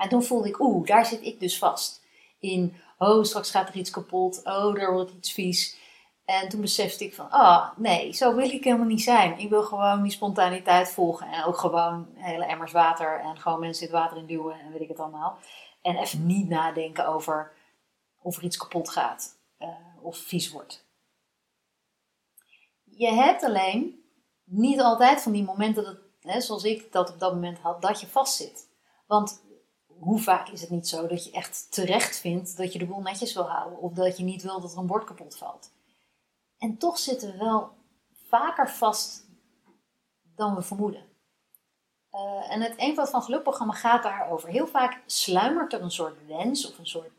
En 0.00 0.08
toen 0.08 0.22
voelde 0.22 0.48
ik, 0.48 0.60
oeh, 0.60 0.86
daar 0.86 1.06
zit 1.06 1.22
ik 1.22 1.40
dus 1.40 1.58
vast. 1.58 2.04
In, 2.38 2.76
oh, 2.98 3.24
straks 3.24 3.50
gaat 3.50 3.68
er 3.68 3.74
iets 3.74 3.90
kapot, 3.90 4.40
oh, 4.44 4.80
er 4.80 4.92
wordt 4.92 5.12
iets 5.12 5.32
vies. 5.32 5.78
En 6.24 6.48
toen 6.48 6.60
besefte 6.60 7.04
ik 7.04 7.14
van, 7.14 7.30
ah, 7.30 7.42
oh, 7.42 7.78
nee, 7.78 8.12
zo 8.12 8.34
wil 8.34 8.50
ik 8.50 8.64
helemaal 8.64 8.86
niet 8.86 9.02
zijn. 9.02 9.38
Ik 9.38 9.48
wil 9.48 9.62
gewoon 9.62 10.02
die 10.02 10.12
spontaniteit 10.12 10.90
volgen 10.90 11.26
en 11.26 11.44
ook 11.44 11.56
gewoon 11.56 12.08
hele 12.14 12.44
emmers 12.44 12.72
water 12.72 13.20
en 13.20 13.38
gewoon 13.38 13.60
mensen 13.60 13.84
het 13.84 13.94
water 13.94 14.16
in 14.16 14.26
duwen 14.26 14.60
en 14.60 14.72
weet 14.72 14.80
ik 14.80 14.88
het 14.88 14.98
allemaal. 14.98 15.38
En 15.82 15.96
even 15.96 16.26
niet 16.26 16.48
nadenken 16.48 17.06
over 17.06 17.52
of 18.22 18.36
er 18.36 18.42
iets 18.42 18.56
kapot 18.56 18.90
gaat 18.90 19.38
uh, 19.58 19.68
of 20.02 20.16
vies 20.16 20.50
wordt. 20.50 20.88
Je 22.84 23.12
hebt 23.12 23.44
alleen 23.44 24.04
niet 24.44 24.80
altijd 24.80 25.22
van 25.22 25.32
die 25.32 25.44
momenten, 25.44 25.84
dat, 25.84 25.96
hè, 26.20 26.40
zoals 26.40 26.64
ik 26.64 26.92
dat 26.92 27.10
op 27.10 27.18
dat 27.18 27.34
moment 27.34 27.58
had, 27.58 27.82
dat 27.82 28.00
je 28.00 28.06
vastzit. 28.06 28.68
Want 29.06 29.42
hoe 30.00 30.18
vaak 30.18 30.48
is 30.48 30.60
het 30.60 30.70
niet 30.70 30.88
zo 30.88 31.06
dat 31.06 31.24
je 31.24 31.30
echt 31.30 31.72
terecht 31.72 32.18
vindt 32.18 32.56
dat 32.56 32.72
je 32.72 32.78
de 32.78 32.86
boel 32.86 33.00
netjes 33.00 33.34
wil 33.34 33.48
houden 33.48 33.78
of 33.78 33.92
dat 33.92 34.16
je 34.16 34.24
niet 34.24 34.42
wil 34.42 34.60
dat 34.60 34.72
er 34.72 34.78
een 34.78 34.86
bord 34.86 35.04
kapot 35.04 35.36
valt? 35.36 35.72
En 36.58 36.76
toch 36.76 36.98
zitten 36.98 37.30
we 37.32 37.36
wel 37.36 37.70
vaker 38.28 38.70
vast 38.70 39.28
dan 40.34 40.54
we 40.54 40.62
vermoeden. 40.62 41.08
Uh, 42.12 42.52
en 42.52 42.60
het 42.60 42.76
Eenvoud 42.76 43.10
van 43.10 43.22
Geluk-programma 43.22 43.72
gaat 43.72 44.02
daarover. 44.02 44.48
Heel 44.48 44.66
vaak 44.66 45.02
sluimert 45.06 45.72
er 45.72 45.82
een 45.82 45.90
soort 45.90 46.26
wens 46.26 46.70
of 46.70 46.78
een 46.78 46.86
soort 46.86 47.10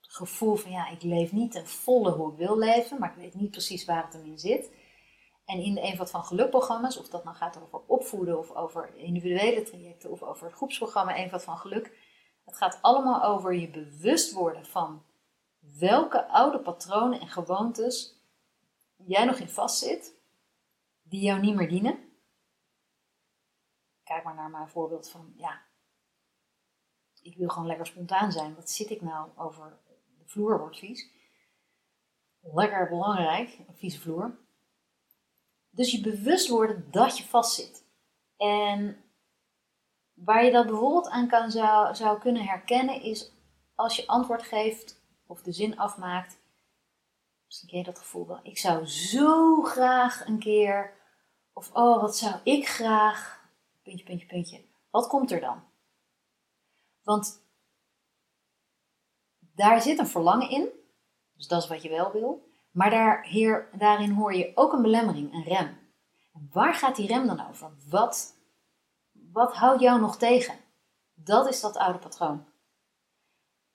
gevoel 0.00 0.54
van 0.54 0.70
ja, 0.70 0.88
ik 0.88 1.02
leef 1.02 1.32
niet 1.32 1.52
ten 1.52 1.66
volle 1.66 2.10
hoe 2.10 2.32
ik 2.32 2.38
wil 2.38 2.58
leven, 2.58 2.98
maar 2.98 3.10
ik 3.10 3.22
weet 3.22 3.34
niet 3.34 3.50
precies 3.50 3.84
waar 3.84 4.04
het 4.04 4.12
hem 4.12 4.24
in 4.24 4.38
zit. 4.38 4.70
En 5.44 5.58
in 5.58 5.74
de 5.74 5.80
Eenvoud 5.80 6.10
van 6.10 6.24
Geluk-programma's, 6.24 6.96
of 6.96 7.08
dat 7.08 7.24
nou 7.24 7.36
gaat 7.36 7.58
over 7.62 7.80
opvoeden 7.86 8.38
of 8.38 8.50
over 8.54 8.96
individuele 8.96 9.62
trajecten 9.62 10.10
of 10.10 10.22
over 10.22 10.46
het 10.46 10.56
groepsprogramma 10.56 11.14
Eenvoud 11.14 11.42
van 11.42 11.58
Geluk, 11.58 12.03
het 12.44 12.56
gaat 12.56 12.78
allemaal 12.82 13.22
over 13.22 13.54
je 13.54 13.70
bewust 13.70 14.32
worden 14.32 14.66
van 14.66 15.04
welke 15.58 16.28
oude 16.28 16.60
patronen 16.60 17.20
en 17.20 17.28
gewoontes 17.28 18.22
jij 18.96 19.24
nog 19.24 19.36
in 19.36 19.48
vastzit, 19.48 20.14
die 21.02 21.20
jou 21.20 21.40
niet 21.40 21.54
meer 21.54 21.68
dienen. 21.68 22.12
Kijk 24.02 24.24
maar 24.24 24.34
naar 24.34 24.50
mijn 24.50 24.68
voorbeeld 24.68 25.10
van, 25.10 25.32
ja, 25.36 25.62
ik 27.22 27.36
wil 27.36 27.48
gewoon 27.48 27.66
lekker 27.66 27.86
spontaan 27.86 28.32
zijn. 28.32 28.54
Wat 28.54 28.70
zit 28.70 28.90
ik 28.90 29.00
nou 29.00 29.30
over 29.36 29.78
de 30.18 30.24
vloer 30.26 30.58
wordt 30.58 30.78
vies? 30.78 31.12
Lekker 32.40 32.88
belangrijk, 32.88 33.58
een 33.68 33.76
vieze 33.76 34.00
vloer. 34.00 34.38
Dus 35.70 35.90
je 35.90 36.00
bewust 36.00 36.48
worden 36.48 36.90
dat 36.90 37.18
je 37.18 37.24
vastzit. 37.24 37.84
En 38.36 39.03
waar 40.14 40.44
je 40.44 40.50
dat 40.50 40.66
bijvoorbeeld 40.66 41.08
aan 41.08 41.28
kan, 41.28 41.50
zou, 41.50 41.94
zou 41.94 42.18
kunnen 42.18 42.44
herkennen 42.44 43.02
is 43.02 43.32
als 43.74 43.96
je 43.96 44.06
antwoord 44.06 44.42
geeft 44.42 45.02
of 45.26 45.42
de 45.42 45.52
zin 45.52 45.78
afmaakt. 45.78 46.38
Misschien 47.46 47.68
ken 47.68 47.78
je 47.78 47.84
dat 47.84 47.98
gevoel 47.98 48.26
wel. 48.26 48.40
Ik 48.42 48.58
zou 48.58 48.86
zo 48.86 49.62
graag 49.62 50.26
een 50.26 50.38
keer. 50.38 50.92
Of 51.52 51.70
oh, 51.72 52.00
wat 52.00 52.16
zou 52.16 52.34
ik 52.42 52.68
graag. 52.68 53.48
Puntje, 53.82 54.04
puntje, 54.04 54.26
puntje. 54.26 54.64
Wat 54.90 55.06
komt 55.06 55.30
er 55.30 55.40
dan? 55.40 55.62
Want 57.02 57.42
daar 59.54 59.82
zit 59.82 59.98
een 59.98 60.06
verlangen 60.06 60.50
in. 60.50 60.68
Dus 61.36 61.46
dat 61.46 61.62
is 61.62 61.68
wat 61.68 61.82
je 61.82 61.88
wel 61.88 62.12
wil. 62.12 62.52
Maar 62.70 62.90
daar, 62.90 63.24
hier, 63.24 63.68
daarin 63.72 64.12
hoor 64.12 64.34
je 64.34 64.52
ook 64.54 64.72
een 64.72 64.82
belemmering, 64.82 65.32
een 65.32 65.44
rem. 65.44 65.78
waar 66.52 66.74
gaat 66.74 66.96
die 66.96 67.06
rem 67.06 67.26
dan 67.26 67.48
over? 67.48 67.70
Wat, 67.88 68.33
wat 69.34 69.54
houdt 69.54 69.80
jou 69.80 70.00
nog 70.00 70.16
tegen? 70.16 70.54
Dat 71.14 71.48
is 71.48 71.60
dat 71.60 71.76
oude 71.76 71.98
patroon. 71.98 72.44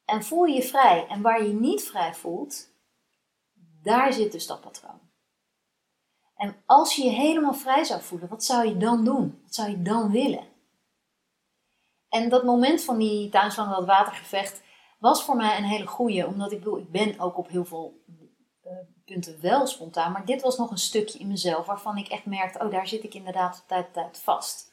En 0.05 0.23
voel 0.23 0.45
je 0.45 0.55
je 0.55 0.63
vrij. 0.63 1.07
En 1.07 1.21
waar 1.21 1.43
je 1.43 1.53
niet 1.53 1.83
vrij 1.83 2.13
voelt, 2.13 2.69
daar 3.81 4.13
zit 4.13 4.31
dus 4.31 4.47
dat 4.47 4.61
patroon. 4.61 4.99
En 6.35 6.55
als 6.65 6.95
je 6.95 7.03
je 7.03 7.09
helemaal 7.09 7.53
vrij 7.53 7.83
zou 7.83 8.01
voelen, 8.01 8.29
wat 8.29 8.43
zou 8.43 8.67
je 8.67 8.77
dan 8.77 9.03
doen? 9.03 9.39
Wat 9.43 9.55
zou 9.55 9.69
je 9.69 9.81
dan 9.81 10.11
willen? 10.11 10.47
En 12.09 12.29
dat 12.29 12.43
moment 12.43 12.83
van 12.83 12.97
die 12.97 13.29
tuinslang, 13.29 13.75
dat 13.75 13.85
watergevecht, 13.85 14.61
was 14.99 15.23
voor 15.23 15.35
mij 15.35 15.57
een 15.57 15.63
hele 15.63 15.87
goeie. 15.87 16.27
Omdat 16.27 16.51
ik 16.51 16.59
bedoel, 16.59 16.77
ik 16.77 16.91
ben 16.91 17.19
ook 17.19 17.37
op 17.37 17.47
heel 17.47 17.65
veel 17.65 18.03
uh, 18.65 18.71
punten 19.05 19.41
wel 19.41 19.67
spontaan. 19.67 20.11
Maar 20.11 20.25
dit 20.25 20.41
was 20.41 20.57
nog 20.57 20.71
een 20.71 20.77
stukje 20.77 21.19
in 21.19 21.27
mezelf 21.27 21.65
waarvan 21.65 21.97
ik 21.97 22.07
echt 22.07 22.25
merkte, 22.25 22.59
oh 22.59 22.71
daar 22.71 22.87
zit 22.87 23.03
ik 23.03 23.13
inderdaad 23.13 23.63
tijd 23.67 23.93
tijd 23.93 24.19
vast. 24.19 24.68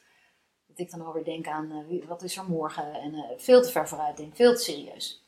Ik 0.77 0.91
dan 0.91 1.05
alweer 1.05 1.23
denk 1.23 1.47
aan, 1.47 1.71
uh, 1.89 2.07
wat 2.07 2.21
is 2.21 2.37
er 2.37 2.45
morgen? 2.45 2.93
En 2.93 3.13
uh, 3.13 3.23
veel 3.37 3.61
te 3.61 3.71
ver 3.71 3.87
vooruit 3.87 4.17
denk, 4.17 4.35
veel 4.35 4.55
te 4.55 4.61
serieus. 4.61 5.23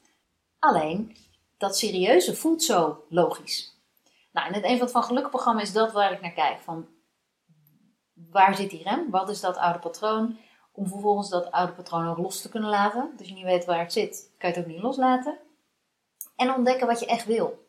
Alleen, 0.60 1.16
dat 1.58 1.78
serieuze 1.78 2.36
voelt 2.36 2.64
zo 2.64 3.06
logisch. 3.10 3.78
Nou, 4.32 4.48
en 4.48 4.54
het 4.54 4.64
Eenvoud 4.64 4.92
van 4.92 5.04
Geluk 5.04 5.30
programma 5.30 5.62
is 5.62 5.74
dat 5.74 5.92
waar 5.92 6.12
ik 6.12 6.22
naar 6.22 6.32
kijk. 6.32 6.60
Van, 6.60 6.88
waar 8.14 8.56
zit 8.56 8.70
die 8.70 8.84
rem? 8.84 9.10
Wat 9.10 9.30
is 9.30 9.40
dat 9.40 9.58
oude 9.58 9.80
patroon? 9.80 10.38
Om 10.72 10.88
vervolgens 10.88 11.30
dat 11.30 11.52
oude 11.52 11.74
patroon 11.74 12.08
ook 12.08 12.18
los 12.18 12.42
te 12.42 12.50
kunnen 12.50 12.70
laten. 12.70 13.14
Dus 13.18 13.28
je 13.28 13.34
niet 13.34 13.44
weet 13.44 13.66
waar 13.66 13.80
het 13.80 13.94
zit, 13.94 14.32
kan 14.38 14.50
je 14.50 14.56
het 14.56 14.66
ook 14.66 14.72
niet 14.72 14.82
loslaten. 14.82 15.40
En 16.36 16.54
ontdekken 16.54 16.88
wat 16.88 17.00
je 17.00 17.06
echt 17.06 17.26
wil. 17.26 17.68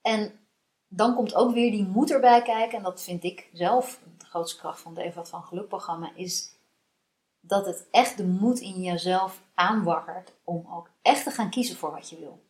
En 0.00 0.48
dan 0.88 1.14
komt 1.14 1.34
ook 1.34 1.52
weer 1.52 1.70
die 1.70 1.86
moed 1.86 2.10
erbij 2.10 2.42
kijken. 2.42 2.78
En 2.78 2.84
dat 2.84 3.02
vind 3.02 3.24
ik 3.24 3.48
zelf 3.52 4.00
de 4.18 4.24
grootste 4.24 4.58
kracht 4.58 4.80
van 4.80 4.94
de 4.94 5.02
Eenvoud 5.02 5.28
van 5.28 5.42
Geluk 5.42 5.68
programma. 5.68 6.10
Is 6.14 6.57
dat 7.40 7.66
het 7.66 7.88
echt 7.90 8.16
de 8.16 8.26
moed 8.26 8.58
in 8.58 8.80
jezelf 8.80 9.42
aanwakkert 9.54 10.32
om 10.44 10.66
ook 10.72 10.90
echt 11.02 11.24
te 11.24 11.30
gaan 11.30 11.50
kiezen 11.50 11.76
voor 11.76 11.90
wat 11.90 12.10
je 12.10 12.18
wil. 12.18 12.46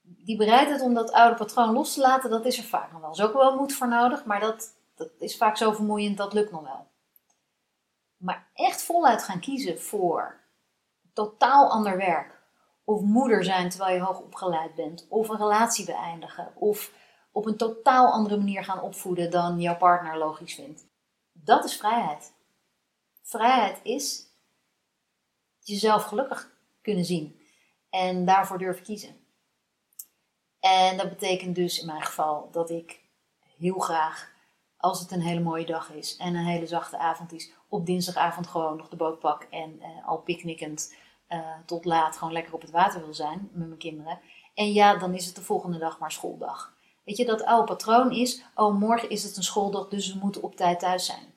Die 0.00 0.36
bereidheid 0.36 0.80
om 0.80 0.94
dat 0.94 1.12
oude 1.12 1.36
patroon 1.36 1.72
los 1.72 1.94
te 1.94 2.00
laten, 2.00 2.30
dat 2.30 2.44
is 2.44 2.58
er 2.58 2.64
vaak 2.64 2.92
nog 2.92 3.00
wel. 3.00 3.10
Er 3.10 3.16
is 3.16 3.24
ook 3.24 3.32
wel 3.32 3.56
moed 3.56 3.74
voor 3.74 3.88
nodig, 3.88 4.24
maar 4.24 4.40
dat, 4.40 4.74
dat 4.94 5.10
is 5.18 5.36
vaak 5.36 5.56
zo 5.56 5.72
vermoeiend, 5.72 6.16
dat 6.16 6.32
lukt 6.32 6.50
nog 6.50 6.62
wel. 6.62 6.86
Maar 8.16 8.50
echt 8.54 8.82
voluit 8.82 9.22
gaan 9.22 9.40
kiezen 9.40 9.80
voor 9.80 10.40
totaal 11.12 11.70
ander 11.70 11.96
werk, 11.96 12.42
of 12.84 13.00
moeder 13.00 13.44
zijn 13.44 13.68
terwijl 13.68 13.96
je 13.96 14.02
hoog 14.02 14.20
opgeleid 14.20 14.74
bent, 14.74 15.06
of 15.08 15.28
een 15.28 15.36
relatie 15.36 15.84
beëindigen, 15.84 16.52
of 16.54 16.92
op 17.32 17.46
een 17.46 17.56
totaal 17.56 18.12
andere 18.12 18.36
manier 18.36 18.64
gaan 18.64 18.80
opvoeden 18.80 19.30
dan 19.30 19.60
jouw 19.60 19.76
partner 19.76 20.18
logisch 20.18 20.54
vindt. 20.54 20.86
Dat 21.32 21.64
is 21.64 21.76
vrijheid. 21.76 22.35
Vrijheid 23.28 23.80
is 23.82 24.26
jezelf 25.58 26.04
gelukkig 26.04 26.50
kunnen 26.82 27.04
zien 27.04 27.40
en 27.90 28.24
daarvoor 28.24 28.58
durven 28.58 28.84
kiezen. 28.84 29.16
En 30.60 30.96
dat 30.96 31.08
betekent 31.08 31.54
dus 31.54 31.80
in 31.80 31.86
mijn 31.86 32.02
geval 32.02 32.48
dat 32.52 32.70
ik 32.70 33.00
heel 33.58 33.78
graag, 33.78 34.32
als 34.76 35.00
het 35.00 35.10
een 35.10 35.20
hele 35.20 35.40
mooie 35.40 35.66
dag 35.66 35.92
is 35.92 36.16
en 36.16 36.34
een 36.34 36.44
hele 36.44 36.66
zachte 36.66 36.98
avond 36.98 37.32
is, 37.32 37.52
op 37.68 37.86
dinsdagavond 37.86 38.46
gewoon 38.46 38.76
nog 38.76 38.88
de 38.88 38.96
boot 38.96 39.18
pak 39.18 39.42
en 39.42 39.76
uh, 39.78 40.08
al 40.08 40.18
picknickend 40.18 40.94
uh, 41.28 41.58
tot 41.64 41.84
laat 41.84 42.16
gewoon 42.16 42.32
lekker 42.32 42.54
op 42.54 42.60
het 42.60 42.70
water 42.70 43.00
wil 43.00 43.14
zijn 43.14 43.48
met 43.52 43.66
mijn 43.66 43.78
kinderen. 43.78 44.20
En 44.54 44.72
ja, 44.72 44.96
dan 44.96 45.14
is 45.14 45.26
het 45.26 45.34
de 45.34 45.42
volgende 45.42 45.78
dag 45.78 45.98
maar 45.98 46.12
schooldag. 46.12 46.76
Weet 47.04 47.16
je, 47.16 47.24
dat 47.24 47.44
oude 47.44 47.66
patroon 47.66 48.12
is, 48.12 48.42
oh 48.54 48.78
morgen 48.78 49.10
is 49.10 49.22
het 49.22 49.36
een 49.36 49.42
schooldag, 49.42 49.88
dus 49.88 50.12
we 50.12 50.18
moeten 50.18 50.42
op 50.42 50.56
tijd 50.56 50.78
thuis 50.78 51.06
zijn. 51.06 51.34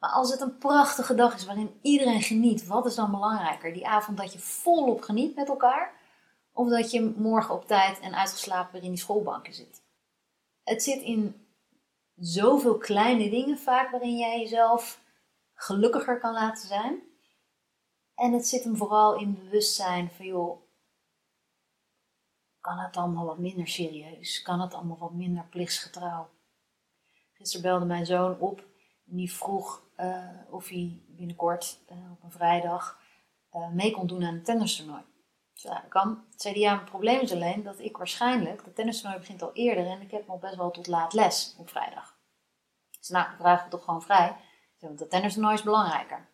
Maar 0.00 0.10
als 0.10 0.30
het 0.30 0.40
een 0.40 0.58
prachtige 0.58 1.14
dag 1.14 1.34
is 1.34 1.44
waarin 1.44 1.78
iedereen 1.82 2.22
geniet, 2.22 2.66
wat 2.66 2.86
is 2.86 2.94
dan 2.94 3.10
belangrijker? 3.10 3.72
Die 3.72 3.86
avond 3.86 4.16
dat 4.16 4.32
je 4.32 4.38
volop 4.38 5.00
geniet 5.00 5.34
met 5.34 5.48
elkaar? 5.48 5.92
Of 6.52 6.68
dat 6.68 6.90
je 6.90 7.14
morgen 7.16 7.54
op 7.54 7.66
tijd 7.66 8.00
en 8.00 8.14
uitgeslapen 8.14 8.72
weer 8.72 8.82
in 8.82 8.88
die 8.88 8.98
schoolbanken 8.98 9.54
zit? 9.54 9.82
Het 10.62 10.82
zit 10.82 11.02
in 11.02 11.46
zoveel 12.14 12.78
kleine 12.78 13.30
dingen 13.30 13.58
vaak 13.58 13.90
waarin 13.90 14.16
jij 14.16 14.40
jezelf 14.40 15.00
gelukkiger 15.54 16.18
kan 16.18 16.32
laten 16.32 16.68
zijn. 16.68 17.02
En 18.14 18.32
het 18.32 18.46
zit 18.46 18.64
hem 18.64 18.76
vooral 18.76 19.18
in 19.18 19.34
bewustzijn 19.34 20.10
van 20.10 20.26
joh, 20.26 20.62
kan 22.60 22.78
het 22.78 22.96
allemaal 22.96 23.26
wat 23.26 23.38
minder 23.38 23.68
serieus? 23.68 24.42
Kan 24.42 24.60
het 24.60 24.74
allemaal 24.74 24.98
wat 24.98 25.12
minder 25.12 25.46
plichtsgetrouw? 25.50 26.28
Gisteren 27.32 27.62
belde 27.62 27.84
mijn 27.84 28.06
zoon 28.06 28.38
op 28.38 28.68
en 29.10 29.16
die 29.16 29.32
vroeg 29.32 29.82
uh, 29.96 30.28
of 30.50 30.68
hij 30.68 31.02
binnenkort 31.06 31.78
uh, 31.92 32.12
op 32.12 32.22
een 32.22 32.30
vrijdag 32.30 33.00
uh, 33.52 33.68
mee 33.68 33.90
kon 33.90 34.06
doen 34.06 34.24
aan 34.24 34.34
een 34.34 34.42
tennistoernooi. 34.42 35.02
Ja, 35.52 35.74
dat 35.74 35.88
kan. 35.88 36.24
Zei 36.36 36.54
hij, 36.54 36.62
ja, 36.62 36.74
mijn 36.74 36.88
probleem 36.88 37.20
is 37.20 37.32
alleen 37.32 37.62
dat 37.62 37.78
ik 37.78 37.96
waarschijnlijk, 37.96 38.64
de 38.64 38.72
tennistoernooi 38.72 39.20
begint 39.20 39.42
al 39.42 39.52
eerder 39.52 39.86
en 39.86 40.00
ik 40.00 40.10
heb 40.10 40.26
nog 40.26 40.38
best 40.38 40.56
wel 40.56 40.70
tot 40.70 40.86
laat 40.86 41.12
les 41.12 41.54
op 41.58 41.68
vrijdag. 41.68 42.18
Dus 42.98 43.08
nou, 43.08 43.28
dan 43.28 43.36
vragen 43.36 43.64
we 43.64 43.70
toch 43.70 43.84
gewoon 43.84 44.02
vrij. 44.02 44.36
Want 44.78 44.98
dat 44.98 45.10
tennistoernooi 45.10 45.54
is 45.54 45.62
belangrijker. 45.62 46.28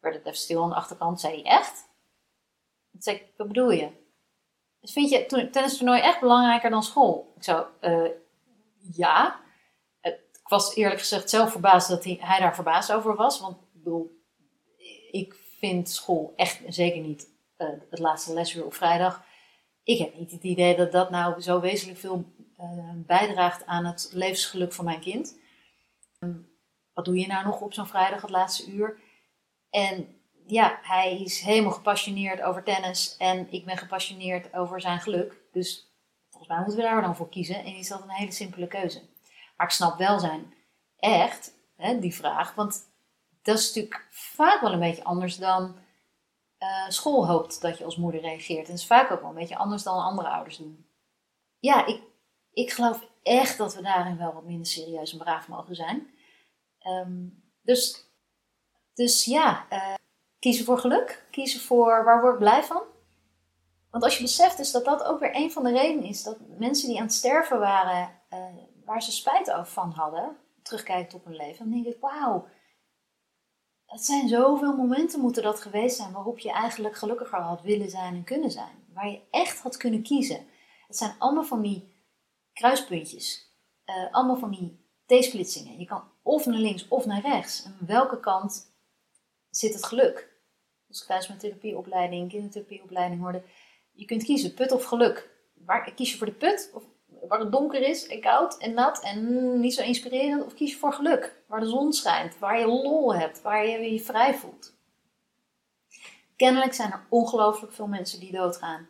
Werd 0.00 0.14
het 0.14 0.24
even 0.24 0.38
stil 0.38 0.62
aan 0.62 0.68
de 0.68 0.74
achterkant, 0.74 1.20
zei 1.20 1.42
hij, 1.42 1.58
echt? 1.58 1.88
Ik 2.92 3.02
zei 3.02 3.32
wat 3.36 3.46
bedoel 3.46 3.70
je? 3.70 4.06
Dus 4.80 4.92
vind 4.92 5.10
je 5.10 5.18
het 5.18 5.52
tennistoernooi 5.52 6.00
echt 6.00 6.20
belangrijker 6.20 6.70
dan 6.70 6.82
school? 6.82 7.32
Ik 7.36 7.44
zo, 7.44 7.66
ja 8.78 9.40
ik 10.48 10.54
was 10.54 10.74
eerlijk 10.74 11.00
gezegd 11.00 11.30
zelf 11.30 11.50
verbaasd 11.50 11.88
dat 11.88 12.04
hij, 12.04 12.20
daar 12.38 12.54
verbaasd 12.54 12.92
over 12.92 13.14
was. 13.14 13.40
Want 13.40 13.56
ik 13.56 13.82
bedoel, 13.82 14.24
ik 15.10 15.34
vind 15.58 15.90
school 15.90 16.32
echt 16.36 16.60
zeker 16.68 17.00
niet 17.00 17.28
uh, 17.58 17.68
het 17.90 17.98
laatste 17.98 18.34
lesuur 18.34 18.64
op 18.64 18.74
vrijdag. 18.74 19.24
Ik 19.82 19.98
heb 19.98 20.14
niet 20.14 20.30
het 20.30 20.42
idee 20.42 20.76
dat 20.76 20.92
dat 20.92 21.10
nou 21.10 21.40
zo 21.40 21.60
wezenlijk 21.60 21.98
veel 21.98 22.24
uh, 22.60 22.90
bijdraagt 22.94 23.66
aan 23.66 23.84
het 23.84 24.10
levensgeluk 24.12 24.72
van 24.72 24.84
mijn 24.84 25.00
kind. 25.00 25.38
Um, 26.18 26.50
wat 26.92 27.04
doe 27.04 27.18
je 27.18 27.26
nou 27.26 27.44
nog 27.44 27.60
op 27.60 27.72
zo'n 27.72 27.86
vrijdag, 27.86 28.20
het 28.20 28.30
laatste 28.30 28.70
uur? 28.70 29.00
En 29.70 30.20
ja, 30.46 30.78
hij 30.82 31.20
is 31.20 31.40
helemaal 31.40 31.72
gepassioneerd 31.72 32.42
over 32.42 32.62
tennis 32.62 33.16
en 33.16 33.46
ik 33.50 33.64
ben 33.64 33.76
gepassioneerd 33.76 34.54
over 34.54 34.80
zijn 34.80 35.00
geluk. 35.00 35.40
Dus 35.52 35.92
volgens 36.28 36.52
mij 36.52 36.58
moeten 36.58 36.76
we 36.76 36.82
daar 36.82 37.02
dan 37.02 37.16
voor 37.16 37.28
kiezen. 37.28 37.64
En 37.64 37.74
is 37.74 37.88
dat 37.88 38.02
een 38.02 38.10
hele 38.10 38.32
simpele 38.32 38.66
keuze. 38.66 39.00
Maar 39.58 39.66
ik 39.66 39.72
snap 39.72 39.98
wel 39.98 40.18
zijn 40.18 40.54
echt, 40.96 41.54
hè, 41.76 41.98
die 41.98 42.14
vraag. 42.14 42.54
Want 42.54 42.82
dat 43.42 43.58
is 43.58 43.66
natuurlijk 43.66 44.06
vaak 44.10 44.60
wel 44.60 44.72
een 44.72 44.78
beetje 44.78 45.04
anders 45.04 45.36
dan 45.36 45.76
uh, 46.58 46.88
school 46.88 47.26
hoopt 47.26 47.60
dat 47.60 47.78
je 47.78 47.84
als 47.84 47.96
moeder 47.96 48.20
reageert. 48.20 48.66
En 48.66 48.72
het 48.72 48.80
is 48.80 48.86
vaak 48.86 49.10
ook 49.10 49.20
wel 49.20 49.28
een 49.28 49.34
beetje 49.34 49.56
anders 49.56 49.82
dan 49.82 50.02
andere 50.02 50.28
ouders 50.28 50.56
doen. 50.56 50.86
Ja, 51.58 51.86
ik, 51.86 52.02
ik 52.52 52.72
geloof 52.72 53.08
echt 53.22 53.58
dat 53.58 53.74
we 53.74 53.82
daarin 53.82 54.18
wel 54.18 54.32
wat 54.32 54.44
minder 54.44 54.66
serieus 54.66 55.12
en 55.12 55.18
braaf 55.18 55.48
mogen 55.48 55.74
zijn. 55.74 56.10
Um, 56.86 57.42
dus, 57.62 58.10
dus 58.94 59.24
ja, 59.24 59.66
uh, 59.72 59.94
kiezen 60.38 60.64
voor 60.64 60.78
geluk. 60.78 61.26
Kiezen 61.30 61.60
voor 61.60 62.04
waar 62.04 62.20
word 62.20 62.32
ik 62.32 62.38
blij 62.38 62.64
van. 62.64 62.82
Want 63.90 64.04
als 64.04 64.16
je 64.16 64.22
beseft 64.22 64.56
dus 64.56 64.70
dat 64.70 64.84
dat 64.84 65.04
ook 65.04 65.20
weer 65.20 65.36
een 65.36 65.52
van 65.52 65.64
de 65.64 65.72
redenen 65.72 66.08
is 66.08 66.22
dat 66.22 66.36
mensen 66.58 66.88
die 66.88 66.96
aan 66.98 67.04
het 67.04 67.14
sterven 67.14 67.58
waren, 67.58 68.20
uh, 68.30 68.44
waar 68.88 69.02
ze 69.02 69.12
spijt 69.12 69.52
van 69.62 69.90
hadden, 69.90 70.36
terugkijkt 70.62 71.14
op 71.14 71.24
hun 71.24 71.36
leven, 71.36 71.58
dan 71.58 71.82
denk 71.82 71.94
ik, 71.94 72.00
wauw, 72.00 72.48
het 73.86 74.04
zijn 74.04 74.28
zoveel 74.28 74.76
momenten 74.76 75.20
moeten 75.20 75.42
dat 75.42 75.60
geweest 75.60 75.96
zijn 75.96 76.12
waarop 76.12 76.38
je 76.38 76.50
eigenlijk 76.50 76.96
gelukkiger 76.96 77.38
had 77.38 77.62
willen 77.62 77.90
zijn 77.90 78.14
en 78.14 78.24
kunnen 78.24 78.50
zijn. 78.50 78.86
Waar 78.94 79.08
je 79.08 79.20
echt 79.30 79.60
had 79.60 79.76
kunnen 79.76 80.02
kiezen. 80.02 80.46
Het 80.86 80.96
zijn 80.96 81.14
allemaal 81.18 81.44
van 81.44 81.62
die 81.62 81.94
kruispuntjes. 82.52 83.52
Uh, 83.86 84.12
allemaal 84.14 84.36
van 84.36 84.50
die 84.50 84.86
T-splitsingen. 85.06 85.78
Je 85.78 85.84
kan 85.84 86.02
of 86.22 86.46
naar 86.46 86.58
links 86.58 86.88
of 86.88 87.06
naar 87.06 87.20
rechts. 87.20 87.64
En 87.64 87.76
aan 87.80 87.86
welke 87.86 88.20
kant 88.20 88.74
zit 89.50 89.74
het 89.74 89.84
geluk? 89.84 90.36
Als 90.88 91.00
ik 91.00 91.06
thuis 91.06 91.28
mijn 91.28 91.40
therapieopleiding, 91.40 92.28
kindertherapieopleiding 92.28 93.20
hoorde. 93.20 93.42
Je 93.92 94.04
kunt 94.04 94.24
kiezen, 94.24 94.54
put 94.54 94.72
of 94.72 94.84
geluk. 94.84 95.30
Waar, 95.54 95.92
kies 95.94 96.10
je 96.10 96.16
voor 96.16 96.26
de 96.26 96.32
put 96.32 96.70
of 96.74 96.84
waar 97.28 97.40
het 97.40 97.52
donker 97.52 97.82
is 97.82 98.06
en 98.06 98.20
koud 98.20 98.58
en 98.58 98.74
nat 98.74 99.02
en 99.02 99.60
niet 99.60 99.74
zo 99.74 99.82
inspirerend? 99.82 100.44
Of 100.44 100.54
kies 100.54 100.70
je 100.70 100.78
voor 100.78 100.92
geluk, 100.92 101.42
waar 101.46 101.60
de 101.60 101.68
zon 101.68 101.92
schijnt, 101.92 102.38
waar 102.38 102.58
je 102.58 102.66
lol 102.66 103.14
hebt, 103.14 103.42
waar 103.42 103.66
je 103.66 103.92
je 103.92 104.00
vrij 104.00 104.34
voelt? 104.34 104.76
Kennelijk 106.36 106.74
zijn 106.74 106.92
er 106.92 107.06
ongelooflijk 107.08 107.72
veel 107.72 107.86
mensen 107.86 108.20
die 108.20 108.32
doodgaan 108.32 108.88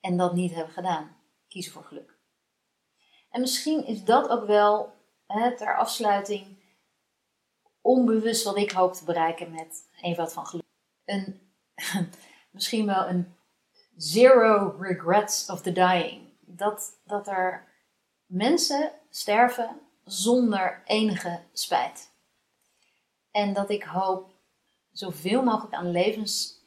en 0.00 0.16
dat 0.16 0.34
niet 0.34 0.54
hebben 0.54 0.74
gedaan. 0.74 1.16
Kiezen 1.48 1.72
voor 1.72 1.84
geluk. 1.84 2.16
En 3.30 3.40
misschien 3.40 3.86
is 3.86 4.04
dat 4.04 4.28
ook 4.28 4.46
wel 4.46 4.92
hè, 5.26 5.56
ter 5.56 5.76
afsluiting 5.76 6.62
onbewust 7.80 8.44
wat 8.44 8.56
ik 8.56 8.70
hoop 8.70 8.92
te 8.92 9.04
bereiken 9.04 9.50
met 9.50 9.88
eenvoud 10.00 10.32
van 10.32 10.46
geluk. 10.46 10.64
Een, 11.04 11.40
misschien 12.50 12.86
wel 12.86 13.08
een 13.08 13.34
zero 13.96 14.76
regrets 14.80 15.50
of 15.50 15.62
the 15.62 15.72
dying. 15.72 16.28
Dat, 16.40 17.00
dat 17.04 17.28
er 17.28 17.73
mensen 18.26 18.92
sterven 19.10 19.80
zonder 20.04 20.82
enige 20.84 21.40
spijt. 21.52 22.12
En 23.30 23.52
dat 23.52 23.70
ik 23.70 23.82
hoop 23.82 24.34
zoveel 24.92 25.42
mogelijk 25.42 25.74
aan 25.74 25.90
levens 25.90 26.62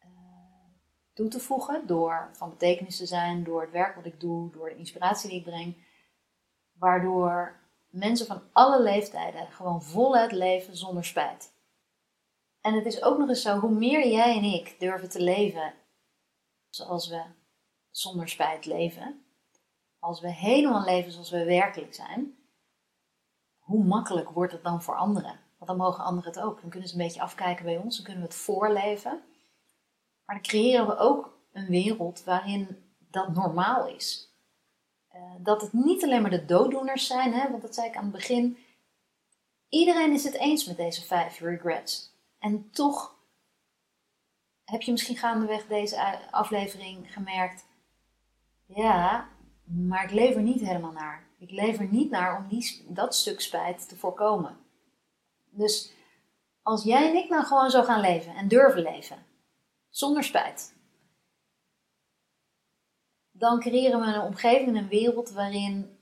uh, 0.00 0.08
toe 1.14 1.28
te 1.28 1.40
voegen 1.40 1.86
door 1.86 2.30
van 2.32 2.50
betekenis 2.50 2.96
te 2.96 3.06
zijn, 3.06 3.44
door 3.44 3.60
het 3.60 3.70
werk 3.70 3.94
wat 3.94 4.06
ik 4.06 4.20
doe, 4.20 4.50
door 4.50 4.68
de 4.68 4.76
inspiratie 4.76 5.28
die 5.28 5.38
ik 5.38 5.44
breng, 5.44 5.76
waardoor 6.72 7.60
mensen 7.88 8.26
van 8.26 8.42
alle 8.52 8.82
leeftijden 8.82 9.46
gewoon 9.46 9.82
voluit 9.82 10.32
leven 10.32 10.76
zonder 10.76 11.04
spijt. 11.04 11.54
En 12.60 12.74
het 12.74 12.86
is 12.86 13.02
ook 13.02 13.18
nog 13.18 13.28
eens 13.28 13.42
zo, 13.42 13.58
hoe 13.58 13.70
meer 13.70 14.08
jij 14.08 14.36
en 14.36 14.44
ik 14.44 14.76
durven 14.78 15.08
te 15.08 15.20
leven 15.20 15.74
zoals 16.68 17.08
we 17.08 17.22
zonder 17.90 18.28
spijt 18.28 18.66
leven, 18.66 19.25
als 19.98 20.20
we 20.20 20.32
helemaal 20.32 20.84
leven 20.84 21.12
zoals 21.12 21.30
we 21.30 21.44
werkelijk 21.44 21.94
zijn, 21.94 22.36
hoe 23.58 23.84
makkelijk 23.84 24.30
wordt 24.30 24.52
het 24.52 24.62
dan 24.62 24.82
voor 24.82 24.96
anderen? 24.96 25.40
Want 25.56 25.70
dan 25.70 25.76
mogen 25.76 26.04
anderen 26.04 26.30
het 26.30 26.40
ook. 26.40 26.60
Dan 26.60 26.70
kunnen 26.70 26.88
ze 26.88 26.94
een 26.94 27.02
beetje 27.02 27.20
afkijken 27.20 27.64
bij 27.64 27.76
ons, 27.76 27.96
dan 27.96 28.04
kunnen 28.04 28.22
we 28.22 28.28
het 28.28 28.38
voorleven. 28.38 29.22
Maar 30.24 30.34
dan 30.34 30.44
creëren 30.44 30.86
we 30.86 30.96
ook 30.96 31.38
een 31.52 31.66
wereld 31.66 32.24
waarin 32.24 32.94
dat 32.98 33.34
normaal 33.34 33.86
is. 33.86 34.34
Uh, 35.14 35.22
dat 35.38 35.60
het 35.60 35.72
niet 35.72 36.04
alleen 36.04 36.22
maar 36.22 36.30
de 36.30 36.44
dooddoeners 36.44 37.06
zijn, 37.06 37.32
hè, 37.32 37.50
want 37.50 37.62
dat 37.62 37.74
zei 37.74 37.86
ik 37.86 37.96
aan 37.96 38.02
het 38.02 38.12
begin. 38.12 38.58
Iedereen 39.68 40.12
is 40.12 40.24
het 40.24 40.34
eens 40.34 40.66
met 40.66 40.76
deze 40.76 41.04
vijf 41.04 41.40
regrets. 41.40 42.14
En 42.38 42.70
toch 42.70 43.14
heb 44.64 44.82
je 44.82 44.92
misschien 44.92 45.16
gaandeweg 45.16 45.66
deze 45.66 46.30
aflevering 46.30 47.12
gemerkt. 47.12 47.66
Ja, 48.66 49.28
maar 49.66 50.04
ik 50.04 50.10
leef 50.10 50.34
er 50.34 50.42
niet 50.42 50.60
helemaal 50.60 50.92
naar. 50.92 51.26
Ik 51.38 51.50
leef 51.50 51.78
er 51.78 51.88
niet 51.90 52.10
naar 52.10 52.36
om 52.36 52.48
die, 52.48 52.84
dat 52.88 53.14
stuk 53.14 53.40
spijt 53.40 53.88
te 53.88 53.96
voorkomen. 53.96 54.56
Dus 55.50 55.92
als 56.62 56.84
jij 56.84 57.08
en 57.08 57.16
ik 57.16 57.28
nou 57.28 57.44
gewoon 57.44 57.70
zo 57.70 57.82
gaan 57.82 58.00
leven 58.00 58.34
en 58.34 58.48
durven 58.48 58.82
leven, 58.82 59.26
zonder 59.88 60.24
spijt, 60.24 60.74
dan 63.30 63.60
creëren 63.60 64.00
we 64.00 64.06
een 64.06 64.20
omgeving 64.20 64.68
en 64.68 64.76
een 64.76 64.88
wereld 64.88 65.30
waarin 65.30 65.98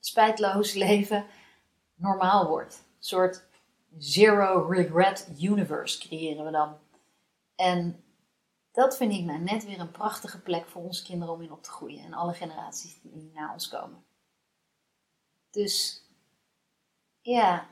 spijtloos 0.00 0.74
leven 0.74 1.26
normaal 1.94 2.46
wordt. 2.48 2.74
Een 2.74 3.04
soort 3.04 3.44
zero 3.98 4.66
regret 4.68 5.28
universe 5.40 5.98
creëren 5.98 6.44
we 6.44 6.50
dan. 6.50 6.76
En 7.54 8.04
dat 8.72 8.96
vind 8.96 9.12
ik 9.12 9.24
nou 9.24 9.38
net 9.38 9.64
weer 9.64 9.80
een 9.80 9.90
prachtige 9.90 10.40
plek 10.40 10.68
voor 10.68 10.82
onze 10.82 11.04
kinderen 11.04 11.34
om 11.34 11.42
in 11.42 11.52
op 11.52 11.62
te 11.62 11.70
groeien 11.70 12.04
en 12.04 12.12
alle 12.12 12.34
generaties 12.34 13.00
die 13.02 13.30
na 13.34 13.52
ons 13.52 13.68
komen. 13.68 14.04
Dus 15.50 16.04
ja, 17.20 17.66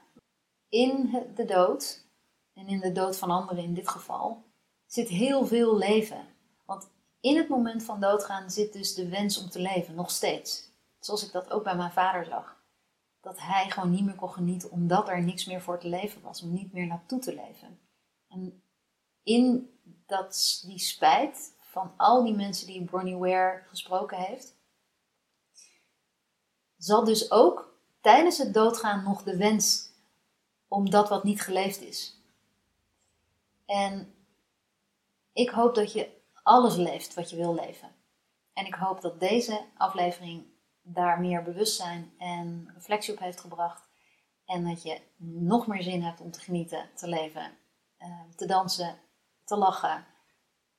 in 0.69 1.11
de 1.35 1.45
dood, 1.45 2.07
en 2.53 2.67
in 2.67 2.81
de 2.81 2.93
dood 2.93 3.17
van 3.17 3.31
anderen 3.31 3.65
in 3.65 3.75
dit 3.75 3.89
geval, 3.89 4.45
zit 4.87 5.09
heel 5.09 5.47
veel 5.47 5.77
leven. 5.77 6.27
Want 6.65 6.91
in 7.21 7.37
het 7.37 7.49
moment 7.49 7.83
van 7.83 8.01
doodgaan 8.01 8.51
zit 8.51 8.73
dus 8.73 8.95
de 8.95 9.09
wens 9.09 9.39
om 9.39 9.49
te 9.49 9.61
leven, 9.61 9.95
nog 9.95 10.11
steeds. 10.11 10.71
Zoals 11.01 11.27
ik 11.27 11.33
dat 11.33 11.51
ook 11.51 11.65
bij 11.65 11.77
mijn 11.77 11.93
vader 11.93 12.25
zag. 12.25 12.57
Dat 13.21 13.41
hij 13.41 13.71
gewoon 13.71 13.91
niet 13.91 14.05
meer 14.05 14.15
kon 14.15 14.31
genieten 14.31 14.71
omdat 14.71 15.09
er 15.09 15.23
niks 15.23 15.45
meer 15.45 15.61
voor 15.61 15.79
te 15.79 15.89
leven 15.89 16.23
was, 16.23 16.43
om 16.43 16.53
niet 16.53 16.73
meer 16.73 16.87
naartoe 16.87 17.19
te 17.19 17.35
leven. 17.35 17.79
En 18.29 18.63
in 19.23 19.78
dat, 20.09 20.63
die 20.67 20.79
spijt 20.79 21.55
van 21.61 21.93
al 21.97 22.25
die 22.25 22.35
mensen 22.35 22.67
die 22.67 22.85
Bronnie 22.85 23.17
Ware 23.17 23.63
gesproken 23.67 24.19
heeft, 24.19 24.57
zal 26.77 27.05
dus 27.05 27.31
ook 27.31 27.79
tijdens 28.01 28.39
het 28.39 28.55
doodgaan 28.55 29.05
nog 29.05 29.23
de 29.23 29.37
wens 29.37 29.91
om 30.69 30.91
dat 30.91 31.09
wat 31.09 31.25
niet 31.25 31.41
geleefd 31.41 31.81
is. 31.81 32.17
En 33.67 34.15
ik 35.33 35.51
hoop 35.51 35.75
dat 35.75 35.93
je 35.93 36.17
alles 36.43 36.77
leeft 36.77 37.15
wat 37.15 37.31
je 37.31 37.37
wil 37.37 37.55
leven. 37.55 37.95
En 38.53 38.67
ik 38.67 38.75
hoop 38.75 39.01
dat 39.01 39.21
deze 39.21 39.65
aflevering 39.77 40.47
daar 40.83 41.21
meer 41.21 41.43
bewustzijn 41.43 42.13
en 42.19 42.71
reflectie 42.75 43.13
op 43.13 43.19
heeft 43.19 43.41
gebracht. 43.41 43.89
En 44.45 44.65
dat 44.65 44.83
je 44.83 45.01
nog 45.17 45.67
meer 45.67 45.83
zin 45.83 46.03
hebt 46.03 46.21
om 46.21 46.31
te 46.31 46.41
genieten, 46.41 46.91
te 46.95 47.09
leven, 47.09 47.59
eh, 47.97 48.21
te 48.37 48.47
dansen, 48.47 48.99
te 49.49 49.57
lachen, 49.57 50.07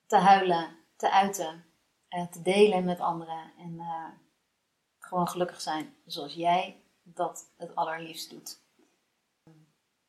te 0.05 0.15
huilen, 0.15 0.77
te 0.95 1.11
uiten, 1.11 1.65
eh, 2.07 2.27
te 2.27 2.41
delen 2.41 2.83
met 2.83 2.99
anderen. 2.99 3.51
En 3.57 3.79
eh, 3.79 4.05
gewoon 4.99 5.27
gelukkig 5.27 5.61
zijn 5.61 5.95
zoals 6.05 6.33
jij 6.33 6.83
dat 7.03 7.51
het 7.57 7.75
allerliefst 7.75 8.29
doet. 8.29 8.61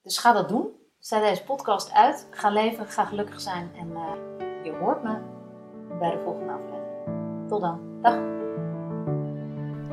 Dus 0.02 0.18
ga 0.18 0.32
dat 0.32 0.48
doen. 0.48 0.78
Zet 0.98 1.22
deze 1.22 1.44
podcast 1.44 1.92
uit. 1.92 2.26
Ga 2.30 2.50
leven, 2.50 2.86
ga 2.86 3.04
gelukkig 3.04 3.40
zijn. 3.40 3.74
En 3.74 3.88
je 4.64 4.72
hoort 4.80 5.02
me 5.02 5.18
bij 5.98 6.10
de 6.10 6.22
volgende 6.24 6.52
aflevering. 6.52 7.48
Tot 7.48 7.60
dan. 7.60 8.00
Dag. 8.02 8.14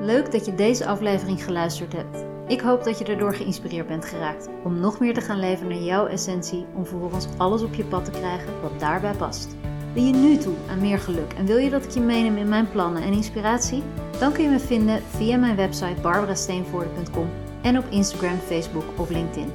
Leuk 0.06 0.32
dat 0.32 0.46
je 0.46 0.56
deze 0.56 0.88
aflevering 0.88 1.44
geluisterd 1.44 1.94
hebt. 1.94 2.37
Ik 2.48 2.62
hoop 2.62 2.84
dat 2.84 2.98
je 2.98 3.06
erdoor 3.06 3.36
geïnspireerd 3.36 3.88
bent 3.88 4.06
geraakt 4.06 4.50
om 4.64 4.80
nog 4.80 5.00
meer 5.00 5.14
te 5.14 5.22
gaan 5.22 5.40
leven 5.40 5.68
naar 5.68 5.78
jouw 5.78 6.06
essentie, 6.06 6.66
om 6.76 6.86
vervolgens 6.86 7.28
alles 7.38 7.62
op 7.62 7.74
je 7.74 7.86
pad 7.86 8.06
te 8.06 8.12
krijgen 8.12 8.62
wat 8.62 8.80
daarbij 8.80 9.14
past. 9.14 9.56
Ben 9.94 10.08
je 10.08 10.14
nu 10.14 10.38
toe 10.38 10.54
aan 10.70 10.80
meer 10.80 11.00
geluk 11.00 11.34
en 11.34 11.46
wil 11.46 11.58
je 11.58 11.70
dat 11.70 11.84
ik 11.84 11.90
je 11.90 12.00
meeneem 12.00 12.38
in 12.38 12.50
mijn 12.50 12.70
plannen 12.70 13.04
en 13.04 13.14
inspiratie? 13.14 13.84
Dan 14.20 14.32
kun 14.32 14.44
je 14.44 14.50
me 14.50 14.60
vinden 14.60 15.02
via 15.04 15.38
mijn 15.38 15.56
website 15.56 16.02
barbarasteenvoorde.com 16.02 17.30
en 17.62 17.78
op 17.78 17.86
Instagram, 17.90 18.38
Facebook 18.38 18.86
of 18.96 19.10
LinkedIn. 19.10 19.52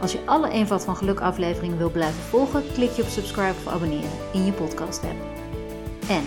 Als 0.00 0.12
je 0.12 0.24
alle 0.24 0.50
Eenvoud 0.50 0.84
van 0.84 0.96
Geluk 0.96 1.20
afleveringen 1.20 1.78
wil 1.78 1.90
blijven 1.90 2.22
volgen, 2.22 2.62
klik 2.72 2.90
je 2.90 3.02
op 3.02 3.08
subscribe 3.08 3.54
of 3.64 3.72
abonneren 3.72 4.10
in 4.32 4.44
je 4.44 4.52
podcast 4.52 5.02
app. 5.02 5.24
En 6.08 6.22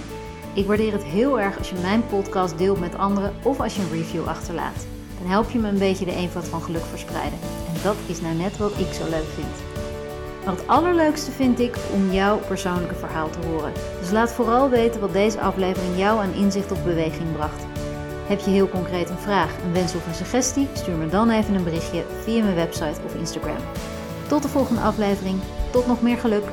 ik 0.54 0.66
waardeer 0.66 0.92
het 0.92 1.04
heel 1.04 1.40
erg 1.40 1.58
als 1.58 1.70
je 1.70 1.76
mijn 1.82 2.06
podcast 2.06 2.58
deelt 2.58 2.80
met 2.80 2.98
anderen 2.98 3.34
of 3.44 3.60
als 3.60 3.76
je 3.76 3.82
een 3.82 3.92
review 3.92 4.28
achterlaat. 4.28 4.86
Dan 5.20 5.30
help 5.30 5.50
je 5.50 5.60
me 5.60 5.68
een 5.68 5.78
beetje 5.78 6.06
de 6.06 6.16
eenvoud 6.16 6.48
van 6.48 6.62
geluk 6.62 6.86
verspreiden. 6.90 7.40
En 7.74 7.82
dat 7.84 7.96
is 8.06 8.22
nou 8.22 8.36
net 8.36 8.58
wat 8.58 8.72
ik 8.78 8.94
zo 8.94 9.10
leuk 9.10 9.30
vind. 9.36 9.56
Maar 10.46 10.56
het 10.56 10.68
allerleukste 10.68 11.32
vind 11.32 11.60
ik 11.60 11.78
om 11.94 12.12
jouw 12.12 12.38
persoonlijke 12.38 12.96
verhaal 12.96 13.30
te 13.30 13.48
horen. 13.48 13.74
Dus 14.00 14.12
laat 14.12 14.32
vooral 14.32 14.70
weten 14.70 15.02
wat 15.02 15.14
deze 15.14 15.40
aflevering 15.40 15.98
jou 15.98 16.20
aan 16.20 16.34
inzicht 16.34 16.72
of 16.72 16.84
beweging 16.84 17.32
bracht. 17.34 17.66
Heb 18.28 18.40
je 18.40 18.50
heel 18.50 18.70
concreet 18.70 19.10
een 19.10 19.18
vraag, 19.18 19.56
een 19.66 19.74
wens 19.74 19.96
of 19.96 20.08
een 20.08 20.14
suggestie? 20.14 20.68
Stuur 20.74 20.96
me 20.96 21.10
dan 21.10 21.30
even 21.30 21.56
een 21.56 21.64
berichtje 21.64 22.04
via 22.24 22.44
mijn 22.44 22.56
website 22.56 23.02
of 23.06 23.16
Instagram. 23.16 23.58
Tot 24.28 24.42
de 24.42 24.48
volgende 24.48 24.82
aflevering. 24.82 25.40
Tot 25.72 25.88
nog 25.88 26.02
meer 26.02 26.18
geluk. 26.18 26.44